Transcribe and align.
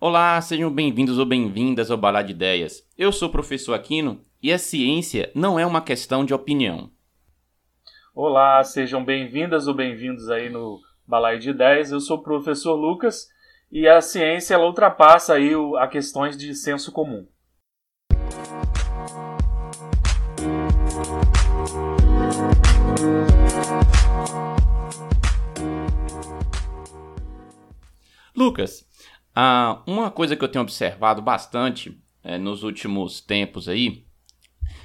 Olá, 0.00 0.40
sejam 0.40 0.72
bem-vindos 0.72 1.18
ou 1.18 1.26
bem-vindas 1.26 1.90
ao 1.90 1.98
Balá 1.98 2.22
de 2.22 2.30
Ideias. 2.30 2.86
Eu 2.96 3.10
sou 3.10 3.28
o 3.28 3.32
professor 3.32 3.74
Aquino 3.74 4.24
e 4.40 4.52
a 4.52 4.56
ciência 4.56 5.28
não 5.34 5.58
é 5.58 5.66
uma 5.66 5.82
questão 5.82 6.24
de 6.24 6.32
opinião. 6.32 6.88
Olá, 8.14 8.62
sejam 8.62 9.04
bem-vindas 9.04 9.66
ou 9.66 9.74
bem-vindos 9.74 10.30
aí 10.30 10.48
no 10.50 10.78
Balaio 11.04 11.40
de 11.40 11.50
Ideias. 11.50 11.90
Eu 11.90 11.98
sou 11.98 12.18
o 12.18 12.22
professor 12.22 12.76
Lucas 12.76 13.26
e 13.72 13.88
a 13.88 14.00
ciência 14.00 14.54
ela 14.54 14.66
ultrapassa 14.66 15.34
aí 15.34 15.50
a 15.80 15.88
questões 15.88 16.38
de 16.38 16.54
senso 16.54 16.92
comum. 16.92 17.26
Lucas, 28.32 28.87
ah, 29.40 29.84
uma 29.86 30.10
coisa 30.10 30.34
que 30.34 30.42
eu 30.42 30.48
tenho 30.48 30.64
observado 30.64 31.22
bastante 31.22 31.96
é, 32.24 32.36
nos 32.36 32.64
últimos 32.64 33.20
tempos 33.20 33.68
aí 33.68 34.04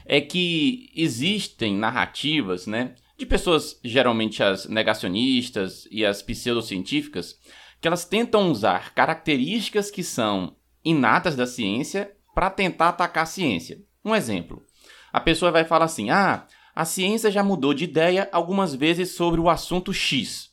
é 0.06 0.22
que 0.22 0.92
existem 0.96 1.76
narrativas, 1.76 2.68
né, 2.68 2.94
de 3.18 3.26
pessoas 3.26 3.80
geralmente 3.84 4.44
as 4.44 4.68
negacionistas 4.68 5.88
e 5.90 6.06
as 6.06 6.22
pseudocientíficas, 6.22 7.36
que 7.82 7.88
elas 7.88 8.06
tentam 8.06 8.52
usar 8.52 8.94
características 8.94 9.90
que 9.90 10.04
são 10.04 10.56
inatas 10.86 11.36
da 11.36 11.48
ciência 11.48 12.16
para 12.36 12.52
tentar 12.52 12.90
atacar 12.90 13.24
a 13.24 13.26
ciência. 13.26 13.82
Um 14.06 14.14
exemplo: 14.14 14.64
a 15.12 15.20
pessoa 15.20 15.52
vai 15.52 15.66
falar 15.66 15.86
assim, 15.86 16.12
ah, 16.12 16.46
a 16.76 16.86
ciência 16.86 17.32
já 17.32 17.44
mudou 17.44 17.74
de 17.74 17.86
ideia 17.86 18.30
algumas 18.32 18.76
vezes 18.76 19.16
sobre 19.16 19.42
o 19.42 19.50
assunto 19.50 19.92
X. 19.92 20.53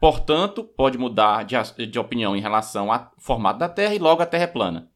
Portanto, 0.00 0.64
pode 0.64 0.96
mudar 0.96 1.44
de, 1.44 1.86
de 1.86 1.98
opinião 1.98 2.34
em 2.34 2.40
relação 2.40 2.90
ao 2.90 3.12
formato 3.18 3.58
da 3.58 3.68
Terra 3.68 3.94
e 3.94 3.98
logo 3.98 4.22
a 4.22 4.26
Terra 4.26 4.44
é 4.44 4.46
plana. 4.46 4.90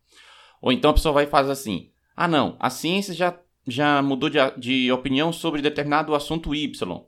Ou 0.62 0.72
então 0.72 0.90
a 0.90 0.94
pessoa 0.94 1.12
vai 1.12 1.26
fazer 1.26 1.52
assim: 1.52 1.90
ah, 2.16 2.26
não, 2.26 2.56
a 2.58 2.70
ciência 2.70 3.12
já, 3.12 3.38
já 3.66 4.00
mudou 4.00 4.30
de, 4.30 4.38
de 4.56 4.90
opinião 4.90 5.30
sobre 5.30 5.60
determinado 5.60 6.14
assunto 6.14 6.54
Y. 6.54 7.04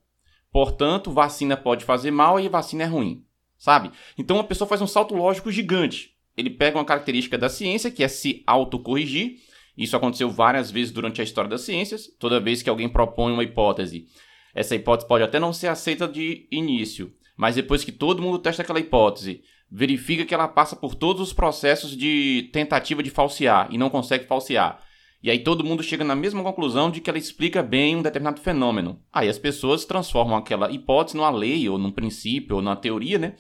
Portanto, 0.53 1.11
vacina 1.11 1.57
pode 1.57 1.87
fazer 1.87 2.11
mal 2.11 2.39
e 2.39 2.51
vacina 2.51 2.85
é 2.85 2.87
ruim. 2.87 3.25
Sabe? 3.57 3.91
Então 4.19 4.39
a 4.39 4.45
pessoa 4.45 4.69
faz 4.69 4.83
um 4.83 4.87
salto 4.87 5.15
lógico 5.15 5.51
gigante. 5.51 6.15
Ele 6.37 6.51
pega 6.51 6.77
uma 6.77 6.85
característica 6.85 7.39
da 7.39 7.49
ciência, 7.49 7.91
que 7.91 8.05
é 8.05 8.09
se 8.09 8.43
autocorrigir. 8.47 9.39
Isso 9.77 9.97
aconteceu 9.97 10.31
várias 10.31 10.71
vezes 10.71 10.93
durante 10.93 11.23
a 11.23 11.25
história 11.25 11.49
das 11.49 11.63
ciências. 11.63 12.09
Toda 12.19 12.41
vez 12.41 12.63
que 12.63 12.69
alguém 12.69 12.91
propõe 12.91 13.33
uma 13.33 13.43
hipótese, 13.43 14.07
essa 14.55 14.75
hipótese 14.75 15.09
pode 15.09 15.25
até 15.25 15.41
não 15.41 15.53
ser 15.53 15.69
aceita 15.69 16.07
de 16.07 16.47
início, 16.51 17.15
mas 17.37 17.55
depois 17.55 17.85
que 17.85 17.93
todo 17.93 18.23
mundo 18.23 18.39
testa 18.39 18.63
aquela 18.63 18.81
hipótese, 18.81 19.43
verifica 19.71 20.25
que 20.25 20.35
ela 20.35 20.49
passa 20.49 20.77
por 20.77 20.95
todos 20.95 21.21
os 21.21 21.33
processos 21.33 21.97
de 21.97 22.49
tentativa 22.53 23.03
de 23.03 23.11
falsear 23.11 23.69
e 23.71 23.79
não 23.79 23.91
consegue 23.91 24.27
falsear. 24.27 24.81
E 25.23 25.31
aí 25.31 25.41
todo 25.41 25.65
mundo 25.65 25.83
chega 25.83 26.05
na 26.05 26.15
mesma 26.15 26.43
conclusão 26.43 26.91
de 26.91 27.01
que 27.01 27.11
ela 27.11 27.19
explica 27.19 27.63
bem 27.63 27.97
um 27.97 28.03
determinado 28.03 28.41
fenômeno. 28.41 29.01
Aí 29.13 29.29
as 29.29 29.39
pessoas 29.39 29.85
transformam 29.85 30.37
aquela 30.37 30.71
hipótese 30.71 31.17
numa 31.17 31.31
lei, 31.31 31.69
ou 31.69 31.79
num 31.79 31.91
princípio, 31.91 32.57
ou 32.57 32.63
numa 32.63 32.77
teoria, 32.77 33.19
né? 33.19 33.35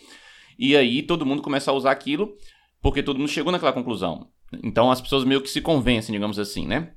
E 0.58 0.77
aí 0.77 1.03
todo 1.03 1.27
mundo 1.27 1.42
começa 1.42 1.70
a 1.70 1.75
usar 1.75 1.92
aquilo 1.92 2.34
porque 2.83 3.03
todo 3.03 3.19
mundo 3.19 3.28
chegou 3.28 3.53
naquela 3.53 3.72
conclusão. 3.72 4.28
Então 4.64 4.91
as 4.91 5.00
pessoas 5.00 5.25
meio 5.25 5.41
que 5.41 5.50
se 5.50 5.60
convencem, 5.60 6.12
digamos 6.12 6.38
assim, 6.38 6.66
né? 6.66 6.92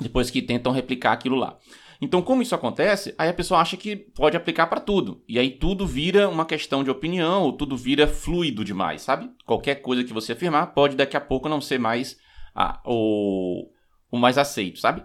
Depois 0.00 0.30
que 0.30 0.40
tentam 0.40 0.72
replicar 0.72 1.12
aquilo 1.12 1.36
lá. 1.36 1.58
Então, 2.02 2.20
como 2.20 2.42
isso 2.42 2.52
acontece, 2.52 3.14
aí 3.16 3.28
a 3.28 3.32
pessoa 3.32 3.60
acha 3.60 3.76
que 3.76 3.94
pode 3.94 4.36
aplicar 4.36 4.66
para 4.66 4.80
tudo. 4.80 5.22
E 5.28 5.38
aí 5.38 5.52
tudo 5.52 5.86
vira 5.86 6.28
uma 6.28 6.44
questão 6.44 6.82
de 6.82 6.90
opinião, 6.90 7.44
ou 7.44 7.52
tudo 7.52 7.76
vira 7.76 8.08
fluido 8.08 8.64
demais, 8.64 9.02
sabe? 9.02 9.30
Qualquer 9.46 9.76
coisa 9.76 10.02
que 10.02 10.12
você 10.12 10.32
afirmar 10.32 10.74
pode 10.74 10.96
daqui 10.96 11.16
a 11.16 11.20
pouco 11.20 11.48
não 11.48 11.60
ser 11.60 11.78
mais 11.78 12.18
ah, 12.56 12.82
o, 12.84 13.70
o 14.10 14.18
mais 14.18 14.36
aceito, 14.36 14.80
sabe? 14.80 15.04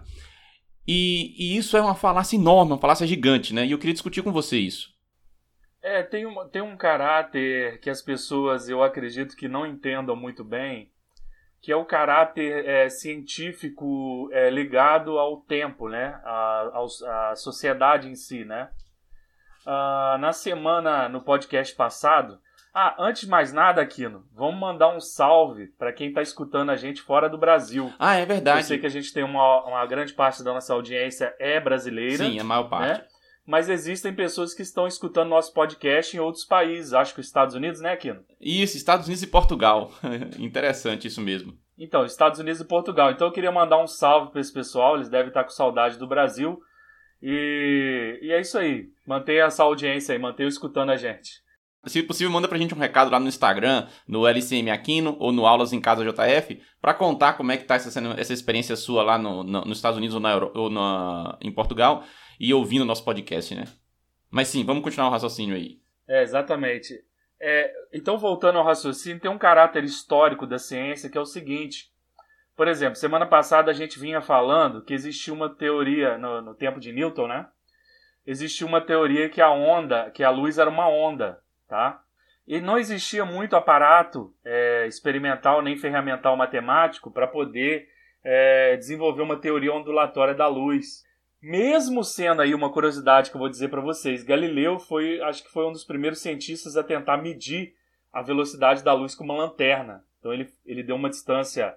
E, 0.88 1.36
e, 1.38 1.56
isso 1.56 1.76
é 1.76 1.80
uma 1.80 1.94
falácia 1.94 2.34
enorme, 2.34 2.72
uma 2.72 2.80
falácia 2.80 3.06
gigante, 3.06 3.54
né? 3.54 3.64
E 3.64 3.70
eu 3.70 3.78
queria 3.78 3.94
discutir 3.94 4.22
com 4.22 4.32
você 4.32 4.58
isso. 4.58 4.88
É, 5.80 6.02
tem, 6.02 6.26
uma, 6.26 6.48
tem 6.48 6.62
um 6.62 6.76
caráter 6.76 7.78
que 7.78 7.88
as 7.88 8.02
pessoas, 8.02 8.68
eu 8.68 8.82
acredito 8.82 9.36
que 9.36 9.46
não 9.46 9.64
entendam 9.64 10.16
muito 10.16 10.42
bem, 10.42 10.90
que 11.60 11.72
é 11.72 11.76
o 11.76 11.84
caráter 11.84 12.66
é, 12.66 12.88
científico 12.88 14.28
é, 14.32 14.48
ligado 14.50 15.18
ao 15.18 15.38
tempo, 15.38 15.88
né? 15.88 16.20
A, 16.24 16.84
a, 17.30 17.36
sociedade 17.36 18.08
em 18.08 18.14
si, 18.14 18.44
né? 18.44 18.70
Uh, 19.66 20.16
na 20.18 20.32
semana, 20.32 21.08
no 21.08 21.20
podcast 21.20 21.74
passado, 21.74 22.40
ah, 22.72 22.94
antes 22.98 23.22
de 23.22 23.28
mais 23.28 23.52
nada, 23.52 23.82
Aquino, 23.82 24.24
vamos 24.32 24.60
mandar 24.60 24.94
um 24.94 25.00
salve 25.00 25.66
para 25.78 25.92
quem 25.92 26.08
está 26.08 26.22
escutando 26.22 26.70
a 26.70 26.76
gente 26.76 27.02
fora 27.02 27.28
do 27.28 27.36
Brasil. 27.36 27.92
Ah, 27.98 28.14
é 28.14 28.24
verdade. 28.24 28.60
Eu 28.60 28.64
sei 28.64 28.78
que 28.78 28.86
a 28.86 28.90
gente 28.90 29.12
tem 29.12 29.24
uma, 29.24 29.64
uma 29.64 29.84
grande 29.84 30.12
parte 30.12 30.44
da 30.44 30.54
nossa 30.54 30.72
audiência 30.72 31.34
é 31.38 31.58
brasileira. 31.58 32.24
Sim, 32.24 32.38
a 32.38 32.44
maior 32.44 32.68
parte. 32.68 33.00
Né? 33.00 33.06
Mas 33.48 33.70
existem 33.70 34.12
pessoas 34.12 34.52
que 34.52 34.60
estão 34.60 34.86
escutando 34.86 35.30
nosso 35.30 35.54
podcast 35.54 36.14
em 36.14 36.20
outros 36.20 36.44
países. 36.44 36.92
Acho 36.92 37.14
que 37.14 37.20
os 37.20 37.26
Estados 37.26 37.54
Unidos, 37.54 37.80
né, 37.80 37.92
Aquino? 37.92 38.22
Isso, 38.38 38.76
Estados 38.76 39.06
Unidos 39.06 39.22
e 39.22 39.26
Portugal. 39.26 39.90
Interessante 40.38 41.08
isso 41.08 41.22
mesmo. 41.22 41.54
Então, 41.78 42.04
Estados 42.04 42.38
Unidos 42.38 42.60
e 42.60 42.66
Portugal. 42.66 43.10
Então 43.10 43.26
eu 43.26 43.32
queria 43.32 43.50
mandar 43.50 43.82
um 43.82 43.86
salve 43.86 44.30
para 44.32 44.42
esse 44.42 44.52
pessoal, 44.52 44.96
eles 44.96 45.08
devem 45.08 45.28
estar 45.28 45.44
com 45.44 45.50
saudade 45.50 45.96
do 45.96 46.06
Brasil. 46.06 46.60
E, 47.22 48.18
e 48.20 48.32
é 48.32 48.38
isso 48.38 48.58
aí. 48.58 48.90
Mantenha 49.06 49.44
essa 49.44 49.62
audiência 49.62 50.12
aí, 50.12 50.18
mantenha 50.18 50.46
escutando 50.46 50.90
a 50.90 50.96
gente. 50.98 51.40
Se 51.86 52.02
possível, 52.02 52.30
manda 52.30 52.48
pra 52.48 52.58
gente 52.58 52.74
um 52.74 52.78
recado 52.78 53.10
lá 53.10 53.18
no 53.18 53.28
Instagram, 53.28 53.86
no 54.06 54.26
LCM 54.26 54.70
Aquino 54.70 55.16
ou 55.18 55.32
no 55.32 55.46
Aulas 55.46 55.72
em 55.72 55.80
Casa 55.80 56.04
JF, 56.04 56.60
para 56.82 56.92
contar 56.92 57.32
como 57.32 57.50
é 57.50 57.56
que 57.56 57.64
tá 57.64 57.76
essa, 57.76 57.98
essa 58.18 58.32
experiência 58.34 58.76
sua 58.76 59.02
lá 59.02 59.16
no, 59.16 59.42
no, 59.42 59.62
nos 59.62 59.78
Estados 59.78 59.96
Unidos 59.96 60.14
ou, 60.14 60.20
na 60.20 60.32
Euro, 60.32 60.52
ou 60.54 60.68
na, 60.68 61.38
em 61.40 61.50
Portugal 61.50 62.04
e 62.38 62.52
ouvindo 62.54 62.82
o 62.82 62.86
nosso 62.86 63.04
podcast, 63.04 63.54
né? 63.54 63.64
Mas 64.30 64.48
sim, 64.48 64.64
vamos 64.64 64.82
continuar 64.82 65.08
o 65.08 65.10
raciocínio 65.12 65.56
aí. 65.56 65.80
É, 66.06 66.22
exatamente. 66.22 67.02
É, 67.40 67.72
então, 67.92 68.18
voltando 68.18 68.58
ao 68.58 68.64
raciocínio, 68.64 69.20
tem 69.20 69.30
um 69.30 69.38
caráter 69.38 69.84
histórico 69.84 70.46
da 70.46 70.58
ciência 70.58 71.08
que 71.08 71.16
é 71.16 71.20
o 71.20 71.26
seguinte. 71.26 71.92
Por 72.56 72.66
exemplo, 72.66 72.96
semana 72.96 73.26
passada 73.26 73.70
a 73.70 73.74
gente 73.74 73.98
vinha 73.98 74.20
falando 74.20 74.82
que 74.82 74.92
existia 74.92 75.32
uma 75.32 75.48
teoria, 75.48 76.18
no, 76.18 76.42
no 76.42 76.54
tempo 76.54 76.80
de 76.80 76.92
Newton, 76.92 77.28
né? 77.28 77.46
Existia 78.26 78.66
uma 78.66 78.80
teoria 78.80 79.28
que 79.28 79.40
a 79.40 79.50
onda, 79.50 80.10
que 80.10 80.24
a 80.24 80.30
luz 80.30 80.58
era 80.58 80.68
uma 80.68 80.88
onda, 80.88 81.40
tá? 81.68 82.02
E 82.46 82.60
não 82.60 82.76
existia 82.78 83.24
muito 83.24 83.54
aparato 83.54 84.34
é, 84.44 84.86
experimental 84.86 85.62
nem 85.62 85.76
ferramental 85.76 86.36
matemático 86.36 87.10
para 87.10 87.26
poder 87.26 87.88
é, 88.24 88.76
desenvolver 88.76 89.22
uma 89.22 89.36
teoria 89.36 89.72
ondulatória 89.72 90.34
da 90.34 90.46
luz. 90.48 91.04
Mesmo 91.40 92.02
sendo 92.02 92.42
aí 92.42 92.52
uma 92.52 92.72
curiosidade 92.72 93.30
que 93.30 93.36
eu 93.36 93.40
vou 93.40 93.48
dizer 93.48 93.68
para 93.68 93.80
vocês, 93.80 94.24
Galileu 94.24 94.78
foi, 94.78 95.20
acho 95.20 95.44
que 95.44 95.52
foi 95.52 95.64
um 95.66 95.72
dos 95.72 95.84
primeiros 95.84 96.20
cientistas 96.20 96.76
a 96.76 96.82
tentar 96.82 97.18
medir 97.18 97.74
a 98.12 98.22
velocidade 98.22 98.82
da 98.82 98.92
luz 98.92 99.14
com 99.14 99.22
uma 99.22 99.36
lanterna. 99.36 100.04
Então 100.18 100.32
ele, 100.32 100.48
ele 100.66 100.82
deu 100.82 100.96
uma 100.96 101.08
distância 101.08 101.76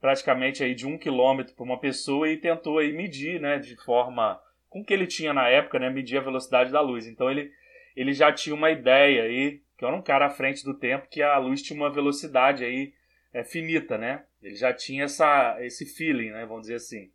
praticamente 0.00 0.62
aí 0.62 0.74
de 0.74 0.86
um 0.86 0.96
quilômetro 0.96 1.54
para 1.54 1.64
uma 1.64 1.80
pessoa 1.80 2.28
e 2.28 2.36
tentou 2.36 2.78
aí 2.78 2.92
medir, 2.92 3.40
né, 3.40 3.58
de 3.58 3.74
forma 3.76 4.40
com 4.68 4.84
que 4.84 4.92
ele 4.92 5.06
tinha 5.06 5.32
na 5.32 5.48
época, 5.48 5.78
né, 5.78 5.90
medir 5.90 6.18
a 6.18 6.22
velocidade 6.22 6.70
da 6.70 6.80
luz. 6.80 7.06
Então 7.06 7.28
ele, 7.28 7.50
ele 7.96 8.12
já 8.12 8.32
tinha 8.32 8.54
uma 8.54 8.70
ideia 8.70 9.24
aí, 9.24 9.60
que 9.76 9.84
era 9.84 9.96
um 9.96 10.02
cara 10.02 10.26
à 10.26 10.30
frente 10.30 10.62
do 10.62 10.74
tempo, 10.74 11.08
que 11.08 11.20
a 11.20 11.36
luz 11.38 11.62
tinha 11.62 11.76
uma 11.76 11.90
velocidade 11.90 12.64
aí 12.64 12.92
é, 13.32 13.42
finita, 13.42 13.98
né? 13.98 14.24
Ele 14.40 14.54
já 14.54 14.72
tinha 14.72 15.04
essa, 15.04 15.56
esse 15.60 15.84
feeling, 15.84 16.30
né, 16.30 16.46
vamos 16.46 16.62
dizer 16.62 16.74
assim. 16.74 17.10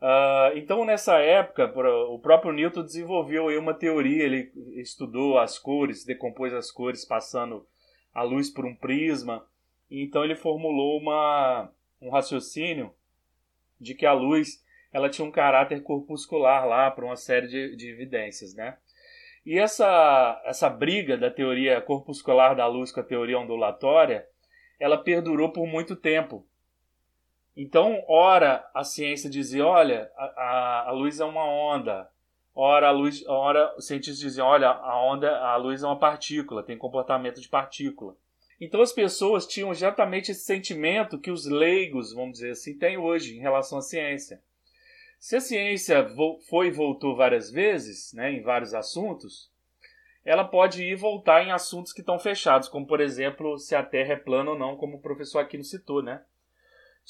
Uh, 0.00 0.56
então, 0.56 0.84
nessa 0.84 1.18
época, 1.18 1.72
o 2.08 2.18
próprio 2.18 2.52
Newton 2.52 2.84
desenvolveu 2.84 3.46
uma 3.58 3.74
teoria. 3.74 4.22
Ele 4.22 4.52
estudou 4.76 5.38
as 5.38 5.58
cores, 5.58 6.04
decompôs 6.04 6.54
as 6.54 6.70
cores 6.70 7.04
passando 7.04 7.66
a 8.14 8.22
luz 8.22 8.48
por 8.48 8.64
um 8.64 8.74
prisma. 8.74 9.44
Então, 9.90 10.24
ele 10.24 10.36
formulou 10.36 10.98
uma, 10.98 11.70
um 12.00 12.10
raciocínio 12.10 12.92
de 13.80 13.94
que 13.94 14.06
a 14.06 14.12
luz 14.12 14.64
ela 14.92 15.10
tinha 15.10 15.26
um 15.26 15.30
caráter 15.30 15.82
corpuscular 15.82 16.66
lá 16.66 16.90
para 16.90 17.04
uma 17.04 17.16
série 17.16 17.46
de, 17.46 17.76
de 17.76 17.90
evidências, 17.90 18.54
né? 18.54 18.78
E 19.44 19.58
essa, 19.58 20.42
essa 20.44 20.68
briga 20.68 21.16
da 21.16 21.30
teoria 21.30 21.80
corpuscular 21.80 22.54
da 22.54 22.66
luz 22.66 22.92
com 22.92 23.00
a 23.00 23.04
teoria 23.04 23.38
ondulatória, 23.38 24.26
ela 24.78 24.98
perdurou 24.98 25.52
por 25.52 25.66
muito 25.66 25.96
tempo. 25.96 26.46
Então, 27.60 28.04
ora 28.06 28.64
a 28.72 28.84
ciência 28.84 29.28
dizia, 29.28 29.66
olha, 29.66 30.08
a, 30.16 30.24
a, 30.24 30.88
a 30.90 30.92
luz 30.92 31.18
é 31.18 31.24
uma 31.24 31.44
onda. 31.44 32.08
Ora 32.54 32.86
a 32.86 32.92
luz, 32.92 33.26
ora 33.26 33.74
os 33.76 33.84
cientistas 33.84 34.20
diziam, 34.20 34.46
olha, 34.46 34.68
a 34.68 35.04
onda, 35.04 35.36
a 35.40 35.56
luz 35.56 35.82
é 35.82 35.86
uma 35.86 35.98
partícula, 35.98 36.62
tem 36.62 36.78
comportamento 36.78 37.40
de 37.40 37.48
partícula. 37.48 38.16
Então 38.60 38.80
as 38.80 38.92
pessoas 38.92 39.44
tinham 39.44 39.72
exatamente 39.72 40.30
esse 40.30 40.44
sentimento 40.44 41.18
que 41.18 41.32
os 41.32 41.46
leigos, 41.46 42.12
vamos 42.12 42.34
dizer 42.34 42.52
assim, 42.52 42.78
têm 42.78 42.96
hoje 42.96 43.36
em 43.36 43.40
relação 43.40 43.78
à 43.78 43.82
ciência. 43.82 44.40
Se 45.18 45.34
a 45.34 45.40
ciência 45.40 46.08
foi 46.48 46.68
e 46.68 46.72
voltou 46.72 47.16
várias 47.16 47.50
vezes, 47.50 48.12
né, 48.12 48.30
em 48.30 48.40
vários 48.40 48.72
assuntos, 48.72 49.50
ela 50.24 50.44
pode 50.44 50.84
ir 50.84 50.92
e 50.92 50.96
voltar 50.96 51.42
em 51.42 51.50
assuntos 51.50 51.92
que 51.92 52.02
estão 52.02 52.20
fechados, 52.20 52.68
como 52.68 52.86
por 52.86 53.00
exemplo 53.00 53.58
se 53.58 53.74
a 53.74 53.82
Terra 53.82 54.12
é 54.12 54.16
plana 54.16 54.52
ou 54.52 54.58
não, 54.58 54.76
como 54.76 54.98
o 54.98 55.02
professor 55.02 55.40
Aquino 55.40 55.64
citou, 55.64 56.00
né? 56.00 56.22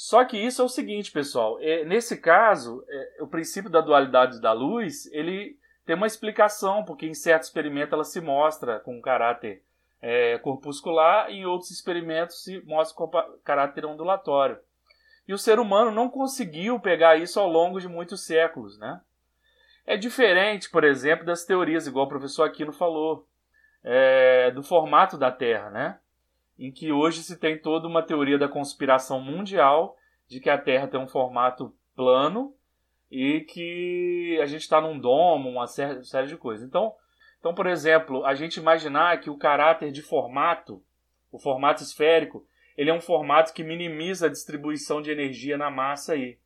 Só 0.00 0.24
que 0.24 0.36
isso 0.38 0.62
é 0.62 0.64
o 0.64 0.68
seguinte, 0.68 1.10
pessoal. 1.10 1.58
É, 1.60 1.84
nesse 1.84 2.18
caso, 2.18 2.84
é, 2.88 3.16
o 3.20 3.26
princípio 3.26 3.68
da 3.68 3.80
dualidade 3.80 4.40
da 4.40 4.52
luz, 4.52 5.12
ele 5.12 5.58
tem 5.84 5.96
uma 5.96 6.06
explicação, 6.06 6.84
porque 6.84 7.04
em 7.04 7.14
certo 7.14 7.42
experimento 7.42 7.96
ela 7.96 8.04
se 8.04 8.20
mostra 8.20 8.78
com 8.78 8.96
um 8.96 9.00
caráter 9.00 9.60
é, 10.00 10.38
corpuscular 10.38 11.32
e 11.32 11.38
em 11.38 11.46
outros 11.46 11.72
experimentos 11.72 12.44
se 12.44 12.60
mostra 12.60 12.96
com 12.96 13.10
caráter 13.42 13.84
ondulatório. 13.84 14.60
E 15.26 15.34
o 15.34 15.38
ser 15.38 15.58
humano 15.58 15.90
não 15.90 16.08
conseguiu 16.08 16.78
pegar 16.78 17.16
isso 17.16 17.40
ao 17.40 17.48
longo 17.48 17.80
de 17.80 17.88
muitos 17.88 18.24
séculos, 18.24 18.78
né? 18.78 19.00
É 19.84 19.96
diferente, 19.96 20.70
por 20.70 20.84
exemplo, 20.84 21.26
das 21.26 21.44
teorias, 21.44 21.88
igual 21.88 22.06
o 22.06 22.08
professor 22.08 22.44
Aquino 22.44 22.72
falou, 22.72 23.26
é, 23.82 24.52
do 24.52 24.62
formato 24.62 25.18
da 25.18 25.32
Terra, 25.32 25.70
né? 25.70 25.98
Em 26.58 26.72
que 26.72 26.90
hoje 26.90 27.22
se 27.22 27.38
tem 27.38 27.58
toda 27.58 27.86
uma 27.86 28.02
teoria 28.02 28.38
da 28.38 28.48
conspiração 28.48 29.20
mundial 29.20 29.96
de 30.26 30.40
que 30.40 30.50
a 30.50 30.58
Terra 30.58 30.88
tem 30.88 31.00
um 31.00 31.06
formato 31.06 31.72
plano 31.94 32.54
e 33.10 33.40
que 33.40 34.38
a 34.42 34.46
gente 34.46 34.62
está 34.62 34.80
num 34.80 34.98
domo, 34.98 35.48
uma 35.48 35.66
série, 35.66 36.26
de 36.26 36.36
coisas. 36.36 36.66
Então, 36.66 36.92
então, 37.38 37.54
por 37.54 37.66
exemplo, 37.66 38.24
a 38.24 38.34
gente 38.34 38.56
imaginar 38.56 39.20
que 39.20 39.30
o 39.30 39.38
caráter 39.38 39.92
de 39.92 40.02
formato, 40.02 40.82
o 41.30 41.38
formato 41.38 41.82
esférico, 41.82 42.44
ele 42.76 42.90
é 42.90 42.94
um 42.94 43.00
formato 43.00 43.52
que 43.52 43.64
minimiza 43.64 44.26
a 44.26 44.30
distribuição 44.30 45.00
de 45.00 45.10
energia 45.10 45.56
na 45.56 45.70
massa 45.70 46.12
aí. 46.12 46.38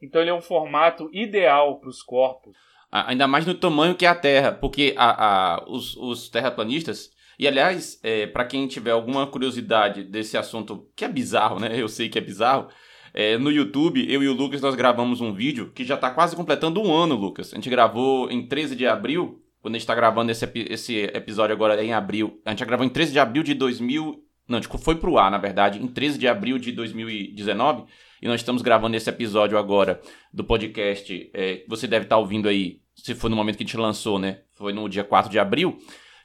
Então 0.00 0.20
ele 0.20 0.30
é 0.30 0.34
um 0.34 0.40
formato 0.40 1.10
ideal 1.12 1.78
para 1.78 1.88
os 1.88 2.02
corpos. 2.02 2.56
Ainda 2.90 3.28
mais 3.28 3.46
no 3.46 3.54
tamanho 3.54 3.94
que 3.94 4.04
é 4.04 4.08
a 4.08 4.14
Terra, 4.14 4.52
porque 4.52 4.94
a, 4.96 5.54
a, 5.54 5.64
os, 5.68 5.96
os 5.96 6.28
terraplanistas. 6.28 7.12
E 7.40 7.48
aliás, 7.48 7.98
é, 8.02 8.26
para 8.26 8.44
quem 8.44 8.66
tiver 8.66 8.90
alguma 8.90 9.26
curiosidade 9.26 10.04
desse 10.04 10.36
assunto, 10.36 10.86
que 10.94 11.06
é 11.06 11.08
bizarro, 11.08 11.58
né? 11.58 11.70
Eu 11.74 11.88
sei 11.88 12.06
que 12.06 12.18
é 12.18 12.20
bizarro. 12.20 12.68
É, 13.14 13.38
no 13.38 13.50
YouTube, 13.50 14.04
eu 14.12 14.22
e 14.22 14.28
o 14.28 14.34
Lucas 14.34 14.60
nós 14.60 14.74
gravamos 14.74 15.22
um 15.22 15.32
vídeo 15.32 15.72
que 15.74 15.82
já 15.82 15.94
está 15.94 16.10
quase 16.10 16.36
completando 16.36 16.82
um 16.82 16.94
ano, 16.94 17.14
Lucas. 17.14 17.54
A 17.54 17.56
gente 17.56 17.70
gravou 17.70 18.30
em 18.30 18.46
13 18.46 18.76
de 18.76 18.86
abril, 18.86 19.42
quando 19.62 19.74
a 19.74 19.78
gente 19.78 19.84
está 19.84 19.94
gravando 19.94 20.30
esse, 20.30 20.46
esse 20.54 20.98
episódio 21.14 21.56
agora 21.56 21.82
em 21.82 21.94
abril. 21.94 22.38
A 22.44 22.50
gente 22.50 22.62
gravou 22.66 22.84
em 22.84 22.90
13 22.90 23.10
de 23.10 23.18
abril 23.18 23.42
de 23.42 23.54
2000. 23.54 24.22
Não, 24.46 24.60
tipo, 24.60 24.76
foi 24.76 24.96
pro 24.96 25.16
ar, 25.16 25.30
na 25.30 25.38
verdade, 25.38 25.82
em 25.82 25.86
13 25.86 26.18
de 26.18 26.28
abril 26.28 26.58
de 26.58 26.72
2019. 26.72 27.84
E 28.20 28.28
nós 28.28 28.42
estamos 28.42 28.60
gravando 28.60 28.98
esse 28.98 29.08
episódio 29.08 29.56
agora 29.56 29.98
do 30.30 30.44
podcast. 30.44 31.30
É, 31.32 31.64
você 31.66 31.86
deve 31.86 32.04
estar 32.04 32.16
tá 32.16 32.20
ouvindo 32.20 32.50
aí, 32.50 32.82
se 32.94 33.14
foi 33.14 33.30
no 33.30 33.36
momento 33.36 33.56
que 33.56 33.62
a 33.62 33.66
gente 33.66 33.78
lançou, 33.78 34.18
né? 34.18 34.40
Foi 34.56 34.74
no 34.74 34.86
dia 34.90 35.04
4 35.04 35.30
de 35.30 35.38
abril. 35.38 35.78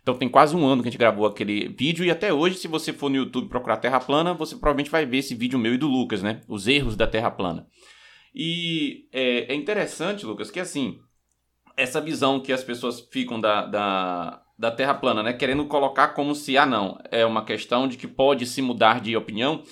Então 0.06 0.14
tem 0.14 0.30
quase 0.30 0.56
um 0.56 0.68
ano 0.68 0.84
que 0.84 0.88
a 0.88 0.92
gente 0.92 1.00
gravou 1.00 1.26
aquele 1.26 1.68
vídeo 1.68 2.06
e 2.06 2.12
até 2.12 2.32
hoje, 2.32 2.58
se 2.58 2.68
você 2.68 2.94
for 2.94 3.10
no 3.10 3.16
YouTube 3.16 3.50
procurar 3.50 3.78
Terra 3.78 4.00
Plana, 4.00 4.36
você 4.36 4.54
provavelmente 4.54 4.92
vai 4.92 5.04
ver 5.04 5.18
esse 5.18 5.34
vídeo 5.34 5.58
meu 5.58 5.74
e 5.74 5.80
do 5.80 5.88
Lucas, 5.88 6.22
né? 6.22 6.42
Os 6.48 6.68
erros 6.68 6.96
da 6.96 7.08
Terra 7.08 7.32
Plana. 7.32 7.66
E 8.32 9.10
é, 9.12 9.52
é 9.52 9.56
interessante, 9.56 10.24
Lucas, 10.24 10.52
que 10.52 10.60
assim, 10.60 11.00
essa 11.76 12.00
visão 12.00 12.40
que 12.40 12.54
as 12.54 12.64
pessoas 12.64 13.00
ficam 13.12 13.42
da, 13.42 13.66
da, 13.66 14.44
da 14.60 14.70
Terra 14.70 14.94
plana, 14.94 15.24
né? 15.24 15.34
Querendo 15.34 15.66
colocar 15.66 16.10
como 16.10 16.36
se, 16.36 16.56
ah, 16.56 16.68
não, 16.68 17.00
é 17.10 17.26
uma 17.26 17.44
questão 17.44 17.88
de 17.88 17.98
que 17.98 18.08
pode 18.08 18.46
se 18.46 18.62
mudar 18.62 19.02
de 19.02 19.18
opinião. 19.18 19.64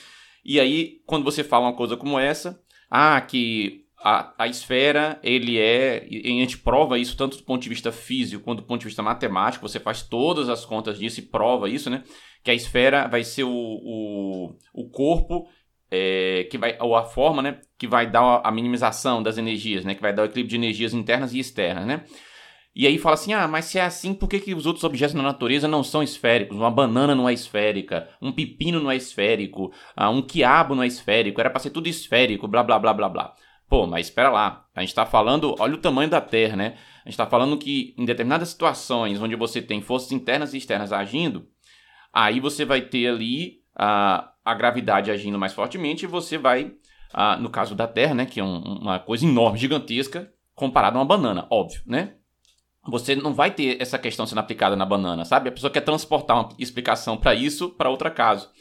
E 0.44 0.60
aí, 0.60 1.04
quando 1.06 1.24
você 1.24 1.44
fala 1.44 1.68
uma 1.68 1.76
coisa 1.76 1.96
como 1.96 2.18
essa, 2.18 2.60
ah, 2.90 3.22
que 3.22 3.83
a, 4.04 4.34
a 4.38 4.48
esfera, 4.48 5.20
ele 5.24 5.58
é. 5.58 6.06
E 6.10 6.28
a 6.28 6.42
gente 6.42 6.58
prova 6.58 7.00
isso 7.00 7.16
tanto 7.16 7.38
do 7.38 7.44
ponto 7.44 7.62
de 7.62 7.70
vista 7.70 7.92
físico 7.92 8.44
quanto 8.44 8.62
do 8.62 8.68
ponto 8.68 8.82
de 8.82 8.88
vista 8.88 9.02
matemático, 9.02 9.68
você 9.68 9.80
faz 9.80 10.02
todas 10.02 10.50
as 10.50 10.66
contas 10.66 11.00
disso 11.00 11.22
e 11.22 11.24
prova 11.24 11.70
isso, 11.70 11.90
né? 11.90 12.04
Que 12.44 12.52
a 12.52 12.54
esfera 12.54 13.08
vai 13.08 13.24
ser 13.24 13.46
o, 13.46 13.50
o, 13.50 14.58
o 14.74 14.90
corpo 14.90 15.48
é, 15.90 16.46
que 16.50 16.58
vai, 16.58 16.76
ou 16.82 16.96
a 16.96 17.06
forma, 17.06 17.42
né, 17.42 17.60
que 17.78 17.88
vai 17.88 18.10
dar 18.10 18.42
a 18.44 18.52
minimização 18.52 19.22
das 19.22 19.38
energias, 19.38 19.86
né, 19.86 19.94
que 19.94 20.02
vai 20.02 20.12
dar 20.12 20.24
o 20.24 20.26
equilíbrio 20.26 20.50
de 20.50 20.56
energias 20.56 20.92
internas 20.92 21.34
e 21.34 21.40
externas, 21.40 21.86
né. 21.86 22.04
E 22.76 22.88
aí 22.88 22.98
fala 22.98 23.14
assim, 23.14 23.32
ah, 23.34 23.48
mas 23.48 23.66
se 23.66 23.78
é 23.78 23.84
assim, 23.84 24.16
por 24.16 24.28
que, 24.28 24.40
que 24.40 24.56
os 24.56 24.66
outros 24.66 24.84
objetos 24.84 25.14
na 25.14 25.22
natureza 25.22 25.68
não 25.68 25.84
são 25.84 26.02
esféricos? 26.02 26.58
Uma 26.58 26.72
banana 26.72 27.14
não 27.14 27.30
é 27.30 27.34
esférica, 27.34 28.10
um 28.20 28.32
pepino 28.32 28.80
não 28.80 28.90
é 28.90 28.96
esférico, 28.96 29.72
ah, 29.96 30.10
um 30.10 30.24
quiabo 30.24 30.74
não 30.74 30.82
é 30.82 30.88
esférico, 30.88 31.40
era 31.40 31.52
para 31.52 31.60
ser 31.60 31.70
tudo 31.70 31.88
esférico, 31.88 32.48
blá, 32.48 32.64
blá, 32.64 32.80
blá, 32.80 32.94
blá, 32.94 33.10
blá. 33.10 33.36
Pô, 33.74 33.88
mas 33.88 34.06
espera 34.06 34.30
lá, 34.30 34.68
a 34.76 34.82
gente 34.82 34.90
está 34.90 35.04
falando, 35.04 35.56
olha 35.58 35.74
o 35.74 35.80
tamanho 35.80 36.08
da 36.08 36.22
Terra, 36.22 36.56
né? 36.56 36.76
A 37.04 37.10
gente 37.10 37.14
está 37.14 37.26
falando 37.26 37.58
que 37.58 37.96
em 37.98 38.06
determinadas 38.06 38.50
situações 38.50 39.20
onde 39.20 39.36
você 39.36 39.64
tem 39.64 39.82
forças 39.82 40.12
internas 40.12 40.54
e 40.54 40.60
externas 40.60 40.94
agindo, 40.94 41.48
aí 42.14 42.40
você 42.40 42.66
vai 42.66 42.82
ter 42.82 43.08
ali 43.08 43.64
a, 43.76 44.32
a 44.46 44.54
gravidade 44.54 45.10
agindo 45.10 45.40
mais 45.40 45.54
fortemente 45.54 46.06
e 46.06 46.08
você 46.08 46.38
vai, 46.38 46.72
a, 47.12 47.36
no 47.36 47.50
caso 47.50 47.74
da 47.74 47.88
Terra, 47.88 48.14
né, 48.14 48.28
que 48.28 48.40
é 48.40 48.44
um, 48.44 48.60
uma 48.60 49.00
coisa 49.00 49.26
enorme, 49.26 49.58
gigantesca, 49.58 50.32
comparado 50.54 51.00
a 51.00 51.02
uma 51.02 51.08
banana, 51.08 51.48
óbvio, 51.50 51.82
né? 51.88 52.14
Você 52.88 53.16
não 53.16 53.34
vai 53.34 53.50
ter 53.50 53.82
essa 53.82 53.98
questão 53.98 54.28
sendo 54.28 54.38
aplicada 54.38 54.76
na 54.76 54.86
banana, 54.86 55.26
sabe? 55.26 55.50
A 55.50 55.52
pessoa 55.52 55.74
quer 55.74 55.82
transportar 55.82 56.38
uma 56.38 56.50
explicação 56.60 57.18
para 57.18 57.34
isso 57.34 57.72
para 57.72 57.90
outro 57.90 58.12
caso. 58.12 58.52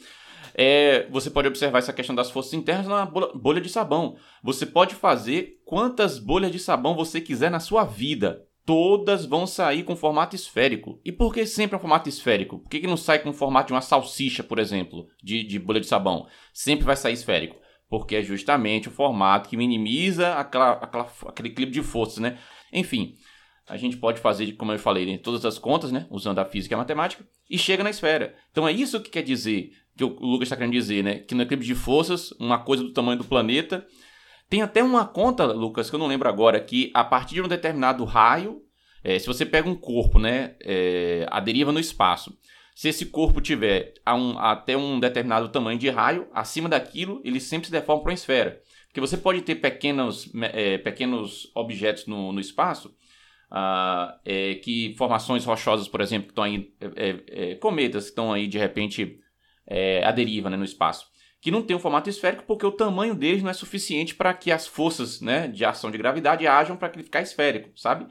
É, 0.55 1.07
você 1.09 1.29
pode 1.29 1.47
observar 1.47 1.79
essa 1.79 1.93
questão 1.93 2.15
das 2.15 2.29
forças 2.29 2.53
internas 2.53 2.87
na 2.87 3.05
bolha 3.05 3.61
de 3.61 3.69
sabão. 3.69 4.15
Você 4.43 4.65
pode 4.65 4.95
fazer 4.95 5.61
quantas 5.65 6.19
bolhas 6.19 6.51
de 6.51 6.59
sabão 6.59 6.95
você 6.95 7.19
quiser 7.19 7.49
na 7.49 7.59
sua 7.59 7.83
vida. 7.83 8.45
Todas 8.65 9.25
vão 9.25 9.45
sair 9.45 9.83
com 9.83 9.95
formato 9.95 10.35
esférico. 10.35 10.99
E 11.03 11.11
por 11.11 11.33
que 11.33 11.45
sempre 11.45 11.75
é 11.75 11.77
um 11.77 11.81
formato 11.81 12.07
esférico? 12.07 12.59
Por 12.59 12.69
que, 12.69 12.79
que 12.79 12.87
não 12.87 12.95
sai 12.95 13.19
com 13.19 13.29
o 13.29 13.33
formato 13.33 13.67
de 13.67 13.73
uma 13.73 13.81
salsicha, 13.81 14.43
por 14.43 14.57
exemplo, 14.57 15.07
de, 15.21 15.43
de 15.43 15.59
bolha 15.59 15.81
de 15.81 15.87
sabão? 15.87 16.27
Sempre 16.53 16.85
vai 16.85 16.95
sair 16.95 17.13
esférico. 17.13 17.57
Porque 17.89 18.15
é 18.15 18.21
justamente 18.21 18.87
o 18.87 18.91
formato 18.91 19.49
que 19.49 19.57
minimiza 19.57 20.35
aquela, 20.35 20.71
aquela, 20.73 21.11
aquele 21.27 21.49
equilíbrio 21.49 21.81
de 21.81 21.87
forças, 21.87 22.19
né? 22.19 22.37
Enfim, 22.71 23.15
a 23.67 23.77
gente 23.77 23.97
pode 23.97 24.19
fazer, 24.19 24.51
como 24.53 24.71
eu 24.71 24.79
falei, 24.79 25.05
né, 25.05 25.17
todas 25.17 25.45
as 25.45 25.57
contas, 25.57 25.91
né, 25.91 26.05
usando 26.09 26.39
a 26.39 26.45
física 26.45 26.73
e 26.73 26.75
a 26.75 26.79
matemática, 26.79 27.25
e 27.49 27.57
chega 27.57 27.83
na 27.83 27.89
esfera. 27.89 28.35
Então 28.51 28.67
é 28.67 28.71
isso 28.71 28.99
que 29.01 29.09
quer 29.09 29.21
dizer, 29.21 29.71
que 29.97 30.03
o 30.03 30.07
Lucas 30.07 30.47
está 30.47 30.55
querendo 30.55 30.73
dizer, 30.73 31.03
né, 31.03 31.19
que 31.19 31.35
no 31.35 31.43
equilíbrio 31.43 31.67
de 31.67 31.75
forças, 31.75 32.31
uma 32.39 32.59
coisa 32.59 32.83
do 32.83 32.91
tamanho 32.91 33.17
do 33.17 33.23
planeta. 33.23 33.85
Tem 34.49 34.61
até 34.61 34.83
uma 34.83 35.05
conta, 35.05 35.45
Lucas, 35.45 35.89
que 35.89 35.95
eu 35.95 35.99
não 35.99 36.07
lembro 36.07 36.29
agora, 36.29 36.59
que 36.59 36.91
a 36.93 37.03
partir 37.03 37.35
de 37.35 37.41
um 37.41 37.47
determinado 37.47 38.03
raio, 38.03 38.61
é, 39.03 39.17
se 39.17 39.27
você 39.27 39.45
pega 39.45 39.69
um 39.69 39.75
corpo, 39.75 40.19
né, 40.19 40.55
é, 40.61 41.25
a 41.29 41.39
deriva 41.39 41.71
no 41.71 41.79
espaço, 41.79 42.37
se 42.75 42.89
esse 42.89 43.07
corpo 43.07 43.39
tiver 43.39 43.93
a 44.05 44.15
um, 44.15 44.37
até 44.37 44.75
um 44.75 44.99
determinado 44.99 45.49
tamanho 45.49 45.77
de 45.77 45.89
raio, 45.89 46.27
acima 46.33 46.67
daquilo, 46.67 47.21
ele 47.23 47.39
sempre 47.39 47.67
se 47.67 47.71
deforma 47.71 48.01
para 48.01 48.11
uma 48.11 48.15
esfera. 48.15 48.61
Porque 48.87 48.99
você 48.99 49.17
pode 49.17 49.41
ter 49.41 49.55
pequenos, 49.55 50.29
é, 50.51 50.77
pequenos 50.77 51.51
objetos 51.55 52.05
no, 52.05 52.31
no 52.31 52.39
espaço 52.39 52.93
ah, 53.55 54.19
é, 54.25 54.55
que 54.55 54.95
formações 54.97 55.45
rochosas, 55.45 55.87
por 55.87 56.01
exemplo, 56.01 56.25
que 56.25 56.31
estão 56.31 56.43
aí, 56.43 56.73
é, 56.81 56.87
é, 56.95 57.51
é, 57.51 57.55
cometas 57.55 58.05
que 58.05 58.09
estão 58.09 58.33
aí 58.33 58.47
de 58.47 58.57
repente 58.57 59.19
é, 59.65 60.11
deriva 60.11 60.49
né, 60.49 60.57
no 60.57 60.65
espaço, 60.65 61.07
que 61.41 61.51
não 61.51 61.61
tem 61.61 61.75
um 61.75 61.79
formato 61.79 62.09
esférico 62.09 62.43
porque 62.45 62.65
o 62.65 62.71
tamanho 62.71 63.15
deles 63.15 63.43
não 63.43 63.49
é 63.49 63.53
suficiente 63.53 64.15
para 64.15 64.33
que 64.33 64.51
as 64.51 64.67
forças 64.67 65.21
né, 65.21 65.47
de 65.47 65.65
ação 65.65 65.91
de 65.91 65.97
gravidade 65.97 66.47
ajam 66.47 66.77
para 66.77 66.89
que 66.89 66.97
ele 66.97 67.03
ficar 67.03 67.21
esférico, 67.21 67.69
sabe? 67.75 68.07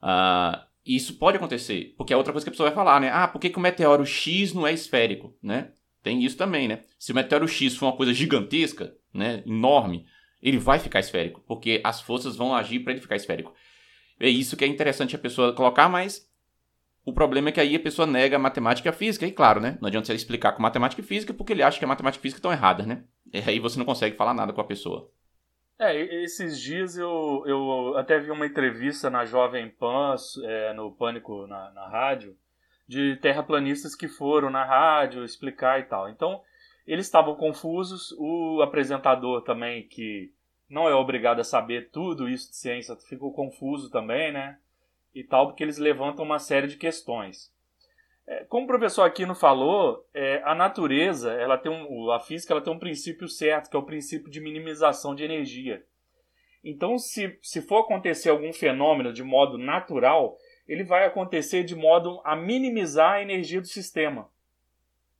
Ah, 0.00 0.66
isso 0.84 1.14
pode 1.14 1.36
acontecer, 1.36 1.94
porque 1.96 2.12
é 2.12 2.16
outra 2.16 2.32
coisa 2.32 2.44
que 2.44 2.50
a 2.50 2.52
pessoa 2.52 2.68
vai 2.68 2.74
falar, 2.74 3.00
né? 3.00 3.10
Ah, 3.12 3.28
por 3.28 3.40
que, 3.40 3.50
que 3.50 3.58
o 3.58 3.60
meteoro 3.60 4.04
X 4.04 4.52
não 4.52 4.66
é 4.66 4.72
esférico, 4.72 5.36
né? 5.42 5.72
Tem 6.02 6.24
isso 6.24 6.36
também, 6.36 6.66
né? 6.66 6.80
Se 6.98 7.12
o 7.12 7.14
meteoro 7.14 7.46
X 7.46 7.76
for 7.76 7.86
uma 7.86 7.96
coisa 7.96 8.12
gigantesca, 8.12 8.92
né, 9.14 9.42
enorme, 9.46 10.04
ele 10.42 10.58
vai 10.58 10.78
ficar 10.80 10.98
esférico, 10.98 11.40
porque 11.46 11.80
as 11.84 12.00
forças 12.00 12.34
vão 12.34 12.54
agir 12.54 12.80
para 12.80 12.92
ele 12.92 13.00
ficar 13.00 13.14
esférico. 13.14 13.54
É 14.18 14.28
isso 14.28 14.56
que 14.56 14.64
é 14.64 14.68
interessante 14.68 15.14
a 15.14 15.18
pessoa 15.18 15.54
colocar, 15.54 15.88
mas 15.88 16.28
o 17.04 17.12
problema 17.12 17.48
é 17.48 17.52
que 17.52 17.60
aí 17.60 17.74
a 17.74 17.80
pessoa 17.80 18.06
nega 18.06 18.36
a 18.36 18.38
matemática 18.38 18.88
e 18.88 18.90
a 18.90 18.92
física, 18.92 19.26
e 19.26 19.32
claro, 19.32 19.60
né? 19.60 19.76
Não 19.80 19.88
adianta 19.88 20.06
você 20.06 20.14
explicar 20.14 20.52
com 20.52 20.62
matemática 20.62 21.00
e 21.00 21.04
física 21.04 21.34
porque 21.34 21.52
ele 21.52 21.62
acha 21.62 21.78
que 21.78 21.84
a 21.84 21.88
matemática 21.88 22.20
e 22.20 22.22
física 22.22 22.38
estão 22.38 22.52
erradas, 22.52 22.86
né? 22.86 23.04
E 23.32 23.38
aí 23.38 23.58
você 23.58 23.78
não 23.78 23.84
consegue 23.86 24.16
falar 24.16 24.34
nada 24.34 24.52
com 24.52 24.60
a 24.60 24.64
pessoa. 24.64 25.10
É, 25.78 26.22
esses 26.22 26.60
dias 26.60 26.96
eu, 26.96 27.42
eu 27.44 27.96
até 27.96 28.18
vi 28.20 28.30
uma 28.30 28.46
entrevista 28.46 29.10
na 29.10 29.24
Jovem 29.24 29.68
Pan, 29.68 30.14
é, 30.44 30.72
no 30.74 30.92
Pânico 30.92 31.46
na, 31.48 31.70
na 31.72 31.88
rádio, 31.88 32.36
de 32.86 33.16
terraplanistas 33.16 33.96
que 33.96 34.06
foram 34.06 34.48
na 34.48 34.64
rádio 34.64 35.24
explicar 35.24 35.80
e 35.80 35.84
tal. 35.84 36.08
Então, 36.08 36.40
eles 36.86 37.06
estavam 37.06 37.34
confusos, 37.34 38.14
o 38.18 38.60
apresentador 38.62 39.42
também, 39.42 39.88
que 39.88 40.32
não 40.68 40.88
é 40.88 40.94
obrigado 40.94 41.40
a 41.40 41.44
saber 41.44 41.90
tudo 41.90 42.28
isso 42.28 42.50
de 42.50 42.56
ciência, 42.56 42.94
ficou 42.96 43.32
confuso 43.32 43.90
também, 43.90 44.32
né? 44.32 44.58
E 45.14 45.22
tal, 45.22 45.48
porque 45.48 45.62
eles 45.62 45.78
levantam 45.78 46.24
uma 46.24 46.38
série 46.38 46.66
de 46.66 46.76
questões. 46.76 47.52
É, 48.26 48.44
como 48.44 48.64
o 48.64 48.68
professor 48.68 49.02
Aquino 49.02 49.34
falou, 49.34 50.06
é, 50.14 50.40
a 50.44 50.54
natureza, 50.54 51.32
ela 51.32 51.58
tem 51.58 51.70
um, 51.70 52.10
a 52.10 52.20
física, 52.20 52.52
ela 52.54 52.62
tem 52.62 52.72
um 52.72 52.78
princípio 52.78 53.28
certo, 53.28 53.68
que 53.68 53.76
é 53.76 53.78
o 53.78 53.84
princípio 53.84 54.30
de 54.30 54.40
minimização 54.40 55.14
de 55.14 55.24
energia. 55.24 55.84
Então, 56.64 56.96
se, 56.98 57.36
se 57.42 57.60
for 57.60 57.80
acontecer 57.80 58.30
algum 58.30 58.52
fenômeno 58.52 59.12
de 59.12 59.24
modo 59.24 59.58
natural, 59.58 60.38
ele 60.68 60.84
vai 60.84 61.04
acontecer 61.04 61.64
de 61.64 61.74
modo 61.74 62.20
a 62.24 62.36
minimizar 62.36 63.14
a 63.14 63.22
energia 63.22 63.60
do 63.60 63.66
sistema. 63.66 64.30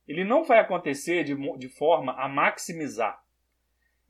Ele 0.06 0.24
não 0.24 0.44
vai 0.44 0.58
acontecer 0.58 1.24
de, 1.24 1.34
de 1.58 1.68
forma 1.68 2.12
a 2.12 2.28
maximizar. 2.28 3.20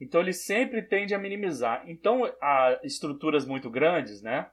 Então 0.00 0.20
ele 0.20 0.32
sempre 0.32 0.82
tende 0.82 1.14
a 1.14 1.18
minimizar. 1.18 1.84
Então, 1.86 2.30
a 2.40 2.78
estruturas 2.82 3.46
muito 3.46 3.70
grandes, 3.70 4.20
né? 4.20 4.50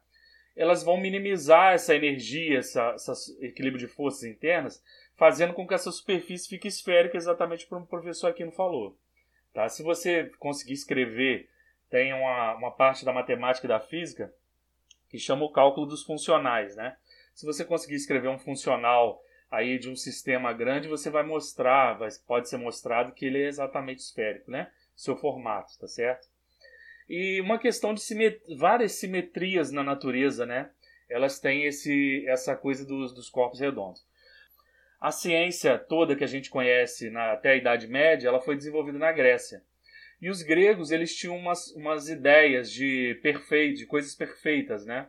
Elas 0.59 0.83
vão 0.83 0.97
minimizar 0.97 1.73
essa 1.73 1.95
energia, 1.95 2.59
essa, 2.59 2.93
esse 2.95 3.45
equilíbrio 3.45 3.79
de 3.79 3.87
forças 3.87 4.25
internas, 4.25 4.83
fazendo 5.15 5.53
com 5.53 5.65
que 5.65 5.73
essa 5.73 5.89
superfície 5.89 6.49
fique 6.49 6.67
esférica, 6.67 7.15
exatamente 7.15 7.65
como 7.65 7.85
o 7.85 7.87
professor 7.87 8.27
Aquino 8.27 8.51
falou. 8.51 8.97
Tá? 9.53 9.69
Se 9.69 9.81
você 9.81 10.31
conseguir 10.37 10.73
escrever, 10.73 11.49
tem 11.89 12.13
uma, 12.13 12.55
uma 12.55 12.71
parte 12.71 13.05
da 13.05 13.13
matemática 13.13 13.65
e 13.65 13.69
da 13.69 13.79
física 13.79 14.33
que 15.09 15.17
chama 15.17 15.45
o 15.45 15.51
cálculo 15.51 15.87
dos 15.87 16.03
funcionais, 16.03 16.75
né? 16.75 16.97
Se 17.33 17.45
você 17.45 17.63
conseguir 17.63 17.95
escrever 17.95 18.27
um 18.27 18.37
funcional 18.37 19.23
aí 19.49 19.79
de 19.79 19.89
um 19.89 19.95
sistema 19.95 20.51
grande, 20.51 20.89
você 20.89 21.09
vai 21.09 21.23
mostrar, 21.23 21.93
vai, 21.93 22.09
pode 22.27 22.49
ser 22.49 22.57
mostrado 22.57 23.13
que 23.13 23.25
ele 23.25 23.41
é 23.41 23.47
exatamente 23.47 23.99
esférico, 23.99 24.51
né? 24.51 24.69
Seu 24.93 25.15
formato, 25.15 25.79
tá 25.79 25.87
certo? 25.87 26.27
E 27.09 27.41
uma 27.41 27.57
questão 27.57 27.93
de 27.93 28.01
simet 28.01 28.39
várias 28.57 28.93
simetrias 28.93 29.71
na 29.71 29.83
natureza, 29.83 30.45
né? 30.45 30.69
Elas 31.09 31.39
têm 31.39 31.65
esse, 31.65 32.23
essa 32.27 32.55
coisa 32.55 32.85
dos, 32.85 33.13
dos 33.13 33.29
corpos 33.29 33.59
redondos. 33.59 34.05
A 35.01 35.11
ciência 35.11 35.77
toda 35.77 36.15
que 36.15 36.23
a 36.23 36.27
gente 36.27 36.49
conhece 36.49 37.09
na, 37.09 37.31
até 37.31 37.51
a 37.51 37.55
Idade 37.55 37.87
Média, 37.87 38.27
ela 38.27 38.41
foi 38.41 38.55
desenvolvida 38.55 38.99
na 38.99 39.11
Grécia. 39.11 39.63
E 40.21 40.29
os 40.29 40.41
gregos, 40.43 40.91
eles 40.91 41.15
tinham 41.15 41.35
umas, 41.35 41.71
umas 41.71 42.09
ideias 42.09 42.69
de 42.71 43.17
perfeito, 43.23 43.79
de 43.79 43.85
coisas 43.85 44.13
perfeitas, 44.13 44.85
né? 44.85 45.07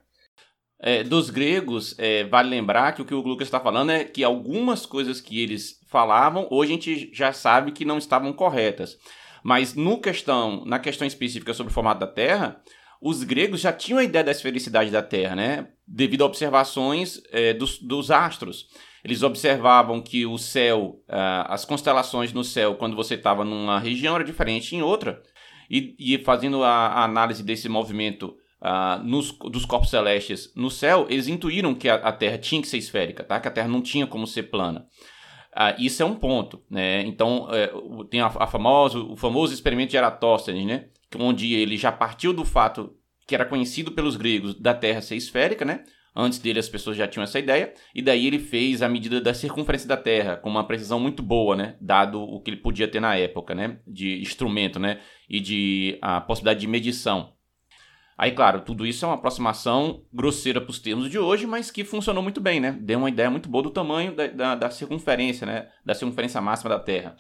É, 0.79 1.03
dos 1.03 1.29
gregos, 1.29 1.95
é, 1.99 2.25
vale 2.25 2.49
lembrar 2.49 2.95
que 2.95 3.03
o 3.03 3.05
que 3.05 3.13
o 3.13 3.21
Lucas 3.21 3.49
está 3.49 3.61
falando 3.61 3.93
é 3.93 4.05
que 4.05 4.25
algumas 4.25 4.87
coisas 4.87 5.21
que 5.21 5.43
eles 5.43 5.79
falavam, 5.89 6.49
hoje 6.51 6.73
a 6.73 6.75
gente 6.75 7.11
já 7.13 7.33
sabe 7.33 7.73
que 7.73 7.85
não 7.85 7.99
estavam 7.99 8.33
corretas. 8.33 8.97
Mas 9.43 9.75
no 9.75 10.01
questão, 10.01 10.65
na 10.65 10.79
questão 10.79 11.07
específica 11.07 11.55
sobre 11.55 11.71
o 11.71 11.75
formato 11.75 12.01
da 12.01 12.07
Terra, 12.07 12.61
os 13.01 13.23
gregos 13.23 13.61
já 13.61 13.73
tinham 13.73 13.99
a 13.99 14.05
ideia 14.05 14.25
da 14.25 14.31
esfericidade 14.31 14.91
da 14.91 15.03
Terra, 15.03 15.35
né? 15.35 15.69
Devido 15.87 16.23
a 16.23 16.27
observações 16.27 17.21
é, 17.33 17.55
dos, 17.55 17.79
dos 17.79 18.11
astros. 18.11 18.69
Eles 19.03 19.23
observavam 19.23 20.03
que 20.03 20.27
o 20.27 20.37
céu, 20.37 21.03
uh, 21.09 21.47
as 21.49 21.65
constelações 21.65 22.33
no 22.33 22.45
céu, 22.45 22.75
quando 22.75 22.95
você 22.95 23.15
estava 23.15 23.45
numa 23.45 23.79
região, 23.79 24.15
era 24.15 24.25
diferente 24.25 24.77
em 24.77 24.83
outra. 24.83 25.23
E, 25.71 25.97
e 25.99 26.19
fazendo 26.19 26.63
a, 26.63 26.89
a, 26.89 27.05
análise 27.05 27.43
desse 27.43 27.69
movimento 27.69 28.37
uh, 28.61 29.03
nos, 29.03 29.33
dos 29.33 29.65
corpos 29.65 29.89
celestes 29.89 30.53
no 30.55 30.71
céu, 30.71 31.07
eles 31.09 31.29
intuíram 31.29 31.75
que 31.75 31.89
a, 31.89 31.95
a, 31.95 32.13
Terra 32.13 32.37
tinha 32.37 32.61
que 32.61 32.69
ser 32.69 32.77
esférica, 32.77 33.25
tá? 33.25 33.41
que 33.41 33.49
a 33.49 33.51
Terra 33.51 33.69
não 33.69 33.81
tinha 33.81 34.07
como 34.07 34.27
ser 34.27 34.45
plana. 34.45 34.87
Uh, 35.57 35.75
isso 35.79 36.03
é 36.03 36.07
um 36.07 36.15
ponto. 36.15 36.63
Né? 36.71 37.03
Então, 37.03 37.49
uh, 37.49 38.05
tem 38.05 38.21
a, 38.21 38.27
a 38.27 38.45
o 38.45 39.17
famoso 39.17 39.53
experimento 39.53 39.91
de 39.91 39.97
Eratóstenes, 39.97 40.67
né? 40.67 40.87
onde 41.19 41.55
ele 41.55 41.77
já 41.77 41.91
partiu 41.91 42.33
do 42.33 42.45
fato 42.45 42.95
que 43.27 43.35
era 43.35 43.45
conhecido 43.45 43.93
pelos 43.93 44.17
gregos 44.17 44.55
da 44.55 44.75
Terra 44.75 45.01
ser 45.01 45.17
esférica, 45.17 45.65
né? 45.65 45.85
Antes 46.15 46.41
dele 46.41 46.59
as 46.59 46.69
pessoas 46.69 46.97
já 46.97 47.07
tinham 47.07 47.23
essa 47.23 47.39
ideia, 47.39 47.73
e 47.95 48.03
daí 48.03 48.27
ele 48.27 48.41
fez 48.41 48.83
a 48.83 48.89
medida 48.89 49.21
da 49.21 49.33
circunferência 49.33 49.87
da 49.87 49.97
Terra 49.97 50.37
com 50.37 50.51
uma 50.51 50.67
precisão 50.67 50.99
muito 50.99 51.23
boa, 51.23 51.55
né, 51.55 51.77
dado 51.81 52.21
o 52.21 52.41
que 52.41 52.51
ele 52.51 52.57
podia 52.57 52.89
ter 52.89 52.99
na 52.99 53.15
época, 53.17 53.55
né, 53.55 53.79
de 53.87 54.21
instrumento, 54.21 54.81
né, 54.81 54.99
e 55.29 55.39
de 55.39 55.97
a 56.03 56.21
possibilidade 56.21 56.61
de 56.61 56.67
medição. 56.67 57.33
Aí, 58.21 58.33
claro, 58.33 58.61
tudo 58.61 58.87
isso 58.87 59.03
é 59.03 59.09
uma 59.09 59.15
aproximação 59.15 60.03
grosseira 60.13 60.61
para 60.61 60.71
os 60.71 60.79
termos 60.79 61.09
de 61.09 61.19
hoje, 61.19 61.47
mas 61.47 61.71
que 61.71 61.83
funcionou 61.85 62.23
muito 62.23 62.39
bem, 62.39 62.61
né? 62.61 62.77
Deu 62.79 62.99
uma 62.99 63.09
ideia 63.09 63.31
muito 63.31 63.49
boa 63.49 63.63
do 63.63 63.71
tamanho 63.71 64.15
da, 64.15 64.27
da, 64.27 64.55
da 64.55 64.71
circunferência, 64.71 65.47
né? 65.47 65.69
Da 65.83 65.95
circunferência 65.95 66.39
máxima 66.39 66.69
da 66.69 66.79
Terra. 66.79 67.17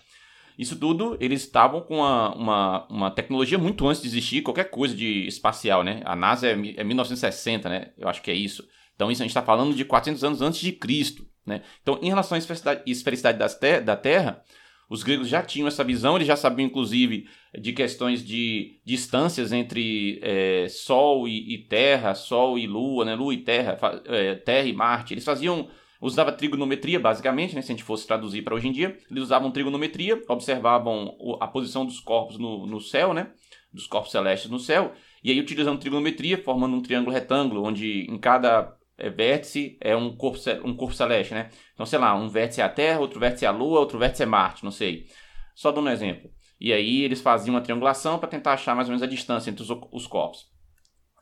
Isso 0.58 0.78
tudo, 0.78 1.16
eles 1.18 1.40
estavam 1.40 1.80
com 1.80 2.00
uma, 2.00 2.34
uma, 2.34 2.86
uma, 2.90 3.10
tecnologia 3.10 3.56
muito 3.56 3.88
antes 3.88 4.02
de 4.02 4.08
existir 4.08 4.42
qualquer 4.42 4.64
coisa 4.64 4.94
de 4.94 5.26
espacial, 5.26 5.82
né? 5.82 6.02
A 6.04 6.14
NASA 6.14 6.48
é, 6.48 6.52
é 6.52 6.84
1960, 6.84 7.66
né? 7.70 7.92
Eu 7.96 8.06
acho 8.06 8.20
que 8.20 8.30
é 8.30 8.34
isso. 8.34 8.68
Então 8.94 9.10
isso 9.10 9.22
a 9.22 9.24
gente 9.24 9.30
está 9.30 9.40
falando 9.40 9.74
de 9.74 9.86
400 9.86 10.22
anos 10.22 10.42
antes 10.42 10.60
de 10.60 10.70
Cristo. 10.70 11.26
Né? 11.46 11.62
Então, 11.80 11.98
em 12.02 12.10
relação 12.10 12.36
à 12.36 12.38
esfericidade, 12.38 12.82
esfericidade 12.86 13.58
ter 13.58 13.80
da 13.80 13.96
Terra, 13.96 14.42
os 14.90 15.04
gregos 15.04 15.28
já 15.28 15.40
tinham 15.40 15.68
essa 15.68 15.84
visão, 15.84 16.16
eles 16.16 16.26
já 16.26 16.34
sabiam, 16.34 16.66
inclusive, 16.66 17.28
de 17.56 17.72
questões 17.72 18.26
de 18.26 18.80
distâncias 18.84 19.52
entre 19.52 20.18
é, 20.20 20.66
Sol 20.68 21.28
e, 21.28 21.54
e, 21.54 21.58
Terra, 21.58 22.12
Sol 22.12 22.58
e 22.58 22.66
Lua, 22.66 23.04
né? 23.04 23.14
Lua 23.14 23.32
e 23.32 23.38
Terra, 23.38 23.78
é, 24.06 24.34
Terra 24.34 24.66
e 24.66 24.72
Marte. 24.72 25.14
Eles 25.14 25.24
faziam, 25.24 25.68
usavam 26.00 26.36
trigonometria, 26.36 26.98
basicamente, 26.98 27.54
né? 27.54 27.62
se 27.62 27.70
a 27.70 27.74
gente 27.74 27.84
fosse 27.84 28.04
traduzir 28.04 28.42
para 28.42 28.56
hoje 28.56 28.66
em 28.66 28.72
dia. 28.72 28.98
Eles 29.08 29.22
usavam 29.22 29.52
trigonometria, 29.52 30.20
observavam 30.28 31.16
a 31.40 31.46
posição 31.46 31.86
dos 31.86 32.00
corpos 32.00 32.36
no, 32.36 32.66
no 32.66 32.80
céu, 32.80 33.14
né? 33.14 33.30
dos 33.72 33.86
corpos 33.86 34.10
celestes 34.10 34.50
no 34.50 34.58
céu, 34.58 34.92
e 35.22 35.30
aí 35.30 35.38
utilizando 35.38 35.78
trigonometria, 35.78 36.42
formando 36.42 36.74
um 36.74 36.82
triângulo 36.82 37.14
retângulo, 37.14 37.62
onde 37.62 38.06
em 38.10 38.18
cada 38.18 38.76
é, 39.00 39.10
vértice 39.10 39.78
é 39.80 39.96
um 39.96 40.16
corpo, 40.16 40.38
um 40.64 40.74
corpo 40.74 40.94
celeste, 40.94 41.34
né? 41.34 41.50
Então, 41.74 41.86
sei 41.86 41.98
lá, 41.98 42.14
um 42.14 42.28
vértice 42.28 42.60
é 42.60 42.64
a 42.64 42.68
Terra, 42.68 43.00
outro 43.00 43.18
vértice 43.18 43.44
é 43.44 43.48
a 43.48 43.52
Lua, 43.52 43.80
outro 43.80 43.98
vértice 43.98 44.22
é 44.22 44.26
Marte, 44.26 44.64
não 44.64 44.70
sei. 44.70 45.06
Só 45.54 45.72
dando 45.72 45.88
um 45.88 45.92
exemplo. 45.92 46.30
E 46.60 46.72
aí 46.72 47.02
eles 47.02 47.20
faziam 47.20 47.54
uma 47.54 47.60
triangulação 47.60 48.18
para 48.18 48.28
tentar 48.28 48.52
achar 48.52 48.76
mais 48.76 48.88
ou 48.88 48.92
menos 48.92 49.02
a 49.02 49.06
distância 49.06 49.50
entre 49.50 49.62
os, 49.62 49.70
os 49.92 50.06
corpos. 50.06 50.46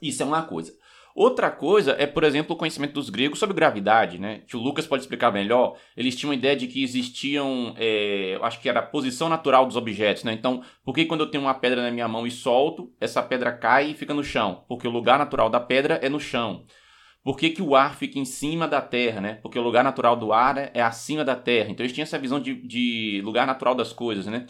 Isso 0.02 0.22
é 0.22 0.26
uma 0.26 0.42
coisa. 0.42 0.72
Outra 1.14 1.50
coisa 1.50 1.96
é, 1.98 2.06
por 2.06 2.22
exemplo, 2.22 2.54
o 2.54 2.56
conhecimento 2.56 2.92
dos 2.92 3.10
gregos 3.10 3.40
sobre 3.40 3.56
gravidade, 3.56 4.20
né? 4.20 4.42
Que 4.46 4.56
o 4.56 4.60
Lucas 4.60 4.86
pode 4.86 5.02
explicar 5.02 5.32
melhor. 5.32 5.76
Eles 5.96 6.14
tinham 6.14 6.30
a 6.30 6.34
ideia 6.34 6.54
de 6.54 6.68
que 6.68 6.80
existiam, 6.80 7.74
é, 7.76 8.38
acho 8.40 8.60
que 8.60 8.68
era 8.68 8.78
a 8.78 8.86
posição 8.86 9.28
natural 9.28 9.66
dos 9.66 9.74
objetos, 9.74 10.22
né? 10.22 10.32
Então, 10.32 10.62
por 10.84 10.94
que 10.94 11.06
quando 11.06 11.22
eu 11.22 11.30
tenho 11.30 11.42
uma 11.42 11.54
pedra 11.54 11.82
na 11.82 11.90
minha 11.90 12.06
mão 12.06 12.24
e 12.24 12.30
solto, 12.30 12.92
essa 13.00 13.20
pedra 13.20 13.50
cai 13.50 13.90
e 13.90 13.94
fica 13.94 14.14
no 14.14 14.22
chão? 14.22 14.64
Porque 14.68 14.86
o 14.86 14.92
lugar 14.92 15.18
natural 15.18 15.50
da 15.50 15.58
pedra 15.58 15.98
é 16.00 16.08
no 16.08 16.20
chão. 16.20 16.64
Por 17.28 17.36
que, 17.36 17.50
que 17.50 17.60
o 17.60 17.76
ar 17.76 17.94
fica 17.94 18.18
em 18.18 18.24
cima 18.24 18.66
da 18.66 18.80
Terra, 18.80 19.20
né? 19.20 19.34
Porque 19.42 19.58
o 19.58 19.62
lugar 19.62 19.84
natural 19.84 20.16
do 20.16 20.32
ar 20.32 20.56
é, 20.56 20.70
é 20.72 20.80
acima 20.80 21.22
da 21.22 21.36
Terra. 21.36 21.68
Então 21.68 21.84
eles 21.84 21.92
tinham 21.92 22.04
essa 22.04 22.18
visão 22.18 22.40
de, 22.40 22.54
de 22.54 23.20
lugar 23.22 23.46
natural 23.46 23.74
das 23.74 23.92
coisas, 23.92 24.24
né? 24.24 24.46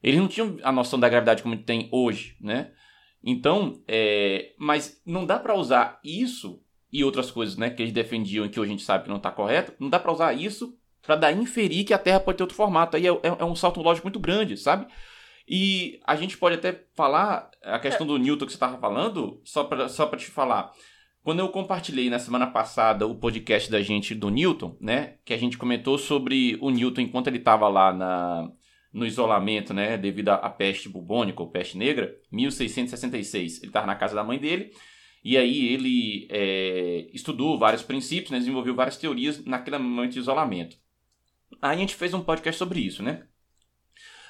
Eles 0.00 0.20
não 0.20 0.28
tinham 0.28 0.56
a 0.62 0.70
noção 0.70 1.00
da 1.00 1.08
gravidade 1.08 1.42
como 1.42 1.56
tem 1.56 1.88
hoje, 1.90 2.36
né? 2.40 2.70
Então, 3.24 3.82
é... 3.88 4.52
mas 4.56 5.02
não 5.04 5.26
dá 5.26 5.36
para 5.36 5.56
usar 5.56 5.98
isso 6.04 6.62
e 6.92 7.02
outras 7.02 7.28
coisas, 7.28 7.56
né, 7.56 7.70
que 7.70 7.82
eles 7.82 7.92
defendiam 7.92 8.46
e 8.46 8.50
que 8.50 8.60
hoje 8.60 8.68
a 8.68 8.72
gente 8.76 8.84
sabe 8.84 9.02
que 9.02 9.10
não 9.10 9.16
está 9.16 9.32
correto, 9.32 9.72
não 9.80 9.90
dá 9.90 9.98
para 9.98 10.12
usar 10.12 10.32
isso 10.32 10.78
para 11.02 11.16
dar 11.16 11.32
inferir 11.32 11.84
que 11.84 11.92
a 11.92 11.98
Terra 11.98 12.20
pode 12.20 12.38
ter 12.38 12.44
outro 12.44 12.56
formato. 12.56 12.96
Aí 12.96 13.04
é, 13.04 13.10
é, 13.10 13.36
é, 13.40 13.44
um 13.44 13.56
salto 13.56 13.82
lógico 13.82 14.06
muito 14.06 14.20
grande, 14.20 14.56
sabe? 14.56 14.86
E 15.48 16.00
a 16.06 16.14
gente 16.14 16.38
pode 16.38 16.54
até 16.54 16.84
falar 16.94 17.50
a 17.64 17.80
questão 17.80 18.06
do 18.06 18.16
Newton 18.16 18.46
que 18.46 18.52
você 18.52 18.56
estava 18.56 18.78
falando, 18.78 19.40
só 19.44 19.64
para 19.64 19.88
só 19.88 20.06
te 20.14 20.26
falar. 20.26 20.72
Quando 21.26 21.40
eu 21.40 21.48
compartilhei 21.48 22.08
na 22.08 22.20
semana 22.20 22.46
passada 22.46 23.04
o 23.04 23.12
podcast 23.12 23.68
da 23.68 23.82
gente 23.82 24.14
do 24.14 24.30
Newton, 24.30 24.76
né? 24.80 25.14
Que 25.24 25.34
a 25.34 25.36
gente 25.36 25.58
comentou 25.58 25.98
sobre 25.98 26.56
o 26.60 26.70
Newton 26.70 27.00
enquanto 27.00 27.26
ele 27.26 27.38
estava 27.38 27.66
lá 27.66 27.92
na, 27.92 28.48
no 28.92 29.04
isolamento, 29.04 29.74
né? 29.74 29.96
Devido 29.98 30.28
à 30.28 30.48
peste 30.48 30.88
bubônica 30.88 31.42
ou 31.42 31.50
peste 31.50 31.76
negra, 31.76 32.16
1666. 32.30 33.58
Ele 33.58 33.66
estava 33.66 33.88
na 33.88 33.96
casa 33.96 34.14
da 34.14 34.22
mãe 34.22 34.38
dele. 34.38 34.70
E 35.24 35.36
aí 35.36 35.66
ele 35.66 36.28
é, 36.30 37.08
estudou 37.12 37.58
vários 37.58 37.82
princípios, 37.82 38.30
né, 38.30 38.38
desenvolveu 38.38 38.76
várias 38.76 38.96
teorias 38.96 39.44
naquele 39.44 39.78
momento 39.78 40.12
de 40.12 40.20
isolamento. 40.20 40.76
Aí 41.60 41.76
a 41.76 41.80
gente 41.80 41.96
fez 41.96 42.14
um 42.14 42.22
podcast 42.22 42.56
sobre 42.56 42.78
isso, 42.78 43.02
né? 43.02 43.24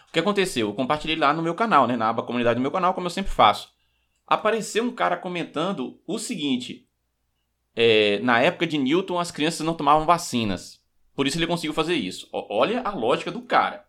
O 0.09 0.13
que 0.15 0.19
aconteceu? 0.19 0.69
Eu 0.69 0.75
compartilhei 0.75 1.17
lá 1.17 1.35
no 1.35 1.43
meu 1.43 1.55
canal, 1.55 1.87
né, 1.87 1.95
na 1.95 2.09
aba 2.09 2.23
comunidade 2.23 2.59
do 2.59 2.63
meu 2.63 2.71
canal, 2.71 2.95
como 2.95 3.07
eu 3.07 3.11
sempre 3.11 3.31
faço. 3.31 3.69
Apareceu 4.27 4.83
um 4.83 4.91
cara 4.91 5.19
comentando 5.19 6.01
o 6.07 6.19
seguinte: 6.19 6.86
é, 7.77 8.19
na 8.21 8.41
época 8.41 8.67
de 8.67 8.79
Newton, 8.79 9.19
as 9.19 9.31
crianças 9.31 9.65
não 9.65 9.75
tomavam 9.75 10.07
vacinas. 10.07 10.81
Por 11.15 11.27
isso 11.27 11.39
ele 11.39 11.47
conseguiu 11.47 11.75
fazer 11.75 11.95
isso. 11.95 12.29
Olha 12.33 12.81
a 12.81 12.91
lógica 12.91 13.31
do 13.31 13.43
cara. 13.43 13.85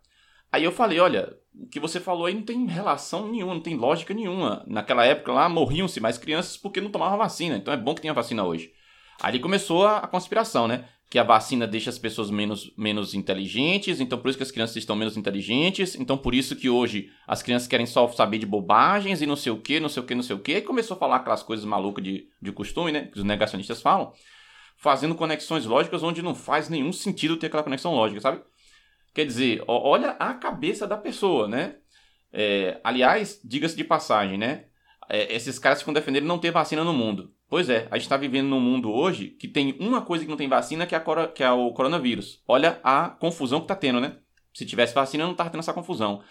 Aí 0.52 0.62
eu 0.64 0.72
falei, 0.72 1.00
olha, 1.00 1.34
o 1.54 1.66
que 1.66 1.80
você 1.80 1.98
falou 1.98 2.26
aí 2.26 2.34
não 2.34 2.42
tem 2.42 2.66
relação 2.66 3.28
nenhuma, 3.28 3.54
não 3.54 3.60
tem 3.60 3.76
lógica 3.76 4.14
nenhuma. 4.14 4.64
Naquela 4.66 5.04
época 5.04 5.32
lá 5.32 5.48
morriam-se 5.48 6.00
mais 6.00 6.18
crianças 6.18 6.56
porque 6.56 6.80
não 6.80 6.90
tomavam 6.90 7.18
vacina. 7.18 7.56
Então 7.56 7.72
é 7.72 7.76
bom 7.76 7.94
que 7.94 8.02
tenha 8.02 8.14
vacina 8.14 8.44
hoje. 8.44 8.72
Aí 9.20 9.38
começou 9.40 9.86
a, 9.86 9.98
a 9.98 10.06
conspiração, 10.06 10.68
né? 10.68 10.84
Que 11.10 11.18
a 11.18 11.22
vacina 11.22 11.66
deixa 11.66 11.88
as 11.88 11.98
pessoas 11.98 12.30
menos, 12.30 12.70
menos 12.76 13.14
inteligentes, 13.14 13.98
então 13.98 14.18
por 14.18 14.28
isso 14.28 14.36
que 14.36 14.42
as 14.42 14.50
crianças 14.50 14.76
estão 14.76 14.94
menos 14.94 15.16
inteligentes, 15.16 15.94
então 15.94 16.18
por 16.18 16.34
isso 16.34 16.54
que 16.54 16.68
hoje 16.68 17.10
as 17.26 17.42
crianças 17.42 17.66
querem 17.66 17.86
só 17.86 18.06
saber 18.08 18.38
de 18.38 18.44
bobagens 18.44 19.22
e 19.22 19.26
não 19.26 19.36
sei 19.36 19.50
o 19.50 19.58
que, 19.58 19.80
não 19.80 19.88
sei 19.88 20.02
o 20.02 20.06
que, 20.06 20.14
não 20.14 20.22
sei 20.22 20.36
o 20.36 20.38
que, 20.38 20.56
e 20.56 20.60
começou 20.60 20.96
a 20.96 21.00
falar 21.00 21.16
aquelas 21.16 21.42
coisas 21.42 21.64
malucas 21.64 22.04
de, 22.04 22.28
de 22.40 22.52
costume, 22.52 22.92
né, 22.92 23.06
que 23.06 23.18
os 23.18 23.24
negacionistas 23.24 23.80
falam, 23.80 24.12
fazendo 24.76 25.14
conexões 25.14 25.64
lógicas 25.64 26.02
onde 26.02 26.20
não 26.20 26.34
faz 26.34 26.68
nenhum 26.68 26.92
sentido 26.92 27.38
ter 27.38 27.46
aquela 27.46 27.62
conexão 27.62 27.94
lógica, 27.94 28.20
sabe? 28.20 28.42
Quer 29.14 29.24
dizer, 29.24 29.64
olha 29.66 30.10
a 30.10 30.34
cabeça 30.34 30.86
da 30.86 30.96
pessoa, 30.96 31.48
né? 31.48 31.76
É, 32.32 32.78
aliás, 32.84 33.40
diga-se 33.42 33.74
de 33.74 33.82
passagem, 33.82 34.38
né? 34.38 34.66
É, 35.08 35.34
esses 35.34 35.58
caras 35.58 35.80
ficam 35.80 35.94
defendendo 35.94 36.26
não 36.26 36.38
ter 36.38 36.52
vacina 36.52 36.84
no 36.84 36.92
mundo. 36.92 37.32
Pois 37.48 37.70
é, 37.70 37.88
a 37.90 37.96
gente 37.96 38.02
está 38.02 38.16
vivendo 38.16 38.48
num 38.48 38.60
mundo 38.60 38.92
hoje 38.92 39.28
que 39.28 39.48
tem 39.48 39.74
uma 39.80 40.02
coisa 40.02 40.24
que 40.24 40.30
não 40.30 40.36
tem 40.36 40.48
vacina, 40.48 40.86
que 40.86 40.94
é, 40.94 40.98
a, 40.98 41.28
que 41.28 41.42
é 41.42 41.50
o 41.50 41.72
coronavírus. 41.72 42.42
Olha 42.46 42.78
a 42.84 43.08
confusão 43.08 43.60
que 43.60 43.64
está 43.64 43.74
tendo, 43.74 44.00
né? 44.00 44.18
Se 44.52 44.66
tivesse 44.66 44.94
vacina, 44.94 45.26
não 45.26 45.34
tava 45.34 45.48
tendo 45.48 45.60
essa 45.60 45.72
confusão. 45.72 46.22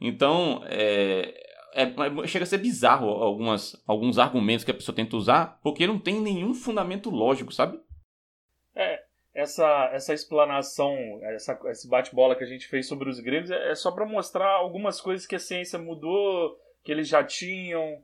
Então, 0.00 0.62
é, 0.66 1.32
é, 1.74 1.82
é, 1.82 2.26
chega 2.26 2.42
a 2.42 2.46
ser 2.46 2.58
bizarro 2.58 3.08
algumas, 3.08 3.80
alguns 3.86 4.18
argumentos 4.18 4.64
que 4.64 4.70
a 4.70 4.74
pessoa 4.74 4.94
tenta 4.94 5.16
usar, 5.16 5.60
porque 5.62 5.86
não 5.86 5.98
tem 5.98 6.20
nenhum 6.20 6.54
fundamento 6.54 7.08
lógico, 7.08 7.52
sabe? 7.52 7.78
É, 8.74 9.00
essa, 9.32 9.90
essa 9.92 10.12
explanação, 10.12 10.96
essa, 11.22 11.58
esse 11.66 11.88
bate-bola 11.88 12.34
que 12.34 12.42
a 12.42 12.48
gente 12.48 12.66
fez 12.66 12.88
sobre 12.88 13.08
os 13.08 13.20
gregos 13.20 13.50
é, 13.50 13.70
é 13.70 13.74
só 13.76 13.92
para 13.92 14.06
mostrar 14.06 14.50
algumas 14.50 15.00
coisas 15.00 15.26
que 15.26 15.36
a 15.36 15.40
ciência 15.40 15.78
mudou, 15.78 16.56
que 16.82 16.90
eles 16.90 17.08
já 17.08 17.22
tinham, 17.22 18.02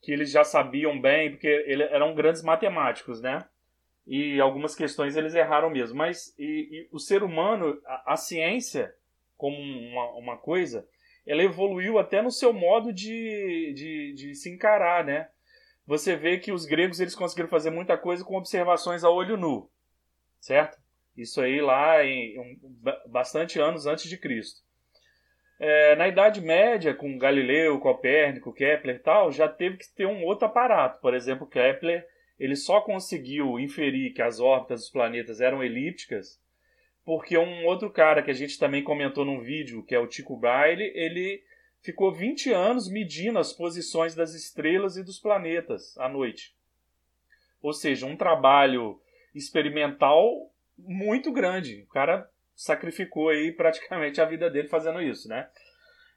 que 0.00 0.12
eles 0.12 0.30
já 0.30 0.44
sabiam 0.44 1.00
bem, 1.00 1.30
porque 1.30 1.46
eles 1.66 1.90
eram 1.90 2.14
grandes 2.14 2.42
matemáticos, 2.42 3.20
né? 3.20 3.44
E 4.06 4.40
algumas 4.40 4.74
questões 4.74 5.16
eles 5.16 5.34
erraram 5.34 5.68
mesmo. 5.68 5.96
Mas 5.96 6.34
e, 6.38 6.44
e 6.44 6.88
o 6.92 6.98
ser 6.98 7.22
humano, 7.22 7.80
a, 7.84 8.12
a 8.14 8.16
ciência, 8.16 8.94
como 9.36 9.56
uma, 9.56 10.10
uma 10.12 10.36
coisa, 10.36 10.86
ela 11.26 11.42
evoluiu 11.42 11.98
até 11.98 12.22
no 12.22 12.30
seu 12.30 12.52
modo 12.52 12.92
de, 12.92 13.72
de, 13.74 14.12
de, 14.14 14.34
se 14.34 14.48
encarar, 14.48 15.04
né? 15.04 15.28
Você 15.86 16.16
vê 16.16 16.38
que 16.38 16.52
os 16.52 16.64
gregos 16.64 17.00
eles 17.00 17.14
conseguiram 17.14 17.48
fazer 17.48 17.70
muita 17.70 17.98
coisa 17.98 18.24
com 18.24 18.36
observações 18.36 19.02
a 19.02 19.10
olho 19.10 19.36
nu, 19.36 19.68
certo? 20.40 20.78
Isso 21.16 21.40
aí 21.40 21.60
lá 21.60 22.04
em, 22.04 22.36
em 22.36 22.60
bastante 23.06 23.58
anos 23.58 23.86
antes 23.86 24.08
de 24.08 24.18
Cristo. 24.18 24.65
É, 25.58 25.96
na 25.96 26.08
Idade 26.08 26.40
Média, 26.40 26.94
com 26.94 27.18
Galileu, 27.18 27.78
Copérnico, 27.78 28.52
Kepler 28.52 28.96
e 28.96 28.98
tal, 28.98 29.32
já 29.32 29.48
teve 29.48 29.78
que 29.78 29.88
ter 29.94 30.06
um 30.06 30.24
outro 30.24 30.46
aparato. 30.46 31.00
Por 31.00 31.14
exemplo, 31.14 31.46
Kepler 31.46 32.06
ele 32.38 32.54
só 32.54 32.80
conseguiu 32.82 33.58
inferir 33.58 34.12
que 34.12 34.20
as 34.20 34.38
órbitas 34.40 34.80
dos 34.80 34.90
planetas 34.90 35.40
eram 35.40 35.64
elípticas 35.64 36.38
porque 37.06 37.38
um 37.38 37.64
outro 37.64 37.88
cara 37.88 38.20
que 38.20 38.32
a 38.32 38.34
gente 38.34 38.58
também 38.58 38.82
comentou 38.82 39.24
num 39.24 39.40
vídeo, 39.40 39.84
que 39.84 39.94
é 39.94 39.98
o 39.98 40.08
Tico 40.08 40.36
Braille, 40.36 40.90
ele 40.92 41.40
ficou 41.80 42.12
20 42.12 42.52
anos 42.52 42.90
medindo 42.90 43.38
as 43.38 43.52
posições 43.52 44.12
das 44.12 44.34
estrelas 44.34 44.96
e 44.96 45.04
dos 45.04 45.20
planetas 45.20 45.96
à 45.98 46.08
noite. 46.08 46.52
Ou 47.62 47.72
seja, 47.72 48.06
um 48.06 48.16
trabalho 48.16 49.00
experimental 49.32 50.50
muito 50.76 51.30
grande. 51.30 51.84
O 51.84 51.86
cara 51.86 52.28
sacrificou 52.56 53.28
aí 53.28 53.52
praticamente 53.52 54.20
a 54.20 54.24
vida 54.24 54.50
dele 54.50 54.66
fazendo 54.66 55.02
isso, 55.02 55.28
né? 55.28 55.46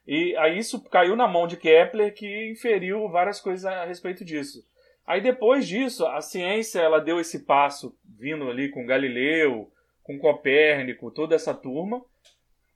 E 0.06 0.34
aí 0.38 0.58
isso 0.58 0.82
caiu 0.88 1.14
na 1.14 1.28
mão 1.28 1.46
de 1.46 1.56
Kepler, 1.56 2.14
que 2.14 2.50
inferiu 2.50 3.08
várias 3.08 3.40
coisas 3.40 3.64
a 3.66 3.84
respeito 3.84 4.24
disso. 4.24 4.66
Aí 5.06 5.20
depois 5.20 5.68
disso, 5.68 6.06
a 6.06 6.20
ciência 6.20 6.80
ela 6.80 6.98
deu 6.98 7.20
esse 7.20 7.44
passo 7.44 7.96
vindo 8.18 8.48
ali 8.48 8.70
com 8.70 8.86
Galileu, 8.86 9.70
com 10.02 10.18
Copérnico, 10.18 11.10
toda 11.10 11.34
essa 11.34 11.54
turma. 11.54 12.02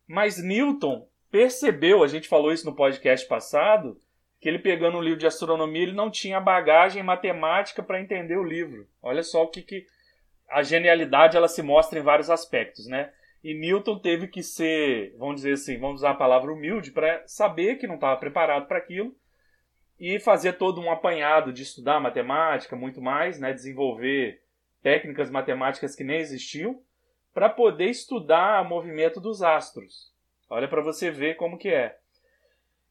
Mas 0.06 0.42
Newton 0.42 1.08
percebeu, 1.30 2.04
a 2.04 2.06
gente 2.06 2.28
falou 2.28 2.52
isso 2.52 2.66
no 2.66 2.76
podcast 2.76 3.26
passado, 3.26 4.00
que 4.40 4.48
ele 4.48 4.58
pegando 4.58 4.98
um 4.98 5.02
livro 5.02 5.18
de 5.18 5.26
astronomia, 5.26 5.82
ele 5.82 5.92
não 5.92 6.10
tinha 6.10 6.38
bagagem 6.38 7.02
matemática 7.02 7.82
para 7.82 8.00
entender 8.00 8.36
o 8.36 8.44
livro. 8.44 8.86
Olha 9.02 9.22
só 9.22 9.42
o 9.42 9.48
que, 9.48 9.62
que 9.62 9.86
a 10.50 10.62
genialidade 10.62 11.36
ela 11.36 11.48
se 11.48 11.62
mostra 11.62 11.98
em 11.98 12.02
vários 12.02 12.28
aspectos, 12.28 12.86
né? 12.86 13.10
E 13.44 13.52
Newton 13.52 13.98
teve 13.98 14.26
que 14.26 14.42
ser, 14.42 15.14
vamos 15.18 15.36
dizer 15.36 15.52
assim, 15.52 15.78
vamos 15.78 15.96
usar 15.96 16.12
a 16.12 16.16
palavra 16.16 16.50
humilde 16.50 16.90
para 16.90 17.22
saber 17.26 17.76
que 17.76 17.86
não 17.86 17.96
estava 17.96 18.16
preparado 18.16 18.66
para 18.66 18.78
aquilo 18.78 19.14
e 20.00 20.18
fazer 20.18 20.54
todo 20.54 20.80
um 20.80 20.90
apanhado 20.90 21.52
de 21.52 21.62
estudar 21.62 22.00
matemática, 22.00 22.74
muito 22.74 23.02
mais, 23.02 23.38
né, 23.38 23.52
desenvolver 23.52 24.42
técnicas 24.82 25.30
matemáticas 25.30 25.94
que 25.94 26.02
nem 26.02 26.20
existiam 26.20 26.80
para 27.34 27.50
poder 27.50 27.90
estudar 27.90 28.62
o 28.62 28.68
movimento 28.68 29.20
dos 29.20 29.42
astros. 29.42 30.10
Olha 30.48 30.66
para 30.66 30.80
você 30.80 31.10
ver 31.10 31.34
como 31.34 31.58
que 31.58 31.68
é. 31.68 31.98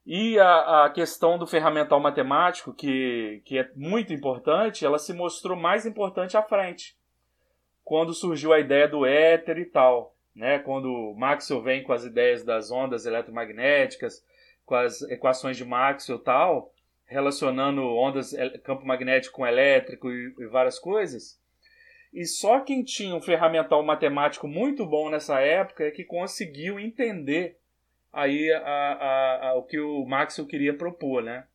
E 0.05 0.37
a, 0.37 0.85
a, 0.85 0.89
questão 0.91 1.39
do 1.39 1.47
ferramental 1.47 1.99
matemático, 1.99 2.73
que, 2.75 3.41
que 3.43 3.57
é 3.57 3.71
muito 3.75 4.13
importante, 4.13 4.85
ela 4.85 4.99
se 4.99 5.13
mostrou 5.13 5.57
mais 5.57 5.87
importante 5.87 6.37
à 6.37 6.43
frente. 6.43 6.95
Quando 7.83 8.13
surgiu 8.13 8.53
a 8.53 8.59
ideia 8.59 8.87
do 8.87 9.03
éter 9.03 9.57
e 9.57 9.65
tal. 9.65 10.12
Né? 10.35 10.59
Quando 10.59 11.13
Maxwell 11.15 11.61
vem 11.61 11.83
com 11.83 11.93
as 11.93 12.03
ideias 12.03 12.43
das 12.43 12.71
ondas 12.71 13.05
eletromagnéticas, 13.05 14.25
com 14.65 14.75
as 14.75 15.01
equações 15.03 15.57
de 15.57 15.65
Maxwell 15.65 16.19
e 16.19 16.23
tal, 16.23 16.73
relacionando 17.05 17.81
ondas, 17.83 18.33
campo 18.63 18.85
magnético 18.85 19.35
com 19.35 19.45
elétrico 19.45 20.09
e, 20.11 20.33
e 20.39 20.45
várias 20.47 20.79
coisas, 20.79 21.39
e 22.13 22.25
só 22.25 22.59
quem 22.59 22.83
tinha 22.83 23.15
um 23.15 23.21
ferramental 23.21 23.83
matemático 23.83 24.47
muito 24.47 24.85
bom 24.85 25.09
nessa 25.09 25.39
época 25.39 25.83
é 25.83 25.91
que 25.91 26.03
conseguiu 26.03 26.79
entender 26.79 27.57
aí 28.11 28.51
a, 28.51 28.59
a, 28.59 29.47
a, 29.49 29.55
o 29.55 29.63
que 29.63 29.79
o 29.79 30.05
Maxwell 30.05 30.47
queria 30.47 30.77
propor, 30.77 31.23
né? 31.23 31.45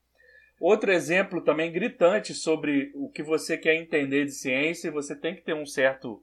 Outro 0.61 0.91
exemplo 0.91 1.41
também 1.41 1.71
gritante 1.71 2.35
sobre 2.35 2.91
o 2.97 3.09
que 3.09 3.23
você 3.23 3.57
quer 3.57 3.77
entender 3.77 4.25
de 4.25 4.33
ciência, 4.33 4.91
você 4.91 5.15
tem 5.15 5.37
que 5.37 5.43
ter 5.43 5.55
um 5.55 5.65
certo. 5.65 6.21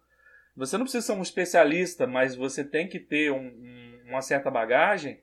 Você 0.56 0.78
não 0.78 0.86
precisa 0.86 1.06
ser 1.06 1.14
um 1.14 1.22
especialista, 1.22 2.08
mas 2.08 2.36
você 2.36 2.64
tem 2.64 2.88
que 2.88 3.00
ter 3.00 3.32
um, 3.32 3.48
um, 3.48 4.02
uma 4.08 4.22
certa 4.22 4.50
bagagem. 4.50 5.20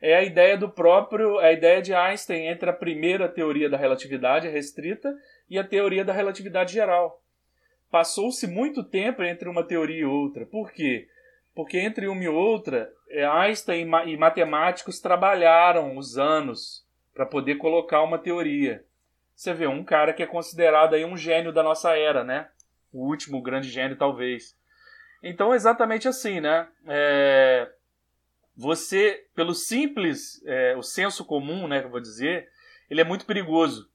É 0.00 0.16
a 0.16 0.22
ideia 0.22 0.56
do 0.58 0.68
próprio, 0.68 1.38
a 1.38 1.52
ideia 1.52 1.80
de 1.80 1.94
Einstein 1.94 2.48
entre 2.48 2.68
a 2.68 2.72
primeira 2.72 3.28
teoria 3.28 3.70
da 3.70 3.76
relatividade 3.76 4.48
restrita 4.48 5.14
e 5.48 5.58
a 5.58 5.64
teoria 5.64 6.04
da 6.04 6.12
relatividade 6.12 6.72
geral 6.72 7.24
passou-se 7.94 8.48
muito 8.48 8.82
tempo 8.82 9.22
entre 9.22 9.48
uma 9.48 9.62
teoria 9.62 10.00
e 10.00 10.04
outra. 10.04 10.44
Por 10.44 10.72
quê? 10.72 11.06
Porque 11.54 11.78
entre 11.78 12.08
uma 12.08 12.24
e 12.24 12.28
outra, 12.28 12.92
é, 13.08 13.24
Einstein 13.24 13.88
e 14.06 14.16
matemáticos 14.16 14.98
trabalharam 14.98 15.96
os 15.96 16.18
anos 16.18 16.84
para 17.14 17.24
poder 17.24 17.54
colocar 17.54 18.02
uma 18.02 18.18
teoria. 18.18 18.84
Você 19.32 19.54
vê 19.54 19.68
um 19.68 19.84
cara 19.84 20.12
que 20.12 20.24
é 20.24 20.26
considerado 20.26 20.94
aí 20.94 21.04
um 21.04 21.16
gênio 21.16 21.52
da 21.52 21.62
nossa 21.62 21.96
era, 21.96 22.24
né? 22.24 22.48
O 22.92 23.08
último 23.08 23.40
grande 23.40 23.68
gênio, 23.68 23.96
talvez. 23.96 24.58
Então, 25.24 25.52
é 25.52 25.56
exatamente 25.56 26.06
assim, 26.06 26.40
né? 26.40 26.68
É... 26.86 27.70
Você, 28.56 29.26
pelo 29.34 29.52
simples, 29.52 30.40
é, 30.46 30.76
o 30.76 30.82
senso 30.82 31.24
comum, 31.24 31.66
né, 31.66 31.80
que 31.80 31.86
eu 31.86 31.90
vou 31.90 32.00
dizer, 32.00 32.48
ele 32.88 33.00
é 33.00 33.04
muito 33.04 33.26
perigoso. 33.26 33.90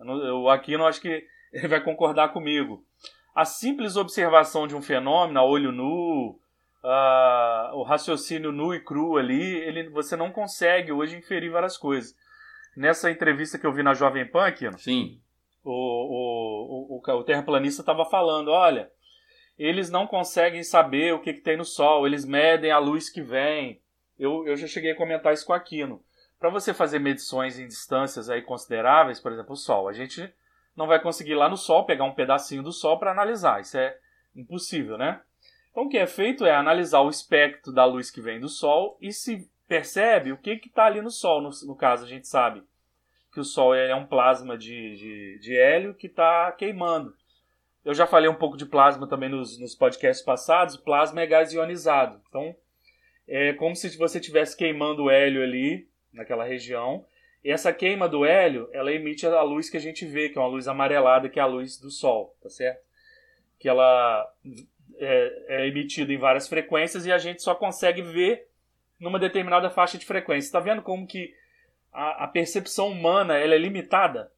Eu, 0.00 0.48
aqui 0.48 0.76
não 0.76 0.84
acho 0.86 1.00
que 1.00 1.24
ele 1.52 1.68
vai 1.68 1.80
concordar 1.80 2.32
comigo 2.32 2.84
a 3.34 3.44
simples 3.44 3.96
observação 3.96 4.66
de 4.66 4.74
um 4.74 4.82
fenômeno 4.82 5.38
a 5.38 5.44
olho 5.44 5.72
nu, 5.72 6.38
uh, 6.84 7.74
o 7.74 7.82
raciocínio 7.82 8.52
nu 8.52 8.74
e 8.74 8.80
cru 8.80 9.16
ali, 9.16 9.58
ele, 9.60 9.88
você 9.88 10.16
não 10.16 10.32
consegue 10.32 10.92
hoje 10.92 11.16
inferir 11.16 11.50
várias 11.50 11.76
coisas. 11.76 12.14
Nessa 12.76 13.10
entrevista 13.10 13.58
que 13.58 13.66
eu 13.66 13.72
vi 13.72 13.82
na 13.82 13.94
Jovem 13.94 14.26
Pan 14.26 14.46
aqui, 14.46 14.70
Sim. 14.78 15.20
O, 15.62 15.70
o, 15.72 17.00
o, 17.00 17.12
o 17.18 17.24
terraplanista 17.24 17.82
estava 17.82 18.04
falando, 18.04 18.50
olha, 18.50 18.90
eles 19.62 19.90
não 19.90 20.06
conseguem 20.06 20.62
saber 20.62 21.12
o 21.12 21.20
que, 21.20 21.34
que 21.34 21.42
tem 21.42 21.54
no 21.54 21.66
Sol, 21.66 22.06
eles 22.06 22.24
medem 22.24 22.70
a 22.70 22.78
luz 22.78 23.10
que 23.10 23.20
vem. 23.20 23.82
Eu, 24.18 24.46
eu 24.46 24.56
já 24.56 24.66
cheguei 24.66 24.92
a 24.92 24.96
comentar 24.96 25.34
isso 25.34 25.44
com 25.44 25.52
Aquino. 25.52 26.02
Para 26.38 26.48
você 26.48 26.72
fazer 26.72 26.98
medições 26.98 27.58
em 27.58 27.66
distâncias 27.66 28.30
aí 28.30 28.40
consideráveis, 28.40 29.20
por 29.20 29.30
exemplo, 29.30 29.52
o 29.52 29.56
Sol, 29.56 29.86
a 29.86 29.92
gente 29.92 30.32
não 30.74 30.86
vai 30.86 30.98
conseguir 30.98 31.34
lá 31.34 31.46
no 31.46 31.58
Sol 31.58 31.84
pegar 31.84 32.04
um 32.04 32.14
pedacinho 32.14 32.62
do 32.62 32.72
Sol 32.72 32.98
para 32.98 33.10
analisar. 33.10 33.60
Isso 33.60 33.76
é 33.76 33.98
impossível, 34.34 34.96
né? 34.96 35.20
Então 35.70 35.84
o 35.84 35.88
que 35.90 35.98
é 35.98 36.06
feito 36.06 36.46
é 36.46 36.54
analisar 36.54 37.00
o 37.00 37.10
espectro 37.10 37.70
da 37.70 37.84
luz 37.84 38.10
que 38.10 38.22
vem 38.22 38.40
do 38.40 38.48
Sol 38.48 38.96
e 38.98 39.12
se 39.12 39.46
percebe 39.68 40.32
o 40.32 40.38
que 40.38 40.58
está 40.64 40.86
ali 40.86 41.02
no 41.02 41.10
Sol. 41.10 41.42
No, 41.42 41.50
no, 41.66 41.76
caso, 41.76 42.06
a 42.06 42.08
gente 42.08 42.26
sabe 42.26 42.62
que 43.30 43.40
o 43.40 43.44
Sol 43.44 43.74
é 43.74 43.94
um 43.94 44.06
plasma 44.06 44.56
de, 44.56 44.96
de, 44.96 45.38
de 45.38 45.54
hélio 45.54 45.94
que 45.94 46.06
está 46.06 46.50
queimando. 46.52 47.14
Eu 47.84 47.94
já 47.94 48.06
falei 48.06 48.28
um 48.28 48.34
pouco 48.34 48.56
de 48.56 48.66
plasma 48.66 49.06
também 49.06 49.28
nos, 49.28 49.58
nos 49.58 49.74
podcasts 49.74 50.24
passados. 50.24 50.76
Plasma 50.76 51.22
é 51.22 51.26
gás 51.26 51.52
ionizado. 51.52 52.20
Então 52.28 52.54
é 53.26 53.52
como 53.54 53.74
se 53.76 53.96
você 53.96 54.18
estivesse 54.18 54.56
queimando 54.56 55.04
o 55.04 55.10
hélio 55.10 55.42
ali 55.42 55.88
naquela 56.12 56.44
região 56.44 57.04
e 57.42 57.50
essa 57.50 57.72
queima 57.72 58.08
do 58.08 58.24
hélio, 58.24 58.68
ela 58.72 58.92
emite 58.92 59.26
a 59.26 59.42
luz 59.42 59.70
que 59.70 59.76
a 59.76 59.80
gente 59.80 60.04
vê, 60.04 60.28
que 60.28 60.38
é 60.38 60.40
uma 60.40 60.48
luz 60.48 60.68
amarelada, 60.68 61.28
que 61.28 61.38
é 61.38 61.42
a 61.42 61.46
luz 61.46 61.78
do 61.78 61.90
Sol, 61.90 62.36
tá 62.42 62.50
certo? 62.50 62.82
Que 63.58 63.68
ela 63.68 64.30
é, 64.98 65.44
é 65.48 65.66
emitida 65.66 66.12
em 66.12 66.18
várias 66.18 66.46
frequências 66.46 67.06
e 67.06 67.12
a 67.12 67.18
gente 67.18 67.42
só 67.42 67.54
consegue 67.54 68.02
ver 68.02 68.46
numa 68.98 69.18
determinada 69.18 69.70
faixa 69.70 69.96
de 69.96 70.04
frequência. 70.04 70.48
Está 70.48 70.60
vendo 70.60 70.82
como 70.82 71.06
que 71.06 71.34
a, 71.90 72.24
a, 72.24 72.28
percepção 72.28 72.88
humana 72.88 73.38
ela 73.38 73.54
é 73.54 73.58
limitada? 73.58 74.30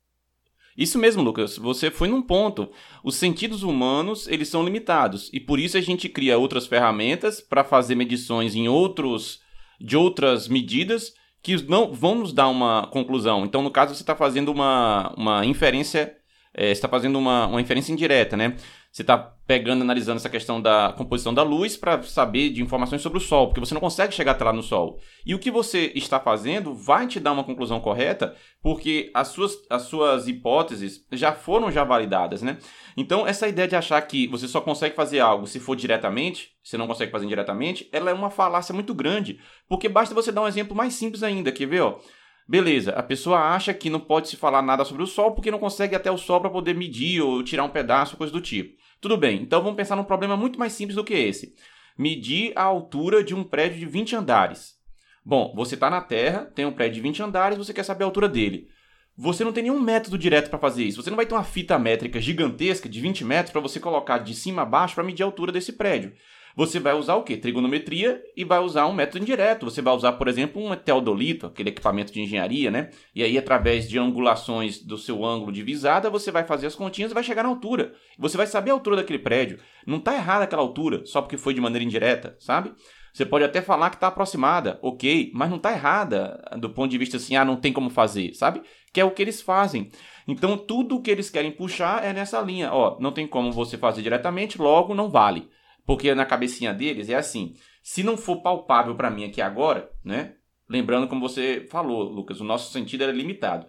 Isso 0.76 0.98
mesmo, 0.98 1.22
Lucas. 1.22 1.56
Você 1.58 1.90
foi 1.90 2.08
num 2.08 2.22
ponto. 2.22 2.70
Os 3.04 3.16
sentidos 3.16 3.62
humanos 3.62 4.26
eles 4.28 4.48
são 4.48 4.64
limitados 4.64 5.28
e 5.32 5.40
por 5.40 5.58
isso 5.58 5.76
a 5.76 5.80
gente 5.80 6.08
cria 6.08 6.38
outras 6.38 6.66
ferramentas 6.66 7.40
para 7.40 7.64
fazer 7.64 7.94
medições 7.94 8.54
em 8.54 8.68
outros 8.68 9.40
de 9.80 9.96
outras 9.96 10.48
medidas 10.48 11.12
que 11.42 11.60
não 11.68 11.92
vão 11.92 12.14
nos 12.14 12.32
dar 12.32 12.48
uma 12.48 12.86
conclusão. 12.86 13.44
Então, 13.44 13.62
no 13.62 13.70
caso, 13.70 13.94
você 13.94 14.02
está 14.02 14.14
fazendo 14.14 14.52
uma, 14.52 15.12
uma 15.16 15.44
inferência 15.44 16.16
é, 16.54 16.66
você 16.66 16.72
está 16.72 16.88
fazendo 16.88 17.18
uma, 17.18 17.46
uma 17.46 17.60
inferência 17.60 17.92
indireta, 17.92 18.36
né? 18.36 18.56
Você 18.92 19.00
está 19.00 19.16
pegando, 19.16 19.80
analisando 19.80 20.18
essa 20.18 20.28
questão 20.28 20.60
da 20.60 20.92
composição 20.94 21.32
da 21.32 21.42
luz 21.42 21.78
para 21.78 22.02
saber 22.02 22.50
de 22.50 22.62
informações 22.62 23.00
sobre 23.00 23.16
o 23.16 23.22
Sol, 23.22 23.46
porque 23.46 23.58
você 23.58 23.72
não 23.72 23.80
consegue 23.80 24.12
chegar 24.12 24.32
até 24.32 24.44
lá 24.44 24.52
no 24.52 24.62
Sol. 24.62 24.98
E 25.24 25.34
o 25.34 25.38
que 25.38 25.50
você 25.50 25.90
está 25.94 26.20
fazendo 26.20 26.74
vai 26.74 27.06
te 27.06 27.18
dar 27.18 27.32
uma 27.32 27.42
conclusão 27.42 27.80
correta, 27.80 28.36
porque 28.62 29.10
as 29.14 29.28
suas, 29.28 29.56
as 29.70 29.82
suas 29.84 30.28
hipóteses 30.28 31.06
já 31.10 31.32
foram 31.32 31.70
já 31.70 31.84
validadas, 31.84 32.42
né? 32.42 32.58
Então, 32.94 33.26
essa 33.26 33.48
ideia 33.48 33.66
de 33.66 33.74
achar 33.74 33.98
que 34.02 34.26
você 34.26 34.46
só 34.46 34.60
consegue 34.60 34.94
fazer 34.94 35.20
algo 35.20 35.46
se 35.46 35.58
for 35.58 35.74
diretamente, 35.74 36.50
você 36.62 36.76
não 36.76 36.86
consegue 36.86 37.10
fazer 37.10 37.24
indiretamente, 37.24 37.88
ela 37.92 38.10
é 38.10 38.14
uma 38.14 38.28
falácia 38.28 38.74
muito 38.74 38.94
grande, 38.94 39.40
porque 39.70 39.88
basta 39.88 40.14
você 40.14 40.30
dar 40.30 40.42
um 40.42 40.48
exemplo 40.48 40.76
mais 40.76 40.92
simples 40.92 41.22
ainda, 41.22 41.50
quer 41.50 41.66
ver, 41.66 41.80
ó? 41.80 41.98
Beleza, 42.46 42.92
a 42.92 43.02
pessoa 43.02 43.38
acha 43.38 43.72
que 43.72 43.88
não 43.88 44.00
pode 44.00 44.28
se 44.28 44.36
falar 44.36 44.60
nada 44.60 44.84
sobre 44.84 45.02
o 45.02 45.06
Sol 45.06 45.32
porque 45.32 45.50
não 45.50 45.58
consegue 45.58 45.94
até 45.94 46.10
o 46.10 46.18
Sol 46.18 46.40
para 46.40 46.50
poder 46.50 46.74
medir 46.74 47.22
ou 47.22 47.42
tirar 47.42 47.64
um 47.64 47.70
pedaço, 47.70 48.16
coisa 48.16 48.32
do 48.32 48.40
tipo. 48.40 48.81
Tudo 49.02 49.16
bem, 49.16 49.42
então 49.42 49.60
vamos 49.60 49.76
pensar 49.76 49.96
num 49.96 50.04
problema 50.04 50.36
muito 50.36 50.60
mais 50.60 50.74
simples 50.74 50.94
do 50.94 51.02
que 51.02 51.12
esse. 51.12 51.56
Medir 51.98 52.52
a 52.54 52.62
altura 52.62 53.24
de 53.24 53.34
um 53.34 53.42
prédio 53.42 53.80
de 53.80 53.84
20 53.84 54.14
andares. 54.14 54.76
Bom, 55.24 55.52
você 55.56 55.74
está 55.74 55.90
na 55.90 56.00
Terra, 56.00 56.44
tem 56.54 56.64
um 56.64 56.72
prédio 56.72 56.94
de 56.94 57.00
20 57.00 57.20
andares, 57.20 57.58
você 57.58 57.74
quer 57.74 57.82
saber 57.82 58.04
a 58.04 58.06
altura 58.06 58.28
dele. 58.28 58.68
Você 59.16 59.42
não 59.42 59.52
tem 59.52 59.64
nenhum 59.64 59.80
método 59.80 60.16
direto 60.16 60.50
para 60.50 60.58
fazer 60.60 60.84
isso. 60.84 61.02
Você 61.02 61.10
não 61.10 61.16
vai 61.16 61.26
ter 61.26 61.34
uma 61.34 61.42
fita 61.42 61.76
métrica 61.80 62.20
gigantesca 62.20 62.88
de 62.88 63.00
20 63.00 63.24
metros 63.24 63.50
para 63.50 63.60
você 63.60 63.80
colocar 63.80 64.18
de 64.18 64.36
cima 64.36 64.62
a 64.62 64.64
baixo 64.64 64.94
para 64.94 65.02
medir 65.02 65.24
a 65.24 65.26
altura 65.26 65.50
desse 65.50 65.72
prédio 65.72 66.12
você 66.56 66.78
vai 66.78 66.94
usar 66.94 67.14
o 67.16 67.22
quê? 67.22 67.36
Trigonometria 67.36 68.22
e 68.36 68.44
vai 68.44 68.58
usar 68.60 68.86
um 68.86 68.92
método 68.92 69.22
indireto. 69.22 69.64
Você 69.64 69.80
vai 69.80 69.94
usar, 69.94 70.12
por 70.12 70.28
exemplo, 70.28 70.62
um 70.62 70.74
teodolito, 70.76 71.46
aquele 71.46 71.70
equipamento 71.70 72.12
de 72.12 72.20
engenharia, 72.20 72.70
né? 72.70 72.90
E 73.14 73.22
aí, 73.22 73.38
através 73.38 73.88
de 73.88 73.98
angulações 73.98 74.78
do 74.78 74.98
seu 74.98 75.24
ângulo 75.24 75.52
de 75.52 75.62
visada, 75.62 76.10
você 76.10 76.30
vai 76.30 76.44
fazer 76.44 76.66
as 76.66 76.74
continhas 76.74 77.10
e 77.10 77.14
vai 77.14 77.24
chegar 77.24 77.42
na 77.42 77.48
altura. 77.48 77.94
Você 78.18 78.36
vai 78.36 78.46
saber 78.46 78.70
a 78.70 78.74
altura 78.74 78.96
daquele 78.96 79.18
prédio. 79.18 79.58
Não 79.86 79.98
está 79.98 80.14
errada 80.14 80.44
aquela 80.44 80.62
altura, 80.62 81.04
só 81.06 81.22
porque 81.22 81.36
foi 81.36 81.54
de 81.54 81.60
maneira 81.60 81.84
indireta, 81.84 82.36
sabe? 82.38 82.72
Você 83.12 83.26
pode 83.26 83.44
até 83.44 83.60
falar 83.60 83.90
que 83.90 83.96
está 83.96 84.06
aproximada, 84.06 84.78
ok, 84.80 85.30
mas 85.34 85.50
não 85.50 85.58
está 85.58 85.70
errada 85.70 86.42
do 86.58 86.70
ponto 86.70 86.90
de 86.90 86.96
vista 86.96 87.18
assim, 87.18 87.36
ah, 87.36 87.44
não 87.44 87.56
tem 87.56 87.70
como 87.70 87.90
fazer, 87.90 88.32
sabe? 88.32 88.62
Que 88.90 89.00
é 89.02 89.04
o 89.04 89.10
que 89.10 89.20
eles 89.20 89.42
fazem. 89.42 89.90
Então, 90.26 90.56
tudo 90.56 90.96
o 90.96 91.02
que 91.02 91.10
eles 91.10 91.28
querem 91.28 91.50
puxar 91.50 92.02
é 92.02 92.12
nessa 92.12 92.40
linha. 92.40 92.72
Ó, 92.72 92.98
não 93.00 93.12
tem 93.12 93.26
como 93.26 93.52
você 93.52 93.76
fazer 93.76 94.00
diretamente, 94.00 94.60
logo 94.60 94.94
não 94.94 95.10
vale. 95.10 95.46
Porque 95.84 96.14
na 96.14 96.24
cabecinha 96.24 96.72
deles 96.72 97.08
é 97.08 97.14
assim: 97.14 97.54
se 97.82 98.02
não 98.02 98.16
for 98.16 98.42
palpável 98.42 98.94
para 98.94 99.10
mim 99.10 99.24
aqui 99.24 99.40
agora, 99.40 99.90
né? 100.04 100.34
Lembrando, 100.68 101.08
como 101.08 101.20
você 101.20 101.66
falou, 101.70 102.04
Lucas, 102.04 102.40
o 102.40 102.44
nosso 102.44 102.72
sentido 102.72 103.02
era 103.02 103.12
limitado. 103.12 103.66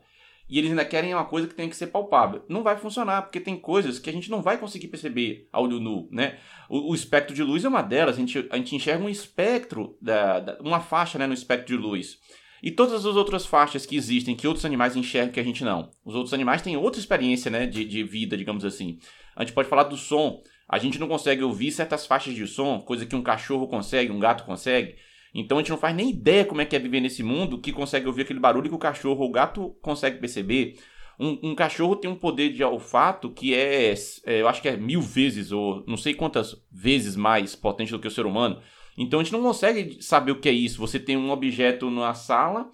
E 0.49 0.57
eles 0.57 0.69
ainda 0.69 0.85
querem 0.85 1.13
uma 1.13 1.25
coisa 1.25 1.47
que 1.47 1.55
tem 1.55 1.69
que 1.69 1.75
ser 1.75 1.87
palpável. 1.87 2.45
Não 2.47 2.63
vai 2.63 2.77
funcionar, 2.77 3.23
porque 3.23 3.39
tem 3.39 3.57
coisas 3.57 3.97
que 3.97 4.09
a 4.09 4.13
gente 4.13 4.29
não 4.29 4.41
vai 4.41 4.57
conseguir 4.57 4.87
perceber 4.87 5.47
a 5.51 5.59
olho 5.59 5.79
nu, 5.79 6.07
né? 6.11 6.37
O, 6.69 6.91
o 6.91 6.95
espectro 6.95 7.33
de 7.33 7.41
luz 7.41 7.65
é 7.65 7.67
uma 7.67 7.81
delas. 7.81 8.17
A 8.17 8.19
gente, 8.19 8.47
a 8.49 8.57
gente 8.57 8.75
enxerga 8.75 9.03
um 9.03 9.09
espectro, 9.09 9.97
da, 10.01 10.39
da, 10.39 10.61
uma 10.61 10.79
faixa 10.79 11.17
né, 11.17 11.25
no 11.25 11.33
espectro 11.33 11.75
de 11.75 11.81
luz. 11.81 12.19
E 12.61 12.71
todas 12.71 13.05
as 13.05 13.15
outras 13.15 13.45
faixas 13.45 13.85
que 13.85 13.95
existem, 13.95 14.35
que 14.35 14.47
outros 14.47 14.65
animais 14.65 14.95
enxergam 14.95 15.33
que 15.33 15.39
a 15.39 15.43
gente 15.43 15.63
não. 15.63 15.91
Os 16.05 16.15
outros 16.15 16.33
animais 16.33 16.61
têm 16.61 16.77
outra 16.77 16.99
experiência 16.99 17.49
né, 17.49 17.65
de, 17.65 17.83
de 17.83 18.03
vida, 18.03 18.37
digamos 18.37 18.63
assim. 18.63 18.99
A 19.35 19.43
gente 19.43 19.53
pode 19.53 19.67
falar 19.67 19.83
do 19.83 19.97
som. 19.97 20.41
A 20.67 20.77
gente 20.77 20.99
não 20.99 21.07
consegue 21.07 21.43
ouvir 21.43 21.71
certas 21.71 22.05
faixas 22.05 22.33
de 22.33 22.47
som, 22.47 22.79
coisa 22.79 23.05
que 23.05 23.15
um 23.15 23.21
cachorro 23.21 23.67
consegue, 23.67 24.11
um 24.11 24.19
gato 24.19 24.43
consegue. 24.45 24.95
Então 25.33 25.57
a 25.57 25.61
gente 25.61 25.71
não 25.71 25.77
faz 25.77 25.95
nem 25.95 26.09
ideia 26.09 26.45
como 26.45 26.61
é 26.61 26.65
que 26.65 26.75
é 26.75 26.79
viver 26.79 27.01
nesse 27.01 27.23
mundo 27.23 27.59
que 27.59 27.71
consegue 27.71 28.07
ouvir 28.07 28.21
aquele 28.21 28.39
barulho 28.39 28.69
que 28.69 28.75
o 28.75 28.79
cachorro 28.79 29.23
ou 29.23 29.29
o 29.29 29.31
gato 29.31 29.75
consegue 29.81 30.19
perceber. 30.19 30.75
Um, 31.19 31.51
um, 31.51 31.55
cachorro 31.55 31.95
tem 31.95 32.09
um 32.09 32.15
poder 32.15 32.51
de 32.51 32.63
olfato 32.63 33.29
que 33.29 33.53
é, 33.53 33.93
é, 34.25 34.41
eu 34.41 34.47
acho 34.47 34.61
que 34.61 34.67
é 34.67 34.75
mil 34.75 35.01
vezes, 35.01 35.51
ou 35.51 35.83
não 35.87 35.97
sei 35.97 36.13
quantas 36.13 36.55
vezes 36.71 37.15
mais 37.15 37.55
potente 37.55 37.91
do 37.91 37.99
que 37.99 38.07
o 38.07 38.11
ser 38.11 38.25
humano. 38.25 38.61
Então 38.97 39.19
a 39.19 39.23
gente 39.23 39.33
não 39.33 39.41
consegue 39.41 40.01
saber 40.01 40.31
o 40.31 40.39
que 40.39 40.49
é 40.49 40.51
isso. 40.51 40.79
Você 40.79 40.99
tem 40.99 41.17
um 41.17 41.31
objeto 41.31 41.89
na 41.89 42.13
sala 42.13 42.69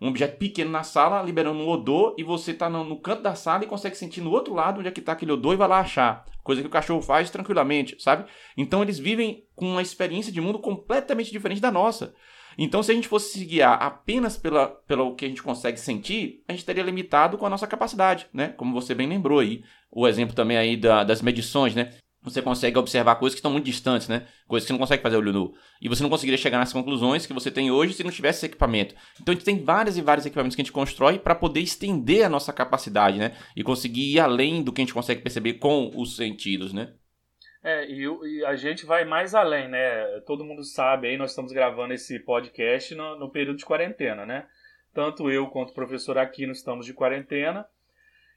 um 0.00 0.08
objeto 0.08 0.38
pequeno 0.38 0.70
na 0.70 0.84
sala, 0.84 1.22
liberando 1.22 1.58
um 1.58 1.68
odor, 1.68 2.14
e 2.16 2.22
você 2.22 2.52
está 2.52 2.70
no, 2.70 2.84
no, 2.84 3.00
canto 3.00 3.22
da 3.22 3.34
sala 3.34 3.64
e 3.64 3.66
consegue 3.66 3.96
sentir 3.96 4.20
no 4.20 4.30
outro 4.30 4.54
lado 4.54 4.78
onde 4.78 4.88
é 4.88 4.92
que 4.92 5.00
está 5.00 5.12
aquele 5.12 5.32
odor 5.32 5.54
e 5.54 5.56
vai 5.56 5.66
lá 5.66 5.80
achar. 5.80 6.24
Coisa 6.48 6.62
que 6.62 6.66
o 6.66 6.70
cachorro 6.70 7.02
faz 7.02 7.28
tranquilamente, 7.28 7.94
sabe? 7.98 8.24
Então 8.56 8.80
eles 8.80 8.98
vivem 8.98 9.44
com 9.54 9.70
uma 9.70 9.82
experiência 9.82 10.32
de 10.32 10.40
mundo 10.40 10.58
completamente 10.58 11.30
diferente 11.30 11.60
da 11.60 11.70
nossa. 11.70 12.14
Então, 12.56 12.82
se 12.82 12.90
a 12.90 12.94
gente 12.94 13.06
fosse 13.06 13.38
se 13.38 13.44
guiar 13.44 13.74
apenas 13.82 14.38
pela, 14.38 14.66
pelo 14.66 15.14
que 15.14 15.26
a 15.26 15.28
gente 15.28 15.42
consegue 15.42 15.78
sentir, 15.78 16.42
a 16.48 16.52
gente 16.52 16.60
estaria 16.60 16.82
limitado 16.82 17.36
com 17.36 17.44
a 17.44 17.50
nossa 17.50 17.66
capacidade, 17.66 18.28
né? 18.32 18.48
Como 18.56 18.72
você 18.72 18.94
bem 18.94 19.06
lembrou 19.06 19.40
aí. 19.40 19.62
O 19.90 20.08
exemplo 20.08 20.34
também 20.34 20.56
aí 20.56 20.74
da, 20.74 21.04
das 21.04 21.20
medições, 21.20 21.74
né? 21.74 21.92
Você 22.22 22.42
consegue 22.42 22.78
observar 22.78 23.16
coisas 23.16 23.34
que 23.34 23.38
estão 23.38 23.52
muito 23.52 23.64
distantes, 23.64 24.08
né? 24.08 24.26
Coisas 24.46 24.64
que 24.64 24.68
você 24.68 24.72
não 24.72 24.80
consegue 24.80 25.02
fazer 25.02 25.16
olho 25.16 25.32
nu. 25.32 25.54
E 25.80 25.88
você 25.88 26.02
não 26.02 26.10
conseguiria 26.10 26.38
chegar 26.38 26.58
nas 26.58 26.72
conclusões 26.72 27.26
que 27.26 27.32
você 27.32 27.50
tem 27.50 27.70
hoje 27.70 27.94
se 27.94 28.02
não 28.02 28.10
tivesse 28.10 28.40
esse 28.40 28.46
equipamento. 28.46 28.94
Então 29.20 29.32
a 29.32 29.34
gente 29.34 29.44
tem 29.44 29.62
vários 29.62 29.96
e 29.96 30.02
vários 30.02 30.26
equipamentos 30.26 30.56
que 30.56 30.62
a 30.62 30.64
gente 30.64 30.72
constrói 30.72 31.18
para 31.18 31.34
poder 31.34 31.60
estender 31.60 32.24
a 32.24 32.28
nossa 32.28 32.52
capacidade, 32.52 33.18
né? 33.18 33.36
E 33.56 33.62
conseguir 33.62 34.14
ir 34.14 34.20
além 34.20 34.62
do 34.62 34.72
que 34.72 34.80
a 34.80 34.84
gente 34.84 34.94
consegue 34.94 35.22
perceber 35.22 35.54
com 35.54 35.90
os 35.94 36.16
sentidos, 36.16 36.72
né? 36.72 36.92
É, 37.62 37.88
e, 37.90 38.04
e 38.04 38.44
a 38.44 38.56
gente 38.56 38.86
vai 38.86 39.04
mais 39.04 39.34
além, 39.34 39.68
né? 39.68 40.20
Todo 40.26 40.44
mundo 40.44 40.64
sabe 40.64 41.08
aí, 41.08 41.16
nós 41.16 41.30
estamos 41.30 41.52
gravando 41.52 41.92
esse 41.92 42.18
podcast 42.20 42.94
no, 42.94 43.18
no 43.18 43.30
período 43.30 43.58
de 43.58 43.64
quarentena, 43.64 44.26
né? 44.26 44.46
Tanto 44.92 45.30
eu 45.30 45.46
quanto 45.48 45.70
o 45.70 45.74
professor 45.74 46.18
Aquino 46.18 46.52
estamos 46.52 46.84
de 46.84 46.92
quarentena. 46.92 47.66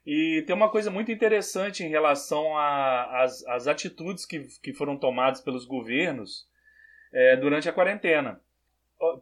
E 0.04 0.42
tem 0.46 0.54
uma 0.54 0.70
coisa 0.70 0.90
muito 0.90 1.12
interessante 1.12 1.84
em 1.84 1.88
relação 1.88 2.56
às 2.56 3.66
atitudes 3.68 4.26
que, 4.26 4.40
que 4.60 4.72
foram 4.72 4.96
tomadas 4.96 5.40
pelos 5.40 5.64
governos 5.64 6.48
é, 7.12 7.36
durante 7.36 7.68
a 7.68 7.72
quarentena. 7.72 8.40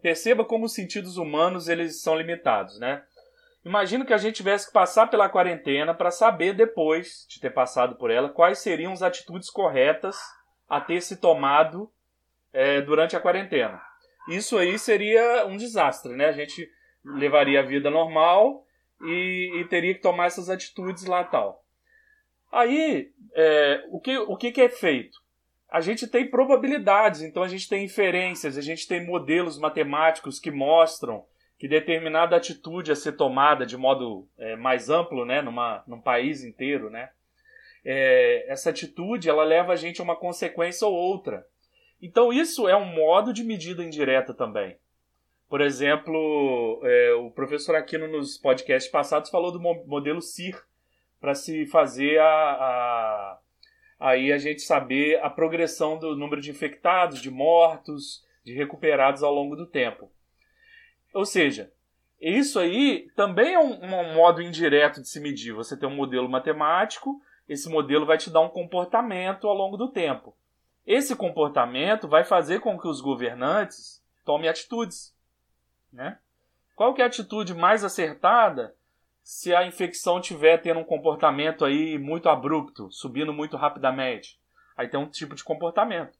Perceba 0.00 0.44
como 0.44 0.66
os 0.66 0.74
sentidos 0.74 1.16
humanos 1.16 1.68
eles 1.68 2.00
são 2.00 2.16
limitados, 2.16 2.78
né? 2.78 3.02
Imagino 3.64 4.06
que 4.06 4.14
a 4.14 4.18
gente 4.18 4.36
tivesse 4.36 4.68
que 4.68 4.72
passar 4.72 5.08
pela 5.08 5.28
quarentena 5.28 5.92
para 5.92 6.10
saber 6.10 6.54
depois 6.54 7.26
de 7.28 7.38
ter 7.40 7.50
passado 7.50 7.96
por 7.96 8.10
ela 8.10 8.30
quais 8.30 8.58
seriam 8.58 8.92
as 8.92 9.02
atitudes 9.02 9.50
corretas 9.50 10.16
a 10.66 10.80
ter 10.80 11.02
se 11.02 11.16
tomado 11.20 11.90
é, 12.52 12.80
durante 12.80 13.16
a 13.16 13.20
quarentena. 13.20 13.80
Isso 14.28 14.56
aí 14.56 14.78
seria 14.78 15.44
um 15.46 15.56
desastre, 15.56 16.14
né? 16.14 16.26
A 16.26 16.32
gente 16.32 16.70
levaria 17.04 17.60
a 17.60 17.64
vida 17.64 17.90
normal 17.90 18.64
e, 19.02 19.60
e 19.60 19.64
teria 19.66 19.94
que 19.94 20.00
tomar 20.00 20.26
essas 20.26 20.48
atitudes 20.48 21.04
lá 21.04 21.24
tal. 21.24 21.64
Aí, 22.52 23.10
é, 23.34 23.84
o, 23.90 24.00
que, 24.00 24.18
o 24.18 24.36
que, 24.36 24.50
que 24.50 24.60
é 24.60 24.68
feito? 24.68 25.18
A 25.70 25.80
gente 25.80 26.06
tem 26.08 26.28
probabilidades, 26.28 27.22
então 27.22 27.42
a 27.42 27.48
gente 27.48 27.68
tem 27.68 27.84
inferências, 27.84 28.58
a 28.58 28.60
gente 28.60 28.88
tem 28.88 29.06
modelos 29.06 29.58
matemáticos 29.58 30.40
que 30.40 30.50
mostram 30.50 31.24
que 31.58 31.68
determinada 31.68 32.34
atitude 32.34 32.90
a 32.90 32.96
ser 32.96 33.12
tomada 33.12 33.66
de 33.66 33.76
modo 33.76 34.26
é, 34.38 34.56
mais 34.56 34.88
amplo, 34.88 35.24
né, 35.24 35.42
numa, 35.42 35.84
num 35.86 36.00
país 36.00 36.42
inteiro, 36.42 36.88
né, 36.88 37.10
é, 37.84 38.50
essa 38.50 38.70
atitude 38.70 39.28
ela 39.28 39.44
leva 39.44 39.72
a 39.72 39.76
gente 39.76 40.00
a 40.00 40.04
uma 40.04 40.16
consequência 40.16 40.86
ou 40.86 40.94
outra. 40.94 41.44
Então 42.00 42.32
isso 42.32 42.68
é 42.68 42.74
um 42.74 42.86
modo 42.86 43.32
de 43.32 43.44
medida 43.44 43.84
indireta 43.84 44.34
também. 44.34 44.76
Por 45.50 45.60
exemplo, 45.60 46.80
é, 46.84 47.12
o 47.14 47.28
professor 47.28 47.74
Aquino 47.74 48.06
nos 48.06 48.38
podcasts 48.38 48.88
passados 48.88 49.30
falou 49.30 49.50
do 49.50 49.58
modelo 49.58 50.22
CIR 50.22 50.56
para 51.20 51.34
se 51.34 51.66
fazer 51.66 52.20
a, 52.20 52.24
a, 52.24 53.38
aí 53.98 54.32
a 54.32 54.38
gente 54.38 54.62
saber 54.62 55.20
a 55.20 55.28
progressão 55.28 55.98
do 55.98 56.14
número 56.14 56.40
de 56.40 56.52
infectados, 56.52 57.20
de 57.20 57.32
mortos, 57.32 58.24
de 58.44 58.54
recuperados 58.54 59.24
ao 59.24 59.34
longo 59.34 59.56
do 59.56 59.66
tempo. 59.66 60.08
Ou 61.12 61.24
seja, 61.24 61.72
isso 62.20 62.60
aí 62.60 63.10
também 63.16 63.54
é 63.54 63.58
um, 63.58 63.72
um 63.84 64.14
modo 64.14 64.40
indireto 64.40 65.02
de 65.02 65.08
se 65.08 65.18
medir. 65.18 65.52
Você 65.52 65.76
tem 65.76 65.88
um 65.88 65.96
modelo 65.96 66.28
matemático, 66.28 67.20
esse 67.48 67.68
modelo 67.68 68.06
vai 68.06 68.18
te 68.18 68.30
dar 68.30 68.40
um 68.40 68.48
comportamento 68.48 69.48
ao 69.48 69.54
longo 69.56 69.76
do 69.76 69.88
tempo. 69.88 70.32
Esse 70.86 71.16
comportamento 71.16 72.06
vai 72.06 72.22
fazer 72.22 72.60
com 72.60 72.78
que 72.78 72.86
os 72.86 73.00
governantes 73.00 74.00
tomem 74.24 74.48
atitudes. 74.48 75.12
Né? 75.92 76.18
Qual 76.76 76.94
que 76.94 77.02
é 77.02 77.04
a 77.04 77.08
atitude 77.08 77.54
mais 77.54 77.84
acertada 77.84 78.74
se 79.22 79.54
a 79.54 79.66
infecção 79.66 80.20
tiver 80.20 80.58
tendo 80.58 80.80
um 80.80 80.84
comportamento 80.84 81.64
aí 81.64 81.98
muito 81.98 82.28
abrupto, 82.28 82.90
subindo 82.90 83.32
muito 83.32 83.56
rapidamente? 83.56 84.40
Aí 84.76 84.88
tem 84.88 84.98
um 84.98 85.08
tipo 85.08 85.34
de 85.34 85.44
comportamento. 85.44 86.18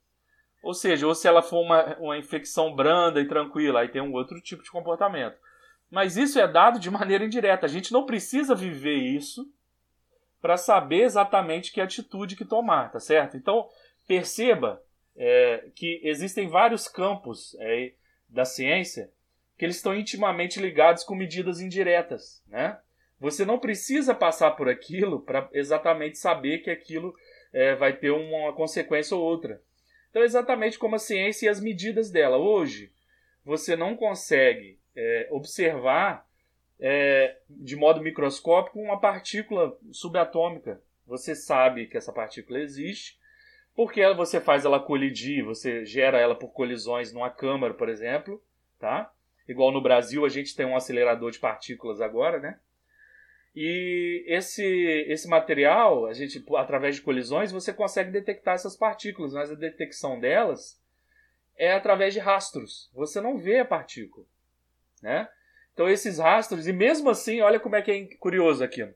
Ou 0.63 0.75
seja, 0.75 1.07
ou 1.07 1.15
se 1.15 1.27
ela 1.27 1.41
for 1.41 1.63
uma, 1.63 1.97
uma 1.97 2.19
infecção 2.19 2.75
branda 2.75 3.21
e 3.21 3.27
tranquila, 3.27 3.81
aí 3.81 3.89
tem 3.89 4.03
um 4.03 4.13
outro 4.13 4.41
tipo 4.41 4.63
de 4.63 4.71
comportamento. 4.71 5.39
Mas 5.91 6.17
isso 6.17 6.39
é 6.39 6.47
dado 6.47 6.79
de 6.79 6.91
maneira 6.91 7.25
indireta. 7.25 7.67
A 7.67 7.69
gente 7.69 7.93
não 7.93 8.05
precisa 8.05 8.55
viver 8.55 8.97
isso 8.97 9.51
para 10.41 10.57
saber 10.57 11.03
exatamente 11.03 11.73
que 11.73 11.81
atitude 11.81 12.37
que 12.37 12.45
tomar, 12.45 12.91
tá 12.93 13.01
certo? 13.01 13.37
Então, 13.37 13.69
perceba 14.07 14.83
é, 15.17 15.71
que 15.75 16.01
existem 16.03 16.49
vários 16.49 16.89
campos 16.89 17.57
é, 17.61 17.93
da 18.29 18.45
ciência 18.45 19.11
que 19.61 19.67
eles 19.67 19.77
estão 19.77 19.95
intimamente 19.95 20.59
ligados 20.59 21.05
com 21.05 21.15
medidas 21.15 21.61
indiretas, 21.61 22.43
né? 22.49 22.79
Você 23.19 23.45
não 23.45 23.59
precisa 23.59 24.15
passar 24.15 24.53
por 24.53 24.71
aquilo 24.71 25.21
para 25.21 25.51
exatamente 25.53 26.17
saber 26.17 26.61
que 26.61 26.71
aquilo 26.71 27.15
é, 27.53 27.75
vai 27.75 27.93
ter 27.93 28.11
uma 28.11 28.55
consequência 28.55 29.15
ou 29.15 29.23
outra. 29.23 29.63
Então, 30.09 30.23
exatamente 30.23 30.79
como 30.79 30.97
a 30.97 30.99
ciência 30.99 31.45
e 31.45 31.49
as 31.51 31.61
medidas 31.61 32.11
dela. 32.11 32.39
Hoje, 32.39 32.91
você 33.45 33.77
não 33.77 33.95
consegue 33.95 34.81
é, 34.97 35.29
observar 35.31 36.27
é, 36.79 37.37
de 37.51 37.77
modo 37.77 38.01
microscópico 38.01 38.81
uma 38.81 38.99
partícula 38.99 39.77
subatômica. 39.93 40.81
Você 41.07 41.35
sabe 41.37 41.87
que 41.87 41.99
essa 41.99 42.15
partícula 42.15 42.61
existe, 42.61 43.19
porque 43.75 44.11
você 44.15 44.41
faz 44.41 44.65
ela 44.65 44.81
colidir, 44.81 45.45
você 45.45 45.85
gera 45.85 46.19
ela 46.19 46.35
por 46.35 46.49
colisões 46.49 47.13
numa 47.13 47.29
câmara, 47.29 47.75
por 47.75 47.91
exemplo, 47.91 48.43
tá? 48.79 49.13
Igual 49.49 49.73
no 49.73 49.83
Brasil 49.83 50.25
a 50.25 50.29
gente 50.29 50.55
tem 50.55 50.67
um 50.67 50.77
acelerador 50.77 51.31
de 51.31 51.39
partículas 51.39 52.01
agora, 52.01 52.39
né? 52.39 52.59
E 53.55 54.25
esse, 54.29 54.65
esse 55.09 55.27
material, 55.29 56.07
a 56.07 56.13
gente 56.13 56.45
através 56.57 56.97
de 56.97 57.03
colisões, 57.03 57.51
você 57.51 57.73
consegue 57.73 58.11
detectar 58.11 58.55
essas 58.55 58.77
partículas, 58.77 59.33
mas 59.33 59.51
a 59.51 59.57
detecção 59.57 60.21
delas 60.21 60.81
é 61.57 61.73
através 61.73 62.15
de 62.15 62.21
rastros. 62.21 62.91
Você 62.95 63.21
não 63.21 63.39
vê 63.39 63.59
a 63.59 63.65
partícula, 63.65 64.25
né? 65.03 65.29
Então 65.75 65.89
esses 65.89 66.19
rastros, 66.19 66.69
e 66.69 66.73
mesmo 66.73 67.11
assim, 67.11 67.41
olha 67.41 67.59
como 67.59 67.75
é 67.75 67.83
que 67.83 67.91
é 67.91 68.17
curioso 68.17 68.63
aqui. 68.63 68.89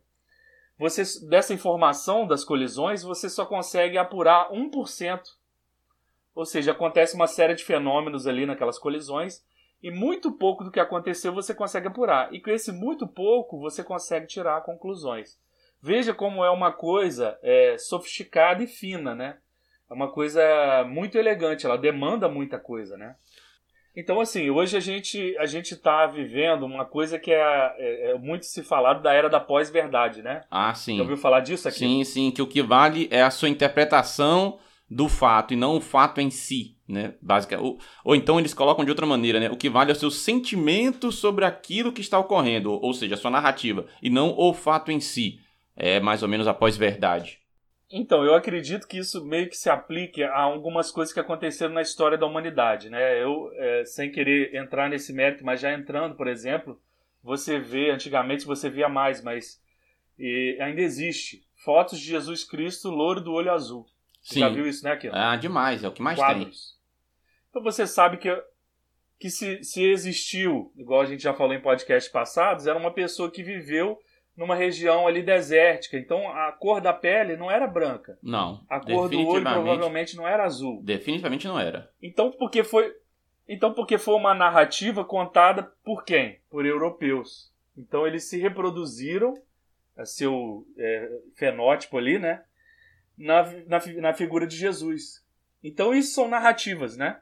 Você, 0.78 1.02
dessa 1.28 1.54
informação 1.54 2.26
das 2.26 2.44
colisões, 2.44 3.02
você 3.02 3.28
só 3.28 3.46
consegue 3.46 3.96
apurar 3.96 4.50
1%. 4.50 5.20
Ou 6.35 6.44
seja, 6.44 6.72
acontece 6.72 7.14
uma 7.14 7.28
série 7.28 7.54
de 7.54 7.64
fenômenos 7.64 8.26
ali 8.26 8.44
naquelas 8.44 8.78
colisões 8.78 9.44
e 9.85 9.90
muito 9.90 10.33
pouco 10.33 10.64
do 10.64 10.70
que 10.70 10.81
aconteceu 10.81 11.31
você 11.31 11.55
consegue 11.55 11.88
apurar. 11.88 12.33
E 12.33 12.40
com 12.40 12.49
esse 12.51 12.73
muito 12.73 13.07
pouco 13.07 13.61
você 13.61 13.85
consegue 13.85 14.27
tirar 14.27 14.62
conclusões. 14.62 15.38
Veja 15.79 16.14
como 16.14 16.42
é 16.42 16.49
uma 16.49 16.73
coisa 16.73 17.38
é, 17.42 17.77
sofisticada 17.77 18.62
e 18.62 18.66
fina, 18.66 19.14
né? 19.14 19.37
É 19.90 19.92
uma 19.92 20.11
coisa 20.11 20.42
muito 20.88 21.18
elegante, 21.18 21.66
ela 21.66 21.77
demanda 21.77 22.31
muita 22.31 22.59
coisa, 22.59 22.97
né? 22.97 23.14
Então, 23.94 24.18
assim, 24.20 24.49
hoje 24.49 24.75
a 24.75 24.81
gente 24.81 25.37
a 25.37 25.44
gente 25.44 25.75
está 25.75 26.07
vivendo 26.07 26.64
uma 26.64 26.87
coisa 26.87 27.18
que 27.18 27.31
é, 27.31 27.75
é, 27.77 28.11
é, 28.12 28.18
muito 28.18 28.47
se 28.47 28.62
falado 28.62 29.03
da 29.03 29.12
era 29.12 29.29
da 29.29 29.38
pós-verdade, 29.38 30.23
né? 30.23 30.44
Ah, 30.51 30.73
sim. 30.73 30.97
Já 30.97 31.03
ouviu 31.03 31.18
falar 31.18 31.40
disso 31.40 31.68
aqui? 31.68 31.81
Sim, 31.81 32.05
sim, 32.05 32.31
que 32.31 32.40
o 32.40 32.47
que 32.47 32.62
vale 32.62 33.07
é 33.11 33.20
a 33.20 33.31
sua 33.31 33.51
interpretação 33.51 34.59
do 34.90 35.11
fato 35.11 35.53
e 35.53 35.59
não 35.59 35.77
o 35.77 35.81
fato 35.83 36.23
em 36.23 36.31
si, 36.31 36.73
né? 36.88 37.14
Básica. 37.20 37.61
Ou, 37.61 37.79
ou 38.05 38.14
então 38.14 38.38
eles 38.38 38.55
colocam 38.55 38.85
de 38.85 38.90
outra 38.90 39.07
maneira, 39.07 39.40
né? 39.40 39.51
O 39.51 39.57
que 39.57 39.70
vale 39.70 39.90
é 39.90 39.94
o 39.94 39.99
seu 39.99 40.11
sentimento 40.11 41.11
sobre 41.11 41.44
aquilo 41.44 41.92
que 41.92 42.01
está 42.01 42.18
ocorrendo, 42.18 42.73
ou 42.73 42.92
seja, 42.92 43.14
a 43.14 43.18
sua 43.18 43.31
narrativa, 43.31 43.87
e 44.03 44.11
não 44.11 44.35
o 44.37 44.53
fato 44.53 44.90
em 44.90 45.01
si. 45.01 45.40
É 45.77 45.99
mais 45.99 46.23
ou 46.23 46.29
menos 46.29 46.47
a 46.47 46.55
pós-verdade. 46.55 47.40
Então, 47.90 48.25
eu 48.25 48.35
acredito 48.35 48.88
que 48.88 48.99
isso 48.99 49.25
meio 49.25 49.49
que 49.49 49.57
se 49.57 49.68
aplique 49.68 50.23
a 50.23 50.40
algumas 50.40 50.90
coisas 50.90 51.12
que 51.12 51.20
aconteceram 51.20 51.73
na 51.73 51.83
história 51.83 52.18
da 52.18 52.27
humanidade, 52.27 52.90
né? 52.90 53.23
Eu, 53.23 53.51
é, 53.55 53.85
sem 53.85 54.11
querer 54.11 54.55
entrar 54.55 54.88
nesse 54.88 55.12
mérito, 55.12 55.44
mas 55.44 55.61
já 55.61 55.73
entrando, 55.73 56.14
por 56.16 56.27
exemplo, 56.27 56.81
você 57.23 57.59
vê, 57.59 57.90
antigamente 57.90 58.47
você 58.47 58.68
via 58.68 58.88
mais, 58.88 59.23
mas 59.23 59.62
e, 60.18 60.57
ainda 60.61 60.81
existe 60.81 61.42
fotos 61.64 61.99
de 61.99 62.07
Jesus 62.07 62.44
Cristo 62.44 62.90
louro 62.90 63.20
do 63.20 63.33
olho 63.33 63.53
azul. 63.53 63.87
Você 64.23 64.35
Sim. 64.35 64.40
já 64.40 64.49
viu 64.49 64.66
isso, 64.66 64.85
né, 64.85 64.92
aqui? 64.92 65.09
Ah, 65.12 65.37
demais, 65.37 65.85
é 65.85 65.88
o 65.88 65.92
que 65.92 66.03
mais 66.03 66.18
Quadros. 66.18 66.73
tem. 66.73 66.73
Então 67.55 67.62
você 67.62 67.87
sabe 67.87 68.17
que, 68.17 68.29
que 69.17 69.31
se, 69.31 69.62
se 69.62 69.85
existiu, 69.85 70.73
igual 70.77 71.03
a 71.03 71.05
gente 71.05 71.23
já 71.23 71.33
falou 71.33 71.55
em 71.55 71.61
podcasts 71.61 72.11
passados, 72.11 72.67
era 72.67 72.77
uma 72.77 72.93
pessoa 72.93 73.31
que 73.31 73.45
viveu 73.45 73.97
numa 74.37 74.57
região 74.57 75.07
ali 75.07 75.23
desértica. 75.23 75.97
Então 75.97 76.29
a 76.29 76.51
cor 76.51 76.81
da 76.81 76.93
pele 76.93 77.37
não 77.37 77.49
era 77.49 77.69
branca. 77.69 78.19
Não. 78.21 78.61
A 78.69 78.81
cor 78.81 79.09
do 79.09 79.25
olho 79.25 79.45
provavelmente 79.45 80.17
não 80.17 80.27
era 80.27 80.43
azul. 80.43 80.83
Definitivamente 80.83 81.47
não 81.47 81.57
era. 81.57 81.88
Então 82.03 82.33
porque 82.33 82.64
foi 82.64 82.93
então 83.49 83.73
porque 83.73 83.99
foi 83.99 84.14
uma 84.14 84.35
narrativa 84.35 85.05
contada 85.05 85.62
por 85.85 86.05
quem? 86.05 86.40
Por 86.51 86.67
europeus. 86.67 87.53
Então 87.79 88.05
eles 88.05 88.25
se 88.25 88.37
reproduziram 88.37 89.33
seu 90.05 90.67
é, 90.77 91.21
fenótipo 91.37 91.99
ali, 91.99 92.19
né? 92.19 92.43
Na, 93.17 93.45
na, 93.69 93.87
na 94.01 94.12
figura 94.12 94.45
de 94.45 94.57
Jesus. 94.57 95.25
Então 95.62 95.95
isso 95.95 96.14
são 96.14 96.27
narrativas, 96.27 96.97
né? 96.97 97.21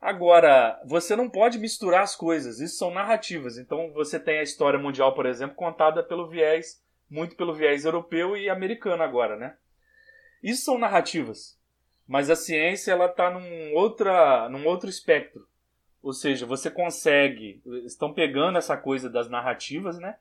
Agora, 0.00 0.80
você 0.84 1.16
não 1.16 1.28
pode 1.28 1.58
misturar 1.58 2.02
as 2.02 2.14
coisas, 2.14 2.60
isso 2.60 2.76
são 2.76 2.92
narrativas. 2.92 3.58
Então 3.58 3.92
você 3.92 4.18
tem 4.18 4.38
a 4.38 4.42
história 4.42 4.78
mundial, 4.78 5.14
por 5.14 5.26
exemplo, 5.26 5.56
contada 5.56 6.02
pelo 6.02 6.28
viés, 6.28 6.82
muito 7.10 7.34
pelo 7.36 7.54
viés 7.54 7.84
europeu 7.84 8.36
e 8.36 8.48
americano 8.48 9.02
agora, 9.02 9.36
né? 9.36 9.56
Isso 10.42 10.64
são 10.64 10.78
narrativas. 10.78 11.58
Mas 12.06 12.30
a 12.30 12.36
ciência 12.36 12.92
ela 12.92 13.06
está 13.06 13.30
num, 13.30 13.74
outra, 13.74 14.48
num 14.48 14.66
outro 14.66 14.88
espectro. 14.88 15.46
Ou 16.00 16.12
seja, 16.12 16.46
você 16.46 16.70
consegue. 16.70 17.60
Estão 17.84 18.14
pegando 18.14 18.56
essa 18.56 18.76
coisa 18.76 19.10
das 19.10 19.28
narrativas, 19.28 19.98
né? 19.98 20.16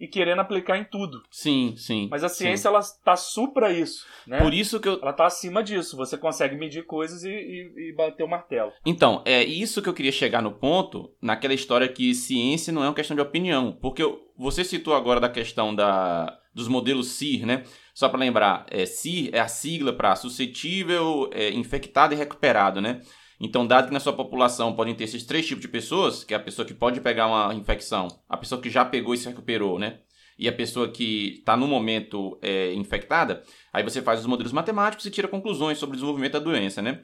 E 0.00 0.08
querendo 0.08 0.40
aplicar 0.40 0.78
em 0.78 0.84
tudo. 0.84 1.22
Sim, 1.30 1.74
sim. 1.76 2.08
Mas 2.10 2.24
a 2.24 2.28
ciência 2.28 2.62
sim. 2.62 2.68
ela 2.68 2.78
está 2.78 3.14
supra 3.16 3.70
isso, 3.70 4.06
né? 4.26 4.38
Por 4.38 4.54
isso 4.54 4.80
que 4.80 4.88
eu... 4.88 4.98
ela 5.00 5.10
está 5.10 5.26
acima 5.26 5.62
disso. 5.62 5.96
Você 5.96 6.16
consegue 6.16 6.56
medir 6.56 6.86
coisas 6.86 7.22
e, 7.22 7.28
e, 7.28 7.90
e, 7.90 7.92
bater 7.92 8.24
o 8.24 8.28
martelo. 8.28 8.72
Então 8.84 9.22
é 9.26 9.44
isso 9.44 9.82
que 9.82 9.88
eu 9.88 9.94
queria 9.94 10.10
chegar 10.10 10.40
no 10.40 10.52
ponto, 10.52 11.12
naquela 11.20 11.52
história 11.52 11.86
que 11.86 12.14
ciência 12.14 12.72
não 12.72 12.82
é 12.82 12.88
uma 12.88 12.94
questão 12.94 13.14
de 13.14 13.22
opinião, 13.22 13.76
porque 13.80 14.02
você 14.38 14.64
citou 14.64 14.94
agora 14.94 15.20
da 15.20 15.28
questão 15.28 15.74
da 15.74 16.38
dos 16.52 16.66
modelos 16.66 17.12
CIR, 17.12 17.46
né? 17.46 17.62
Só 17.94 18.08
para 18.08 18.18
lembrar, 18.18 18.66
é, 18.70 18.84
CIR 18.84 19.30
é 19.32 19.38
a 19.38 19.46
sigla 19.46 19.92
para 19.92 20.16
suscetível, 20.16 21.30
é, 21.32 21.50
infectado 21.50 22.12
e 22.12 22.16
recuperado, 22.16 22.80
né? 22.80 23.02
Então, 23.40 23.66
dado 23.66 23.88
que 23.88 23.92
na 23.94 24.00
sua 24.00 24.12
população 24.12 24.74
podem 24.74 24.94
ter 24.94 25.04
esses 25.04 25.24
três 25.24 25.46
tipos 25.46 25.62
de 25.62 25.68
pessoas, 25.68 26.22
que 26.22 26.34
é 26.34 26.36
a 26.36 26.40
pessoa 26.40 26.66
que 26.66 26.74
pode 26.74 27.00
pegar 27.00 27.26
uma 27.26 27.54
infecção, 27.54 28.08
a 28.28 28.36
pessoa 28.36 28.60
que 28.60 28.68
já 28.68 28.84
pegou 28.84 29.14
e 29.14 29.16
se 29.16 29.28
recuperou, 29.28 29.78
né? 29.78 30.00
E 30.38 30.46
a 30.46 30.52
pessoa 30.52 30.88
que 30.88 31.38
está 31.38 31.56
no 31.56 31.66
momento 31.66 32.38
é, 32.42 32.72
infectada, 32.74 33.42
aí 33.72 33.82
você 33.82 34.02
faz 34.02 34.20
os 34.20 34.26
modelos 34.26 34.52
matemáticos 34.52 35.06
e 35.06 35.10
tira 35.10 35.28
conclusões 35.28 35.78
sobre 35.78 35.94
o 35.94 35.96
desenvolvimento 35.96 36.32
da 36.32 36.38
doença, 36.38 36.82
né? 36.82 37.00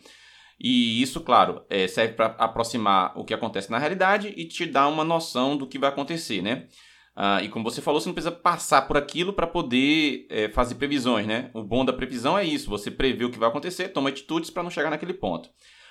E 0.59 1.03
isso, 1.03 1.21
claro, 1.21 1.63
é, 1.69 1.87
serve 1.87 2.15
para 2.15 2.27
aproximar 2.39 3.13
o 3.17 3.25
que 3.25 3.35
acontece 3.35 3.71
na 3.71 3.79
realidade 3.79 4.33
e 4.37 4.47
te 4.47 4.65
dar 4.67 4.89
uma 4.89 5.05
noção 5.05 5.57
do 5.57 5.67
que 5.67 5.79
vai 5.79 5.91
acontecer, 5.91 6.43
né? 6.43 6.67
Ah, 7.15 7.43
e 7.43 7.49
como 7.49 7.65
você 7.65 7.81
falou, 7.81 7.99
você 7.99 8.09
não 8.09 8.15
precisa 8.15 8.33
passar 8.35 8.83
por 8.83 8.99
aquilo 8.99 9.33
para 9.33 9.47
poder 9.47 10.27
é, 10.29 10.51
fazer 10.51 10.75
previsões, 10.75 11.27
né? 11.27 11.51
O 11.55 11.63
bom 11.63 11.83
da 11.83 11.93
previsão 11.93 12.39
é 12.39 12.45
isso: 12.45 12.69
você 12.69 12.91
prevê 12.91 13.25
o 13.25 13.31
que 13.31 13.39
vai 13.39 13.49
acontecer, 13.49 13.89
toma 13.89 14.11
atitudes 14.11 14.51
para 14.51 14.63
não 14.63 14.71
chegar 14.71 14.91
naquele 14.91 15.15
ponto. 15.15 15.49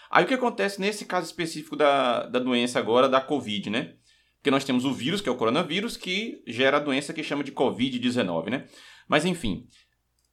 Aí 0.09 0.23
o 0.23 0.27
que 0.27 0.33
acontece 0.33 0.79
nesse 0.79 1.05
caso 1.05 1.25
específico 1.25 1.75
da, 1.75 2.25
da 2.25 2.39
doença 2.39 2.79
agora, 2.79 3.09
da 3.09 3.21
Covid, 3.21 3.69
né? 3.69 3.95
Porque 4.37 4.51
nós 4.51 4.63
temos 4.63 4.85
o 4.85 4.93
vírus, 4.93 5.21
que 5.21 5.29
é 5.29 5.31
o 5.31 5.37
coronavírus, 5.37 5.97
que 5.97 6.43
gera 6.47 6.77
a 6.77 6.79
doença 6.79 7.13
que 7.13 7.23
chama 7.23 7.43
de 7.43 7.51
Covid-19, 7.51 8.49
né? 8.49 8.67
Mas 9.07 9.25
enfim, 9.25 9.67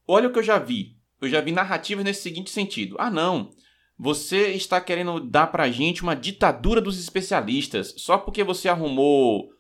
olha 0.07 0.29
o 0.29 0.33
que 0.33 0.39
eu 0.39 0.43
já 0.43 0.59
vi. 0.59 0.97
Eu 1.21 1.29
já 1.29 1.41
vi 1.41 1.53
narrativas 1.53 2.05
nesse 2.05 2.23
seguinte 2.23 2.51
sentido. 2.51 2.97
Ah, 2.99 3.11
não, 3.11 3.51
você 3.99 4.49
está 4.49 4.81
querendo 4.81 5.21
dar 5.21 5.47
pra 5.47 5.71
gente 5.71 6.03
uma 6.03 6.17
ditadura 6.17 6.81
dos 6.81 6.99
especialistas 6.99 7.95
só 7.97 8.19
porque 8.19 8.43
você 8.43 8.69
arrumou 8.69 9.51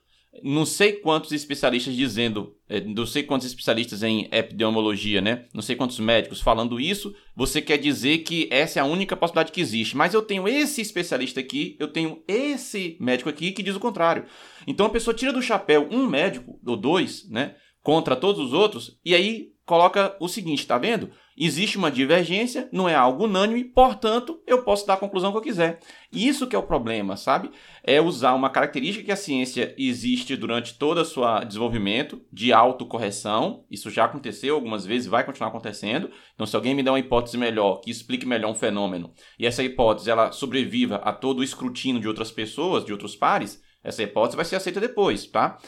não 0.42 0.64
sei 0.64 0.94
quantos 0.94 1.30
especialistas 1.32 1.94
dizendo, 1.94 2.56
é, 2.68 2.80
não 2.80 3.04
sei 3.04 3.22
quantos 3.22 3.46
especialistas 3.46 4.02
em 4.02 4.28
epidemiologia, 4.32 5.20
né? 5.20 5.44
Não 5.52 5.60
sei 5.60 5.76
quantos 5.76 6.00
médicos 6.00 6.40
falando 6.40 6.80
isso. 6.80 7.14
Você 7.36 7.60
quer 7.60 7.76
dizer 7.76 8.18
que 8.18 8.48
essa 8.50 8.78
é 8.78 8.82
a 8.82 8.86
única 8.86 9.14
possibilidade 9.14 9.52
que 9.52 9.60
existe. 9.60 9.96
Mas 9.96 10.14
eu 10.14 10.22
tenho 10.22 10.48
esse 10.48 10.80
especialista 10.80 11.40
aqui, 11.40 11.76
eu 11.78 11.88
tenho 11.88 12.22
esse 12.26 12.96
médico 12.98 13.28
aqui 13.28 13.52
que 13.52 13.62
diz 13.62 13.76
o 13.76 13.80
contrário. 13.80 14.24
Então 14.66 14.86
a 14.86 14.90
pessoa 14.90 15.14
tira 15.14 15.32
do 15.32 15.42
chapéu 15.42 15.86
um 15.90 16.06
médico 16.06 16.58
ou 16.64 16.76
dois, 16.76 17.28
né? 17.28 17.56
Contra 17.82 18.16
todos 18.16 18.40
os 18.46 18.52
outros, 18.52 18.98
e 19.04 19.14
aí 19.14 19.48
coloca 19.66 20.16
o 20.20 20.28
seguinte, 20.28 20.66
tá 20.66 20.78
vendo? 20.78 21.10
Existe 21.36 21.78
uma 21.78 21.90
divergência, 21.90 22.68
não 22.70 22.88
é 22.88 22.94
algo 22.94 23.24
unânime, 23.24 23.64
portanto, 23.64 24.40
eu 24.46 24.62
posso 24.62 24.86
dar 24.86 24.94
a 24.94 24.98
conclusão 24.98 25.32
que 25.32 25.38
eu 25.38 25.42
quiser. 25.42 25.80
Isso 26.12 26.46
que 26.46 26.54
é 26.54 26.58
o 26.58 26.62
problema, 26.62 27.16
sabe? 27.16 27.50
É 27.82 28.00
usar 28.00 28.34
uma 28.34 28.50
característica 28.50 29.04
que 29.04 29.12
a 29.12 29.16
ciência 29.16 29.74
existe 29.78 30.36
durante 30.36 30.74
todo 30.74 30.98
o 30.98 31.04
seu 31.04 31.22
desenvolvimento, 31.46 32.22
de 32.30 32.52
autocorreção. 32.52 33.64
Isso 33.70 33.90
já 33.90 34.04
aconteceu 34.04 34.54
algumas 34.54 34.84
vezes, 34.84 35.08
vai 35.08 35.24
continuar 35.24 35.48
acontecendo. 35.48 36.10
Então, 36.34 36.46
se 36.46 36.54
alguém 36.54 36.74
me 36.74 36.82
der 36.82 36.90
uma 36.90 36.98
hipótese 36.98 37.38
melhor, 37.38 37.80
que 37.80 37.90
explique 37.90 38.26
melhor 38.26 38.50
um 38.50 38.54
fenômeno, 38.54 39.12
e 39.38 39.46
essa 39.46 39.62
hipótese 39.62 40.10
ela 40.10 40.32
sobreviva 40.32 40.96
a 40.96 41.12
todo 41.12 41.38
o 41.38 41.44
escrutínio 41.44 42.00
de 42.00 42.08
outras 42.08 42.30
pessoas, 42.30 42.84
de 42.84 42.92
outros 42.92 43.16
pares, 43.16 43.62
essa 43.82 44.02
hipótese 44.02 44.36
vai 44.36 44.44
ser 44.44 44.56
aceita 44.56 44.80
depois, 44.80 45.26
tá? 45.26 45.58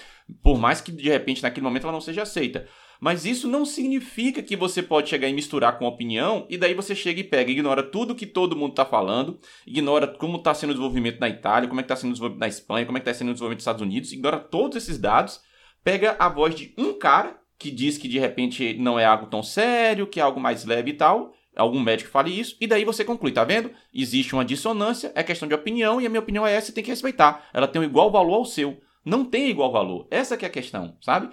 Por 0.42 0.58
mais 0.58 0.80
que 0.80 0.92
de 0.92 1.08
repente 1.08 1.42
naquele 1.42 1.64
momento 1.64 1.84
ela 1.84 1.92
não 1.92 2.00
seja 2.00 2.22
aceita. 2.22 2.66
Mas 3.04 3.26
isso 3.26 3.46
não 3.46 3.66
significa 3.66 4.42
que 4.42 4.56
você 4.56 4.82
pode 4.82 5.10
chegar 5.10 5.28
e 5.28 5.32
misturar 5.34 5.78
com 5.78 5.84
opinião 5.84 6.46
e 6.48 6.56
daí 6.56 6.72
você 6.72 6.94
chega 6.94 7.20
e 7.20 7.22
pega, 7.22 7.50
ignora 7.50 7.82
tudo 7.82 8.14
que 8.14 8.24
todo 8.24 8.56
mundo 8.56 8.70
está 8.70 8.86
falando, 8.86 9.38
ignora 9.66 10.06
como 10.06 10.38
está 10.38 10.54
sendo 10.54 10.70
o 10.70 10.72
desenvolvimento 10.72 11.20
na 11.20 11.28
Itália, 11.28 11.68
como 11.68 11.80
é 11.80 11.82
que 11.82 11.92
está 11.92 11.96
sendo 11.96 12.08
o 12.08 12.12
desenvolvimento 12.14 12.40
na 12.40 12.48
Espanha, 12.48 12.86
como 12.86 12.96
é 12.96 13.02
que 13.02 13.10
está 13.10 13.18
sendo 13.18 13.28
o 13.28 13.32
desenvolvimento 13.34 13.58
nos 13.58 13.62
Estados 13.62 13.82
Unidos, 13.82 14.10
ignora 14.10 14.38
todos 14.38 14.78
esses 14.78 14.96
dados 14.96 15.42
pega 15.84 16.16
a 16.18 16.30
voz 16.30 16.54
de 16.54 16.72
um 16.78 16.98
cara 16.98 17.38
que 17.58 17.70
diz 17.70 17.98
que 17.98 18.08
de 18.08 18.18
repente 18.18 18.72
não 18.78 18.98
é 18.98 19.04
algo 19.04 19.26
tão 19.26 19.42
sério, 19.42 20.06
que 20.06 20.18
é 20.18 20.22
algo 20.22 20.40
mais 20.40 20.64
leve 20.64 20.92
e 20.92 20.94
tal, 20.94 21.34
algum 21.54 21.80
médico 21.80 22.10
fale 22.10 22.30
isso, 22.30 22.56
e 22.58 22.66
daí 22.66 22.86
você 22.86 23.04
conclui, 23.04 23.32
tá 23.32 23.44
vendo? 23.44 23.70
Existe 23.92 24.32
uma 24.32 24.46
dissonância, 24.46 25.12
é 25.14 25.22
questão 25.22 25.46
de 25.46 25.54
opinião, 25.54 26.00
e 26.00 26.06
a 26.06 26.08
minha 26.08 26.22
opinião 26.22 26.46
é 26.46 26.54
essa, 26.54 26.68
você 26.68 26.72
tem 26.72 26.82
que 26.82 26.90
respeitar. 26.90 27.50
Ela 27.52 27.68
tem 27.68 27.82
um 27.82 27.84
igual 27.84 28.10
valor 28.10 28.36
ao 28.36 28.44
seu. 28.46 28.80
Não 29.04 29.26
tem 29.26 29.50
igual 29.50 29.70
valor. 29.70 30.08
Essa 30.10 30.38
que 30.38 30.46
é 30.46 30.48
a 30.48 30.50
questão, 30.50 30.96
sabe? 31.02 31.28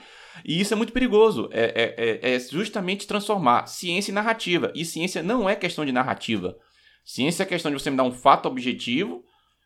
E 0.46 0.60
isso 0.60 0.74
é 0.74 0.78
muito 0.78 0.94
perigoso. 0.94 1.50
É, 1.52 2.20
é, 2.22 2.30
é, 2.32 2.36
é 2.36 2.40
justamente 2.40 3.08
transformar 3.08 3.68
ciência 3.68 4.12
em 4.12 4.16
narrativa. 4.16 4.72
E 4.76 4.86
ciência 4.86 5.22
não 5.22 5.50
é 5.50 5.56
questão 5.56 5.86
de 5.86 5.92
narrativa. 5.92 6.58
Ciência 7.04 7.44
é 7.44 7.46
questão 7.46 7.72
de 7.72 7.82
você 7.82 7.90
me 7.90 7.98
dar 7.98 8.04
um 8.04 8.12
fato 8.12 8.48
objetivo, 8.48 9.24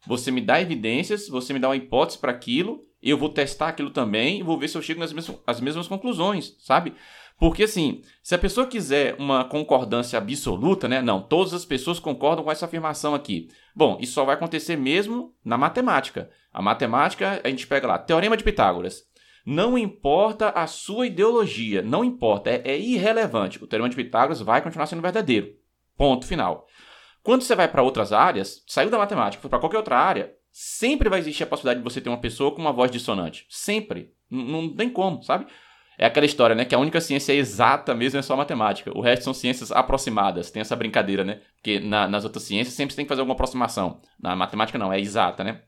você 0.08 0.32
me 0.32 0.42
dá 0.42 0.62
evidências, 0.62 1.28
você 1.28 1.54
me 1.54 1.60
dá 1.60 1.68
uma 1.68 1.76
hipótese 1.76 2.18
para 2.18 2.32
aquilo, 2.32 2.86
eu 3.02 3.18
vou 3.18 3.30
testar 3.30 3.70
aquilo 3.70 3.92
também 3.92 4.40
e 4.40 4.44
vou 4.44 4.58
ver 4.58 4.68
se 4.68 4.78
eu 4.78 4.82
chego 4.82 5.00
nas 5.00 5.14
mesmas, 5.14 5.38
as 5.46 5.60
mesmas 5.62 5.88
conclusões, 5.88 6.56
sabe? 6.60 6.94
Porque 7.38 7.64
assim, 7.64 8.02
se 8.24 8.34
a 8.34 8.38
pessoa 8.38 8.66
quiser 8.66 9.16
uma 9.20 9.44
concordância 9.44 10.18
absoluta, 10.18 10.88
né? 10.88 11.02
Não, 11.02 11.22
todas 11.22 11.54
as 11.54 11.66
pessoas 11.66 12.00
concordam 12.00 12.46
com 12.46 12.52
essa 12.52 12.66
afirmação 12.66 13.14
aqui. 13.14 13.50
Bom, 13.76 13.98
isso 14.00 14.14
só 14.14 14.24
vai 14.24 14.36
acontecer 14.36 14.78
mesmo 14.78 15.34
na 15.44 15.58
matemática. 15.58 16.30
A 16.54 16.62
matemática, 16.62 17.42
a 17.44 17.50
gente 17.50 17.68
pega 17.68 17.88
lá, 17.88 17.98
Teorema 17.98 18.38
de 18.38 18.44
Pitágoras. 18.44 19.04
Não 19.46 19.78
importa 19.78 20.50
a 20.50 20.66
sua 20.66 21.06
ideologia, 21.06 21.84
não 21.84 22.04
importa, 22.04 22.50
é, 22.50 22.62
é 22.66 22.80
irrelevante. 22.80 23.64
O 23.64 23.68
Teorema 23.68 23.90
de 23.90 23.96
Pitágoras 23.96 24.42
vai 24.42 24.62
continuar 24.62 24.88
sendo 24.88 25.04
verdadeiro. 25.04 25.54
Ponto 25.96 26.26
final. 26.26 26.68
Quando 27.22 27.44
você 27.44 27.56
vai 27.56 27.68
para 27.68 27.84
outras 27.84 28.12
áreas, 28.12 28.64
saiu 28.68 28.90
da 28.90 28.98
matemática, 28.98 29.42
foi 29.42 29.50
para 29.50 29.60
qualquer 29.60 29.78
outra 29.78 29.98
área, 29.98 30.34
sempre 30.52 31.10
vai 31.10 31.20
existir 31.20 31.44
a 31.44 31.48
possibilidade 31.48 31.80
de 31.80 31.84
você 31.84 32.02
ter 32.02 32.10
uma 32.10 32.20
pessoa 32.20 32.52
com 32.52 32.62
uma 32.62 32.74
voz 32.74 32.90
dissonante. 32.90 33.46
Sempre. 33.50 34.14
N 34.32 34.52
não 34.52 34.76
tem 34.76 34.90
como, 34.90 35.22
sabe? 35.22 35.46
É 35.98 36.06
aquela 36.06 36.26
história, 36.26 36.56
né? 36.56 36.66
Que 36.66 36.76
a 36.76 36.80
única 36.80 37.00
ciência 37.00 37.34
exata 37.34 37.94
mesmo 37.94 38.20
é 38.20 38.22
só 38.22 38.36
matemática. 38.36 38.92
O 38.98 39.02
resto 39.02 39.24
são 39.24 39.34
ciências 39.34 39.72
aproximadas. 39.72 40.52
Tem 40.52 40.62
essa 40.62 40.76
brincadeira, 40.76 41.24
né? 41.24 41.42
Porque 41.56 41.80
na, 41.80 42.08
nas 42.08 42.24
outras 42.24 42.44
ciências 42.44 42.76
sempre 42.76 42.96
tem 42.96 43.06
que 43.06 43.10
fazer 43.10 43.22
alguma 43.22 43.34
aproximação. 43.34 44.02
Na 44.20 44.36
matemática 44.36 44.78
não, 44.78 44.92
é 44.92 45.00
exata, 45.00 45.44
né? 45.44 45.62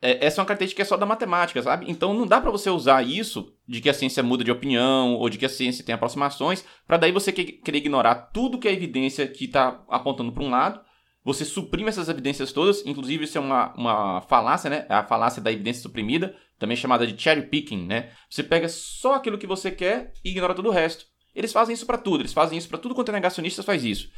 É, 0.00 0.26
essa 0.26 0.40
é 0.40 0.42
uma 0.42 0.46
característica 0.46 0.82
é 0.82 0.84
só 0.84 0.96
da 0.96 1.06
matemática, 1.06 1.62
sabe? 1.62 1.86
Então 1.88 2.12
não 2.12 2.26
dá 2.26 2.40
para 2.40 2.50
você 2.50 2.68
usar 2.68 3.02
isso 3.02 3.52
de 3.66 3.80
que 3.80 3.88
a 3.88 3.94
ciência 3.94 4.22
muda 4.22 4.44
de 4.44 4.50
opinião 4.50 5.14
ou 5.14 5.28
de 5.28 5.38
que 5.38 5.46
a 5.46 5.48
ciência 5.48 5.84
tem 5.84 5.94
aproximações 5.94 6.64
para 6.86 6.98
daí 6.98 7.12
você 7.12 7.32
querer 7.32 7.78
ignorar 7.78 8.14
tudo 8.32 8.58
que 8.58 8.68
é 8.68 8.72
evidência 8.72 9.26
que 9.26 9.46
está 9.46 9.82
apontando 9.88 10.32
para 10.32 10.44
um 10.44 10.50
lado. 10.50 10.80
Você 11.24 11.44
suprime 11.44 11.88
essas 11.88 12.08
evidências 12.08 12.52
todas, 12.52 12.86
inclusive 12.86 13.24
isso 13.24 13.36
é 13.36 13.40
uma, 13.40 13.74
uma 13.74 14.20
falácia, 14.22 14.70
né? 14.70 14.86
É 14.88 14.94
a 14.94 15.02
falácia 15.02 15.42
da 15.42 15.50
evidência 15.50 15.82
suprimida 15.82 16.36
também 16.58 16.76
chamada 16.76 17.06
de 17.06 17.20
cherry 17.20 17.42
picking, 17.48 17.86
né? 17.86 18.12
Você 18.30 18.42
pega 18.42 18.68
só 18.68 19.14
aquilo 19.14 19.38
que 19.38 19.46
você 19.46 19.70
quer 19.70 20.12
e 20.24 20.30
ignora 20.30 20.54
todo 20.54 20.68
o 20.68 20.72
resto. 20.72 21.04
Eles 21.34 21.52
fazem 21.52 21.74
isso 21.74 21.84
para 21.84 21.98
tudo, 21.98 22.22
eles 22.22 22.32
fazem 22.32 22.56
isso 22.56 22.68
para 22.68 22.78
tudo 22.78 22.94
quanto 22.94 23.10
é 23.10 23.12
negacionista 23.12 23.62
faz 23.62 23.84
isso. 23.84 24.08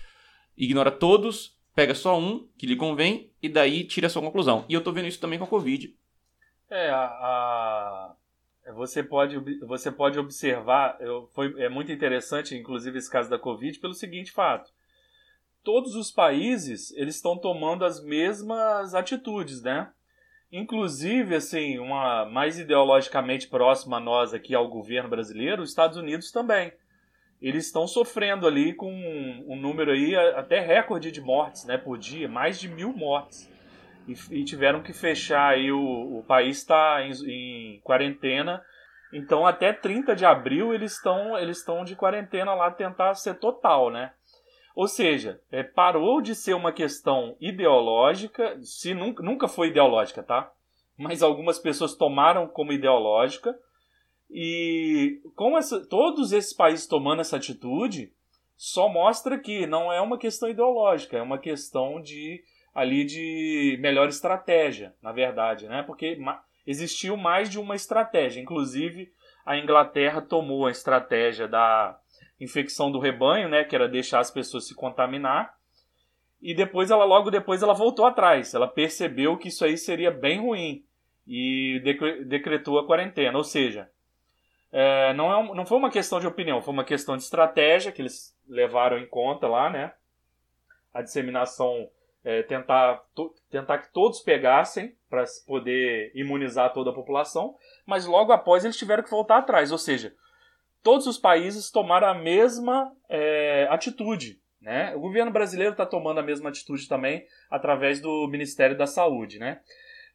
Ignora 0.56 0.90
todos, 0.90 1.57
pega 1.78 1.94
só 1.94 2.18
um 2.18 2.44
que 2.58 2.66
lhe 2.66 2.74
convém 2.74 3.30
e 3.40 3.48
daí 3.48 3.84
tira 3.84 4.08
a 4.08 4.10
sua 4.10 4.20
conclusão. 4.20 4.64
E 4.68 4.74
eu 4.74 4.82
tô 4.82 4.90
vendo 4.90 5.06
isso 5.06 5.20
também 5.20 5.38
com 5.38 5.44
a 5.44 5.48
Covid. 5.48 5.96
É, 6.68 6.90
a, 6.90 7.04
a... 7.04 8.16
Você, 8.74 9.00
pode, 9.00 9.38
você 9.60 9.92
pode 9.92 10.18
observar, 10.18 10.96
eu, 10.98 11.30
foi, 11.32 11.54
é 11.62 11.68
muito 11.68 11.92
interessante, 11.92 12.56
inclusive, 12.56 12.98
esse 12.98 13.08
caso 13.08 13.30
da 13.30 13.38
Covid, 13.38 13.78
pelo 13.78 13.94
seguinte 13.94 14.32
fato. 14.32 14.72
Todos 15.62 15.94
os 15.94 16.10
países, 16.10 16.90
eles 16.96 17.14
estão 17.14 17.38
tomando 17.38 17.84
as 17.84 18.02
mesmas 18.02 18.92
atitudes, 18.92 19.62
né? 19.62 19.88
Inclusive, 20.50 21.36
assim, 21.36 21.78
uma 21.78 22.24
mais 22.24 22.58
ideologicamente 22.58 23.46
próxima 23.46 23.98
a 23.98 24.00
nós 24.00 24.34
aqui 24.34 24.52
ao 24.52 24.66
governo 24.66 25.08
brasileiro, 25.08 25.62
os 25.62 25.68
Estados 25.68 25.96
Unidos 25.96 26.32
também. 26.32 26.72
Eles 27.40 27.66
estão 27.66 27.86
sofrendo 27.86 28.46
ali 28.46 28.72
com 28.72 28.92
um, 28.92 29.44
um 29.48 29.56
número 29.56 29.92
aí 29.92 30.16
até 30.16 30.60
recorde 30.60 31.12
de 31.12 31.20
mortes, 31.20 31.64
né, 31.64 31.78
por 31.78 31.96
dia, 31.96 32.28
mais 32.28 32.58
de 32.58 32.68
mil 32.68 32.92
mortes. 32.92 33.48
E, 34.08 34.40
e 34.40 34.44
tiveram 34.44 34.82
que 34.82 34.92
fechar 34.92 35.50
aí 35.50 35.70
o, 35.70 36.18
o 36.18 36.24
país 36.26 36.58
está 36.58 37.02
em, 37.02 37.12
em 37.28 37.80
quarentena. 37.80 38.62
Então, 39.12 39.46
até 39.46 39.72
30 39.72 40.16
de 40.16 40.24
abril 40.24 40.74
eles 40.74 40.94
estão 40.94 41.38
eles 41.38 41.58
estão 41.58 41.84
de 41.84 41.94
quarentena 41.94 42.54
lá 42.54 42.70
tentar 42.70 43.14
ser 43.14 43.34
total, 43.34 43.90
né? 43.90 44.12
Ou 44.74 44.86
seja, 44.86 45.40
é, 45.50 45.62
parou 45.62 46.20
de 46.20 46.34
ser 46.34 46.54
uma 46.54 46.72
questão 46.72 47.36
ideológica, 47.40 48.56
se 48.62 48.94
nunca, 48.94 49.22
nunca 49.22 49.48
foi 49.48 49.68
ideológica, 49.68 50.22
tá? 50.22 50.52
Mas 50.96 51.22
algumas 51.22 51.58
pessoas 51.58 51.96
tomaram 51.96 52.46
como 52.46 52.72
ideológica. 52.72 53.58
E 54.30 55.20
com 55.34 55.56
essa, 55.56 55.84
todos 55.86 56.32
esses 56.32 56.52
países 56.52 56.86
tomando 56.86 57.20
essa 57.20 57.36
atitude, 57.36 58.12
só 58.56 58.88
mostra 58.88 59.38
que 59.38 59.66
não 59.66 59.92
é 59.92 60.00
uma 60.00 60.18
questão 60.18 60.48
ideológica, 60.48 61.16
é 61.16 61.22
uma 61.22 61.38
questão 61.38 62.00
de 62.00 62.42
ali 62.74 63.04
de 63.04 63.78
melhor 63.80 64.08
estratégia, 64.08 64.94
na 65.02 65.12
verdade, 65.12 65.66
né? 65.66 65.82
Porque 65.82 66.18
existiu 66.66 67.16
mais 67.16 67.48
de 67.48 67.58
uma 67.58 67.74
estratégia. 67.74 68.40
Inclusive, 68.40 69.10
a 69.44 69.56
Inglaterra 69.56 70.20
tomou 70.20 70.66
a 70.66 70.70
estratégia 70.70 71.48
da 71.48 71.98
infecção 72.40 72.92
do 72.92 72.98
rebanho, 72.98 73.48
né, 73.48 73.64
que 73.64 73.74
era 73.74 73.88
deixar 73.88 74.20
as 74.20 74.30
pessoas 74.30 74.68
se 74.68 74.74
contaminar. 74.74 75.54
E 76.40 76.54
depois 76.54 76.90
ela 76.90 77.04
logo 77.04 77.30
depois 77.30 77.62
ela 77.62 77.74
voltou 77.74 78.06
atrás. 78.06 78.54
Ela 78.54 78.68
percebeu 78.68 79.36
que 79.36 79.48
isso 79.48 79.64
aí 79.64 79.76
seria 79.76 80.10
bem 80.10 80.40
ruim 80.40 80.84
e 81.26 81.80
decretou 82.26 82.78
a 82.78 82.86
quarentena. 82.86 83.36
Ou 83.36 83.44
seja, 83.44 83.90
é, 84.70 85.12
não, 85.14 85.32
é, 85.32 85.54
não 85.54 85.66
foi 85.66 85.78
uma 85.78 85.90
questão 85.90 86.20
de 86.20 86.26
opinião, 86.26 86.60
foi 86.60 86.74
uma 86.74 86.84
questão 86.84 87.16
de 87.16 87.22
estratégia 87.22 87.92
que 87.92 88.02
eles 88.02 88.36
levaram 88.46 88.98
em 88.98 89.06
conta 89.06 89.46
lá, 89.46 89.70
né? 89.70 89.92
A 90.92 91.02
disseminação, 91.02 91.88
é, 92.24 92.42
tentar, 92.42 93.02
to, 93.14 93.34
tentar 93.50 93.78
que 93.78 93.92
todos 93.92 94.20
pegassem 94.20 94.94
para 95.08 95.24
poder 95.46 96.12
imunizar 96.14 96.72
toda 96.72 96.90
a 96.90 96.94
população, 96.94 97.56
mas 97.86 98.04
logo 98.04 98.32
após 98.32 98.64
eles 98.64 98.76
tiveram 98.76 99.02
que 99.02 99.10
voltar 99.10 99.38
atrás. 99.38 99.72
Ou 99.72 99.78
seja, 99.78 100.14
todos 100.82 101.06
os 101.06 101.18
países 101.18 101.70
tomaram 101.70 102.08
a 102.08 102.14
mesma 102.14 102.92
é, 103.08 103.66
atitude. 103.70 104.40
Né? 104.60 104.94
O 104.96 105.00
governo 105.00 105.30
brasileiro 105.30 105.72
está 105.72 105.86
tomando 105.86 106.18
a 106.18 106.22
mesma 106.22 106.50
atitude 106.50 106.88
também 106.88 107.24
através 107.50 108.00
do 108.00 108.26
Ministério 108.28 108.76
da 108.76 108.86
Saúde. 108.86 109.38
Né? 109.38 109.60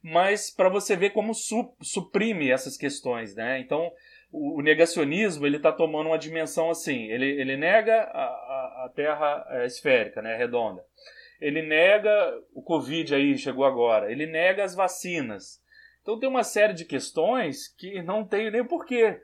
Mas 0.02 0.50
para 0.50 0.68
você 0.68 0.94
ver 0.94 1.10
como 1.10 1.34
su 1.34 1.74
suprime 1.80 2.50
essas 2.50 2.76
questões. 2.76 3.34
Né? 3.34 3.58
Então, 3.58 3.90
o, 4.34 4.62
negacionismo 4.62 5.46
ele 5.46 5.58
está 5.58 5.70
tomando 5.70 6.08
uma 6.08 6.18
dimensão 6.18 6.68
assim: 6.68 7.04
ele, 7.10 7.40
ele 7.40 7.56
nega 7.56 7.94
a, 7.94 8.24
a, 8.24 8.84
a 8.84 8.92
Terra 8.94 9.46
é, 9.50 9.66
esférica, 9.66 10.20
né, 10.20 10.36
redonda. 10.36 10.84
Ele 11.40 11.62
nega 11.62 12.10
o 12.52 12.62
Covid 12.62 13.14
aí, 13.14 13.36
chegou 13.38 13.64
agora. 13.64 14.10
Ele 14.10 14.26
nega 14.26 14.64
as 14.64 14.74
vacinas. 14.74 15.62
Então 16.02 16.18
tem 16.18 16.28
uma 16.28 16.42
série 16.42 16.74
de 16.74 16.84
questões 16.84 17.68
que 17.68 18.02
não 18.02 18.26
tem 18.26 18.50
nem 18.50 18.64
porquê. 18.64 19.20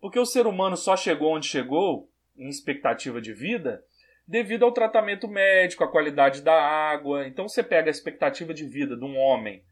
Porque 0.00 0.18
o 0.18 0.26
ser 0.26 0.46
humano 0.46 0.76
só 0.76 0.96
chegou 0.96 1.34
onde 1.34 1.46
chegou, 1.46 2.08
em 2.36 2.48
expectativa 2.48 3.20
de 3.20 3.32
vida, 3.32 3.82
devido 4.26 4.64
ao 4.64 4.72
tratamento 4.72 5.28
médico, 5.28 5.84
à 5.84 5.90
qualidade 5.90 6.42
da 6.42 6.54
água. 6.54 7.26
Então 7.26 7.48
você 7.48 7.62
pega 7.62 7.88
a 7.88 7.90
expectativa 7.90 8.54
de 8.54 8.66
vida 8.66 8.96
de 8.96 9.04
um 9.04 9.16
homem, 9.16 9.62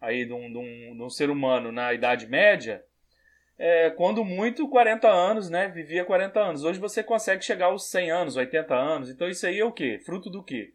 aí 0.00 0.24
de 0.24 0.32
um, 0.32 0.50
de 0.50 0.58
um, 0.58 0.96
de 0.96 1.02
um 1.02 1.10
ser 1.10 1.30
humano 1.30 1.70
na 1.70 1.92
Idade 1.92 2.26
Média, 2.26 2.84
é, 3.58 3.90
quando 3.90 4.24
muito 4.24 4.68
40 4.68 5.08
anos, 5.08 5.50
né? 5.50 5.68
Vivia 5.68 6.04
40 6.04 6.40
anos. 6.40 6.64
Hoje 6.64 6.78
você 6.78 7.02
consegue 7.02 7.44
chegar 7.44 7.66
aos 7.66 7.90
100 7.90 8.10
anos, 8.10 8.36
80 8.36 8.74
anos. 8.74 9.10
Então 9.10 9.28
isso 9.28 9.46
aí 9.46 9.58
é 9.58 9.64
o 9.64 9.72
quê? 9.72 10.00
Fruto 10.06 10.30
do 10.30 10.44
quê? 10.44 10.72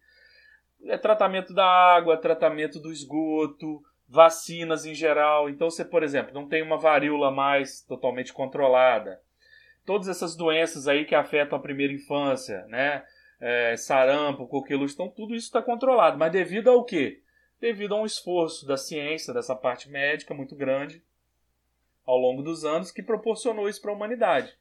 É 0.86 0.98
tratamento 0.98 1.54
da 1.54 1.66
água, 1.66 2.18
tratamento 2.18 2.80
do 2.80 2.92
esgoto, 2.92 3.82
vacinas 4.08 4.86
em 4.86 4.94
geral. 4.94 5.50
Então, 5.50 5.70
você, 5.70 5.86
por 5.86 6.04
exemplo, 6.04 6.34
não 6.34 6.48
tem 6.48 6.62
uma 6.62 6.78
varíola 6.78 7.32
mais 7.32 7.82
totalmente 7.82 8.34
controlada. 8.34 9.20
Todas 9.86 10.10
essas 10.10 10.36
doenças 10.36 10.88
aí 10.88 11.06
que 11.06 11.16
afetam 11.16 11.58
a 11.58 11.62
primeira 11.62 11.94
infância, 11.94 12.66
né? 12.68 13.04
É, 13.40 13.76
sarampo, 13.76 14.48
coqueluche, 14.48 14.94
então 14.94 15.10
tudo 15.10 15.36
isso 15.36 15.48
está 15.48 15.62
controlado. 15.62 16.18
Mas 16.18 16.32
devido 16.32 16.70
ao 16.70 16.84
quê? 16.84 17.22
Devido 17.60 17.96
a 17.96 18.02
um 18.02 18.06
esforço 18.06 18.66
da 18.66 18.78
ciência, 18.78 19.34
dessa 19.34 19.56
parte 19.56 19.90
médica 19.90 20.34
muito 20.34 20.56
grande, 20.56 21.02
ao 22.06 22.18
longo 22.18 22.42
dos 22.42 22.66
anos, 22.66 22.92
que 22.92 23.02
proporcionou 23.02 23.68
isso 23.68 23.82
para 23.82 23.92
a 23.92 23.96
humanidade. 23.96 24.52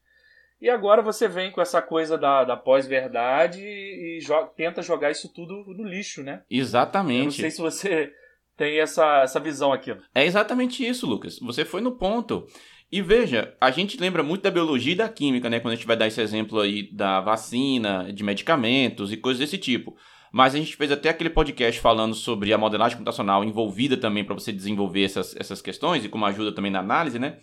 E 0.61 0.69
agora 0.69 1.01
você 1.01 1.27
vem 1.27 1.51
com 1.51 1.61
essa 1.61 1.81
coisa 1.81 2.17
da, 2.17 2.45
da 2.45 2.55
pós-verdade 2.55 3.59
e, 3.61 4.17
e 4.17 4.21
jo 4.21 4.33
tenta 4.55 4.81
jogar 4.81 5.11
isso 5.11 5.27
tudo 5.33 5.65
no 5.67 5.83
lixo, 5.83 6.23
né? 6.23 6.41
Exatamente. 6.49 7.19
Eu 7.19 7.25
não 7.25 7.31
sei 7.31 7.51
se 7.51 7.61
você 7.61 8.13
tem 8.55 8.79
essa, 8.79 9.23
essa 9.23 9.39
visão 9.39 9.73
aqui. 9.73 9.93
É 10.15 10.25
exatamente 10.25 10.87
isso, 10.87 11.05
Lucas. 11.05 11.37
Você 11.39 11.65
foi 11.65 11.81
no 11.81 11.97
ponto. 11.97 12.47
E 12.89 13.01
veja, 13.01 13.55
a 13.59 13.71
gente 13.71 13.99
lembra 13.99 14.21
muito 14.21 14.43
da 14.43 14.51
biologia 14.51 14.93
e 14.93 14.95
da 14.95 15.09
química, 15.09 15.49
né? 15.49 15.59
Quando 15.59 15.73
a 15.73 15.75
gente 15.75 15.87
vai 15.87 15.97
dar 15.97 16.07
esse 16.07 16.21
exemplo 16.21 16.59
aí 16.59 16.89
da 16.93 17.19
vacina, 17.19 18.13
de 18.13 18.23
medicamentos 18.23 19.11
e 19.11 19.17
coisas 19.17 19.39
desse 19.39 19.57
tipo. 19.57 19.97
Mas 20.33 20.55
a 20.55 20.57
gente 20.57 20.75
fez 20.75 20.91
até 20.91 21.09
aquele 21.09 21.29
podcast 21.29 21.79
falando 21.79 22.15
sobre 22.15 22.51
a 22.51 22.57
modelagem 22.57 22.97
computacional 22.97 23.43
envolvida 23.43 23.95
também 23.95 24.23
para 24.23 24.33
você 24.33 24.51
desenvolver 24.51 25.03
essas, 25.03 25.35
essas 25.35 25.61
questões 25.61 26.03
e 26.03 26.09
como 26.09 26.25
ajuda 26.25 26.51
também 26.51 26.71
na 26.71 26.79
análise, 26.79 27.19
né? 27.19 27.37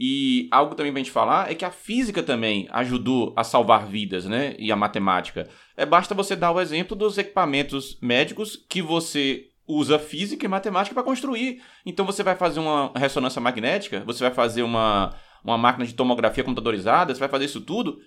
E 0.00 0.48
algo 0.50 0.74
também 0.74 0.90
pra 0.90 1.00
gente 1.00 1.10
falar 1.10 1.52
é 1.52 1.54
que 1.54 1.66
a 1.66 1.70
física 1.70 2.22
também 2.22 2.66
ajudou 2.70 3.34
a 3.36 3.44
salvar 3.44 3.86
vidas, 3.86 4.24
né? 4.24 4.56
E 4.58 4.72
a 4.72 4.76
matemática. 4.76 5.46
É 5.76 5.84
basta 5.84 6.14
você 6.14 6.34
dar 6.34 6.50
o 6.50 6.60
exemplo 6.62 6.96
dos 6.96 7.18
equipamentos 7.18 7.98
médicos 8.00 8.56
que 8.70 8.80
você 8.80 9.50
usa 9.68 9.98
física 9.98 10.46
e 10.46 10.48
matemática 10.48 10.94
para 10.94 11.04
construir. 11.04 11.60
Então 11.84 12.06
você 12.06 12.22
vai 12.22 12.36
fazer 12.36 12.58
uma 12.58 12.90
ressonância 12.96 13.38
magnética, 13.38 14.02
você 14.06 14.24
vai 14.24 14.32
fazer 14.32 14.62
uma, 14.62 15.14
uma 15.44 15.58
máquina 15.58 15.84
de 15.84 15.92
tomografia 15.92 16.42
computadorizada, 16.42 17.12
você 17.12 17.20
vai 17.20 17.28
fazer 17.28 17.44
isso 17.44 17.60
tudo. 17.60 17.98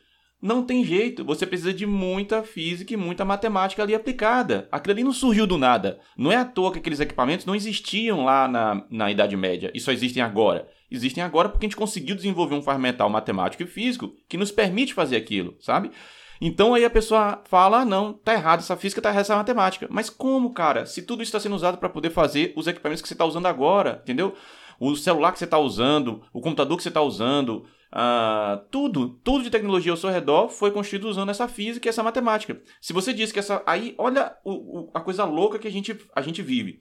Não 0.41 0.63
tem 0.63 0.83
jeito, 0.83 1.25
você 1.25 1.47
precisa 1.47 1.73
de 1.73 1.85
muita 1.85 2.43
física 2.43 2.93
e 2.93 2.97
muita 2.97 3.25
matemática 3.25 3.81
ali 3.81 3.95
aplicada. 3.95 4.67
Aquilo 4.71 4.93
ali 4.93 5.03
não 5.03 5.13
surgiu 5.13 5.47
do 5.47 5.57
nada. 5.57 5.99
Não 6.15 6.31
é 6.31 6.35
à 6.35 6.45
toa 6.45 6.71
que 6.71 6.79
aqueles 6.79 6.99
equipamentos 6.99 7.45
não 7.45 7.55
existiam 7.55 8.23
lá 8.23 8.47
na, 8.47 8.85
na 8.89 9.11
Idade 9.11 9.35
Média 9.35 9.71
e 9.73 9.79
só 9.79 9.91
existem 9.91 10.21
agora 10.21 10.67
existem 10.89 11.23
agora 11.23 11.49
porque 11.49 11.65
a 11.65 11.69
gente 11.69 11.75
conseguiu 11.75 12.15
desenvolver 12.15 12.55
um 12.55 12.61
ferramental 12.61 13.09
matemático 13.09 13.63
e 13.63 13.67
físico 13.67 14.13
que 14.27 14.37
nos 14.37 14.51
permite 14.51 14.93
fazer 14.93 15.17
aquilo, 15.17 15.55
sabe? 15.59 15.91
Então 16.39 16.73
aí 16.73 16.85
a 16.85 16.89
pessoa 16.89 17.41
fala: 17.45 17.81
ah, 17.81 17.85
não, 17.85 18.13
tá 18.13 18.33
errado 18.33 18.59
essa 18.59 18.77
física, 18.77 19.01
tá 19.01 19.09
errado 19.09 19.21
essa 19.21 19.35
matemática. 19.35 19.87
Mas 19.89 20.09
como, 20.09 20.53
cara? 20.53 20.85
Se 20.85 21.01
tudo 21.01 21.21
isso 21.21 21.29
está 21.29 21.39
sendo 21.39 21.55
usado 21.55 21.77
para 21.77 21.89
poder 21.89 22.11
fazer 22.11 22.53
os 22.55 22.67
equipamentos 22.67 23.01
que 23.01 23.07
você 23.07 23.13
está 23.13 23.25
usando 23.25 23.47
agora, 23.47 23.99
entendeu? 24.03 24.33
O 24.79 24.95
celular 24.95 25.31
que 25.31 25.39
você 25.39 25.45
está 25.45 25.57
usando, 25.57 26.21
o 26.31 26.39
computador 26.39 26.77
que 26.77 26.83
você 26.83 26.89
está 26.89 27.01
usando, 27.01 27.65
uh, 27.93 28.65
tudo, 28.71 29.09
tudo 29.23 29.43
de 29.43 29.49
tecnologia 29.49 29.91
ao 29.91 29.97
seu 29.97 30.09
redor 30.09 30.49
foi 30.49 30.71
construído 30.71 31.07
usando 31.07 31.29
essa 31.29 31.47
física 31.47 31.87
e 31.87 31.89
essa 31.89 32.03
matemática. 32.03 32.61
Se 32.81 32.93
você 32.93 33.13
diz 33.13 33.31
que 33.31 33.39
essa. 33.39 33.61
Aí, 33.65 33.95
olha 33.97 34.35
o, 34.43 34.51
o, 34.79 34.91
a 34.93 35.01
coisa 35.01 35.23
louca 35.23 35.59
que 35.59 35.67
a 35.67 35.71
gente, 35.71 35.97
a 36.15 36.21
gente 36.21 36.41
vive 36.41 36.79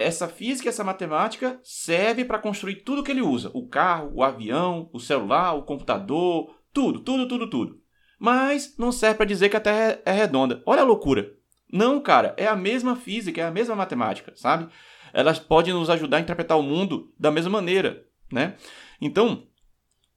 essa 0.00 0.26
física, 0.26 0.70
essa 0.70 0.82
matemática 0.82 1.60
serve 1.62 2.24
para 2.24 2.38
construir 2.38 2.76
tudo 2.76 3.02
que 3.02 3.10
ele 3.10 3.20
usa: 3.20 3.50
o 3.52 3.68
carro, 3.68 4.10
o 4.14 4.22
avião, 4.22 4.88
o 4.92 4.98
celular, 4.98 5.52
o 5.52 5.62
computador, 5.62 6.54
tudo, 6.72 7.00
tudo, 7.00 7.28
tudo, 7.28 7.50
tudo. 7.50 7.80
Mas 8.18 8.74
não 8.78 8.90
serve 8.90 9.16
para 9.16 9.26
dizer 9.26 9.48
que 9.48 9.56
a 9.56 9.60
Terra 9.60 10.00
é 10.04 10.12
redonda. 10.12 10.62
Olha 10.66 10.82
a 10.82 10.84
loucura. 10.84 11.32
Não, 11.72 12.00
cara, 12.00 12.34
é 12.36 12.46
a 12.46 12.56
mesma 12.56 12.96
física, 12.96 13.40
é 13.40 13.44
a 13.44 13.50
mesma 13.50 13.76
matemática, 13.76 14.32
sabe? 14.34 14.68
Elas 15.12 15.38
podem 15.38 15.72
nos 15.72 15.88
ajudar 15.88 16.16
a 16.16 16.20
interpretar 16.20 16.58
o 16.58 16.62
mundo 16.62 17.12
da 17.18 17.30
mesma 17.30 17.50
maneira, 17.50 18.04
né? 18.32 18.56
Então, 19.00 19.46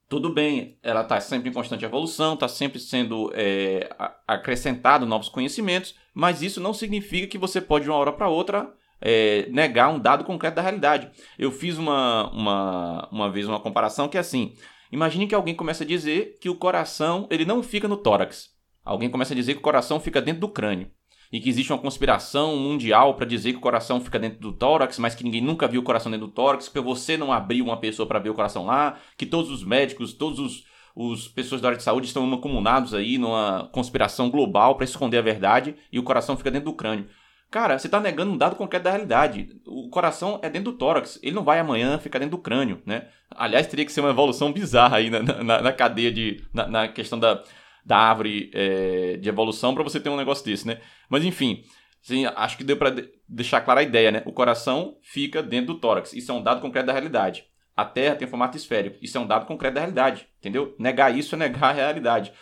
tudo 0.08 0.32
bem, 0.32 0.78
ela 0.82 1.00
está 1.00 1.20
sempre 1.20 1.48
em 1.48 1.52
constante 1.52 1.84
evolução, 1.84 2.34
está 2.34 2.46
sempre 2.46 2.78
sendo 2.78 3.32
é, 3.34 3.88
acrescentado 4.26 5.06
novos 5.06 5.28
conhecimentos, 5.28 5.94
mas 6.14 6.42
isso 6.42 6.60
não 6.60 6.74
significa 6.74 7.26
que 7.26 7.38
você 7.38 7.60
pode 7.60 7.84
de 7.84 7.90
uma 7.90 7.98
hora 7.98 8.12
para 8.12 8.28
outra 8.28 8.72
é, 9.00 9.46
negar 9.50 9.88
um 9.88 9.98
dado 9.98 10.24
concreto 10.24 10.56
da 10.56 10.62
realidade. 10.62 11.10
Eu 11.38 11.50
fiz 11.50 11.78
uma, 11.78 12.30
uma, 12.32 13.08
uma 13.10 13.30
vez 13.30 13.48
uma 13.48 13.60
comparação 13.60 14.08
que 14.08 14.16
é 14.16 14.20
assim: 14.20 14.54
imagine 14.92 15.26
que 15.26 15.34
alguém 15.34 15.54
começa 15.54 15.84
a 15.84 15.86
dizer 15.86 16.38
que 16.40 16.48
o 16.48 16.56
coração 16.56 17.26
ele 17.30 17.44
não 17.44 17.62
fica 17.62 17.88
no 17.88 17.96
tórax. 17.96 18.50
Alguém 18.84 19.10
começa 19.10 19.32
a 19.32 19.36
dizer 19.36 19.54
que 19.54 19.60
o 19.60 19.62
coração 19.62 19.98
fica 19.98 20.20
dentro 20.20 20.40
do 20.40 20.48
crânio. 20.48 20.90
E 21.34 21.40
que 21.40 21.48
existe 21.48 21.72
uma 21.72 21.80
conspiração 21.80 22.56
mundial 22.56 23.14
para 23.14 23.26
dizer 23.26 23.50
que 23.50 23.58
o 23.58 23.60
coração 23.60 24.00
fica 24.00 24.20
dentro 24.20 24.38
do 24.38 24.52
tórax, 24.52 25.00
mas 25.00 25.16
que 25.16 25.24
ninguém 25.24 25.40
nunca 25.40 25.66
viu 25.66 25.80
o 25.80 25.84
coração 25.84 26.08
dentro 26.08 26.28
do 26.28 26.32
tórax, 26.32 26.68
que 26.68 26.78
você 26.78 27.16
não 27.16 27.32
abriu 27.32 27.64
uma 27.64 27.76
pessoa 27.76 28.06
para 28.06 28.20
ver 28.20 28.30
o 28.30 28.34
coração 28.34 28.66
lá, 28.66 29.00
que 29.18 29.26
todos 29.26 29.50
os 29.50 29.64
médicos, 29.64 30.12
todos 30.12 30.38
os, 30.38 30.64
os 30.94 31.26
pessoas 31.26 31.60
da 31.60 31.66
área 31.66 31.76
de 31.76 31.82
saúde 31.82 32.06
estão 32.06 32.32
acumulados 32.32 32.94
aí 32.94 33.18
numa 33.18 33.68
conspiração 33.72 34.30
global 34.30 34.76
para 34.76 34.84
esconder 34.84 35.18
a 35.18 35.22
verdade 35.22 35.74
e 35.90 35.98
o 35.98 36.04
coração 36.04 36.36
fica 36.36 36.52
dentro 36.52 36.70
do 36.70 36.76
crânio. 36.76 37.08
Cara, 37.50 37.80
você 37.80 37.88
está 37.88 37.98
negando 37.98 38.30
um 38.30 38.38
dado 38.38 38.54
concreto 38.54 38.84
da 38.84 38.90
realidade. 38.92 39.60
O 39.66 39.88
coração 39.88 40.38
é 40.40 40.48
dentro 40.48 40.70
do 40.70 40.78
tórax, 40.78 41.18
ele 41.20 41.34
não 41.34 41.42
vai 41.42 41.58
amanhã 41.58 41.98
ficar 41.98 42.20
dentro 42.20 42.36
do 42.36 42.42
crânio, 42.42 42.80
né? 42.86 43.08
Aliás, 43.28 43.66
teria 43.66 43.84
que 43.84 43.90
ser 43.90 44.02
uma 44.02 44.10
evolução 44.10 44.52
bizarra 44.52 44.98
aí 44.98 45.10
na, 45.10 45.20
na, 45.20 45.62
na 45.62 45.72
cadeia 45.72 46.12
de. 46.12 46.44
Na, 46.54 46.68
na, 46.68 46.86
questão 46.86 47.18
da, 47.18 47.42
da 47.84 47.96
árvore 47.96 48.50
é, 48.54 49.16
de 49.16 49.28
evolução 49.28 49.74
para 49.74 49.82
você 49.82 50.00
ter 50.00 50.08
um 50.08 50.16
negócio 50.16 50.44
desse, 50.44 50.66
né? 50.66 50.80
Mas 51.08 51.24
enfim, 51.24 51.62
assim, 52.02 52.24
acho 52.26 52.56
que 52.56 52.64
deu 52.64 52.76
para 52.76 52.94
deixar 53.28 53.60
clara 53.60 53.80
a 53.80 53.82
ideia, 53.82 54.10
né? 54.10 54.22
O 54.24 54.32
coração 54.32 54.96
fica 55.02 55.42
dentro 55.42 55.74
do 55.74 55.80
tórax. 55.80 56.12
Isso 56.12 56.30
é 56.30 56.34
um 56.34 56.42
dado 56.42 56.60
concreto 56.60 56.86
da 56.86 56.92
realidade. 56.92 57.44
A 57.76 57.84
Terra 57.84 58.14
tem 58.14 58.28
formato 58.28 58.56
esférico. 58.56 58.98
Isso 59.02 59.18
é 59.18 59.20
um 59.20 59.26
dado 59.26 59.46
concreto 59.46 59.74
da 59.74 59.80
realidade, 59.80 60.26
entendeu? 60.38 60.74
Negar 60.78 61.16
isso 61.16 61.34
é 61.34 61.38
negar 61.38 61.70
a 61.70 61.72
realidade. 61.72 62.32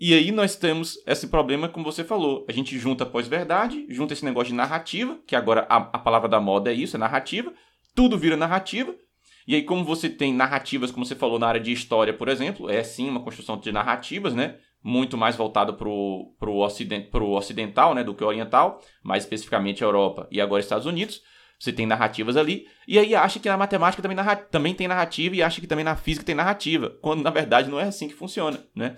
E 0.00 0.14
aí 0.14 0.32
nós 0.32 0.56
temos 0.56 0.98
esse 1.06 1.28
problema, 1.28 1.68
como 1.68 1.84
você 1.84 2.02
falou. 2.02 2.44
A 2.48 2.52
gente 2.52 2.76
junta 2.78 3.06
pós-verdade, 3.06 3.86
junta 3.88 4.12
esse 4.12 4.24
negócio 4.24 4.48
de 4.48 4.56
narrativa, 4.56 5.18
que 5.26 5.36
agora 5.36 5.66
a, 5.68 5.76
a 5.76 5.98
palavra 5.98 6.28
da 6.28 6.40
moda 6.40 6.72
é 6.72 6.74
isso, 6.74 6.96
é 6.96 6.98
narrativa. 6.98 7.52
Tudo 7.94 8.18
vira 8.18 8.36
narrativa. 8.36 8.94
E 9.46 9.54
aí, 9.54 9.62
como 9.62 9.84
você 9.84 10.08
tem 10.08 10.32
narrativas, 10.32 10.90
como 10.90 11.04
você 11.04 11.14
falou, 11.14 11.38
na 11.38 11.46
área 11.46 11.60
de 11.60 11.72
história, 11.72 12.12
por 12.12 12.28
exemplo, 12.28 12.70
é 12.70 12.82
sim 12.82 13.08
uma 13.08 13.22
construção 13.22 13.56
de 13.58 13.70
narrativas, 13.70 14.34
né? 14.34 14.56
Muito 14.82 15.16
mais 15.16 15.36
voltado 15.36 15.74
para 15.74 15.88
o 15.88 16.58
ocident, 16.58 17.10
pro 17.10 17.30
ocidental 17.30 17.94
né? 17.94 18.02
do 18.02 18.14
que 18.14 18.24
o 18.24 18.26
oriental, 18.26 18.80
mais 19.02 19.24
especificamente 19.24 19.82
a 19.82 19.86
Europa 19.86 20.26
e 20.30 20.40
agora 20.40 20.60
Estados 20.60 20.86
Unidos. 20.86 21.22
Você 21.58 21.72
tem 21.72 21.86
narrativas 21.86 22.36
ali, 22.36 22.66
e 22.88 22.98
aí 22.98 23.14
acha 23.14 23.38
que 23.38 23.48
na 23.48 23.56
matemática 23.56 24.02
também, 24.02 24.16
narra 24.16 24.34
também 24.34 24.74
tem 24.74 24.88
narrativa 24.88 25.36
e 25.36 25.42
acha 25.44 25.60
que 25.60 25.66
também 25.68 25.84
na 25.84 25.94
física 25.94 26.26
tem 26.26 26.34
narrativa, 26.34 26.90
quando 27.00 27.22
na 27.22 27.30
verdade 27.30 27.70
não 27.70 27.78
é 27.78 27.84
assim 27.84 28.08
que 28.08 28.14
funciona, 28.14 28.58
né? 28.74 28.96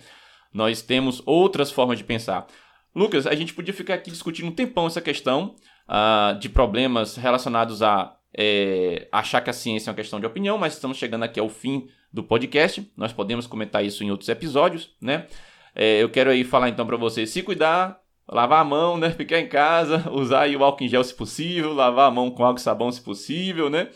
Nós 0.50 0.80
temos 0.80 1.20
outras 1.26 1.70
formas 1.70 1.98
de 1.98 2.04
pensar. 2.04 2.46
Lucas, 2.94 3.26
a 3.26 3.34
gente 3.34 3.52
podia 3.52 3.74
ficar 3.74 3.94
aqui 3.94 4.10
discutindo 4.10 4.48
um 4.48 4.52
tempão 4.52 4.86
essa 4.86 5.02
questão 5.02 5.56
uh, 5.86 6.38
de 6.38 6.48
problemas 6.48 7.16
relacionados 7.16 7.82
a 7.82 8.16
é, 8.36 9.08
achar 9.12 9.40
que 9.40 9.50
a 9.50 9.52
ciência 9.52 9.88
é 9.88 9.92
uma 9.92 9.96
questão 9.96 10.18
de 10.18 10.26
opinião, 10.26 10.56
mas 10.56 10.74
estamos 10.74 10.96
chegando 10.96 11.24
aqui 11.24 11.38
ao 11.38 11.48
fim 11.48 11.88
do 12.12 12.22
podcast. 12.22 12.90
Nós 12.96 13.12
podemos 13.12 13.46
comentar 13.46 13.84
isso 13.84 14.02
em 14.02 14.10
outros 14.10 14.28
episódios, 14.28 14.94
né? 15.00 15.26
É, 15.74 16.02
eu 16.02 16.08
quero 16.08 16.30
aí 16.30 16.44
falar 16.44 16.68
então 16.68 16.86
para 16.86 16.96
você 16.96 17.26
se 17.26 17.42
cuidar, 17.42 18.00
lavar 18.28 18.60
a 18.60 18.64
mão, 18.64 18.96
né? 18.96 19.10
Ficar 19.16 19.40
em 19.40 19.48
casa, 19.48 20.10
usar 20.10 20.42
aí 20.42 20.56
o 20.56 20.64
álcool 20.64 20.84
em 20.84 20.88
gel 20.88 21.02
se 21.02 21.14
possível, 21.14 21.72
lavar 21.72 22.08
a 22.08 22.10
mão 22.10 22.30
com 22.30 22.44
água 22.44 22.58
e 22.58 22.62
sabão 22.62 22.90
se 22.92 23.00
possível, 23.00 23.68
né? 23.68 23.90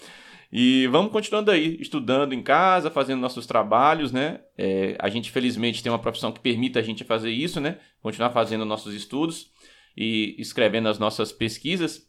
E 0.50 0.86
vamos 0.86 1.12
continuando 1.12 1.50
aí, 1.50 1.76
estudando 1.78 2.32
em 2.32 2.42
casa, 2.42 2.90
fazendo 2.90 3.20
nossos 3.20 3.46
trabalhos, 3.46 4.12
né? 4.12 4.40
É, 4.56 4.96
a 4.98 5.08
gente, 5.10 5.30
felizmente, 5.30 5.82
tem 5.82 5.92
uma 5.92 5.98
profissão 5.98 6.32
que 6.32 6.40
permite 6.40 6.78
a 6.78 6.82
gente 6.82 7.04
fazer 7.04 7.30
isso, 7.30 7.60
né? 7.60 7.78
Continuar 8.00 8.30
fazendo 8.30 8.64
nossos 8.64 8.94
estudos 8.94 9.52
e 9.94 10.34
escrevendo 10.38 10.88
as 10.88 10.98
nossas 10.98 11.30
pesquisas. 11.32 12.08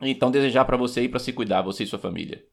Então, 0.00 0.30
desejar 0.30 0.64
para 0.64 0.76
você 0.76 1.02
e 1.02 1.08
para 1.08 1.18
se 1.18 1.32
cuidar, 1.32 1.62
você 1.62 1.82
e 1.82 1.86
sua 1.86 1.98
família. 1.98 2.44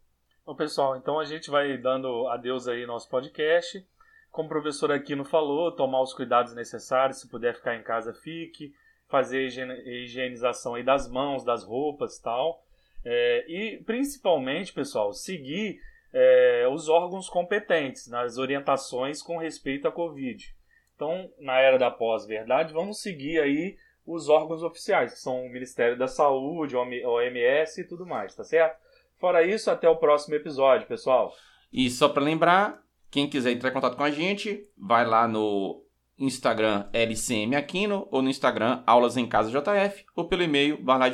Bom, 0.43 0.55
pessoal, 0.55 0.95
então 0.95 1.19
a 1.19 1.25
gente 1.25 1.51
vai 1.51 1.77
dando 1.77 2.27
adeus 2.27 2.67
aí 2.67 2.81
no 2.81 2.93
nosso 2.93 3.07
podcast. 3.07 3.85
Como 4.31 4.47
o 4.47 4.49
professor 4.49 4.91
Aquino 4.91 5.25
falou, 5.25 5.71
tomar 5.71 6.01
os 6.01 6.13
cuidados 6.13 6.55
necessários, 6.55 7.19
se 7.19 7.29
puder 7.29 7.55
ficar 7.55 7.75
em 7.75 7.83
casa, 7.83 8.13
fique. 8.13 8.73
Fazer 9.07 9.45
higienização 9.85 10.75
aí 10.75 10.83
das 10.83 11.09
mãos, 11.09 11.43
das 11.43 11.65
roupas 11.65 12.17
tal. 12.17 12.63
É, 13.03 13.45
e 13.47 13.83
principalmente, 13.83 14.71
pessoal, 14.71 15.11
seguir 15.11 15.81
é, 16.13 16.65
os 16.71 16.87
órgãos 16.87 17.29
competentes 17.29 18.07
nas 18.07 18.37
orientações 18.37 19.21
com 19.21 19.37
respeito 19.37 19.87
à 19.87 19.91
Covid. 19.91 20.55
Então, 20.95 21.29
na 21.39 21.59
era 21.59 21.77
da 21.77 21.91
pós-verdade, 21.91 22.73
vamos 22.73 23.01
seguir 23.01 23.41
aí 23.41 23.75
os 24.05 24.29
órgãos 24.29 24.63
oficiais, 24.63 25.13
que 25.13 25.19
são 25.19 25.45
o 25.45 25.49
Ministério 25.49 25.97
da 25.97 26.07
Saúde, 26.07 26.75
OMS 26.75 27.81
e 27.81 27.87
tudo 27.87 28.05
mais, 28.05 28.35
tá 28.35 28.43
certo? 28.43 28.77
Fora 29.19 29.43
isso, 29.43 29.69
até 29.69 29.87
o 29.89 29.95
próximo 29.95 30.35
episódio, 30.35 30.87
pessoal. 30.87 31.33
E 31.71 31.89
só 31.89 32.09
para 32.09 32.23
lembrar, 32.23 32.81
quem 33.11 33.29
quiser 33.29 33.51
entrar 33.51 33.69
em 33.69 33.73
contato 33.73 33.97
com 33.97 34.03
a 34.03 34.09
gente, 34.09 34.65
vai 34.77 35.05
lá 35.05 35.27
no 35.27 35.85
Instagram 36.17 36.89
LCM 36.93 37.55
Aquino 37.55 38.07
ou 38.09 38.21
no 38.21 38.29
Instagram 38.29 38.83
Aulas 38.87 39.17
em 39.17 39.27
Casa 39.27 39.51
JF 39.51 40.05
ou 40.15 40.27
pelo 40.27 40.43
e-mail 40.43 40.81
barra. 40.81 41.09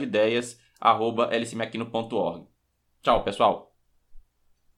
Tchau, 3.02 3.24
pessoal! 3.24 3.67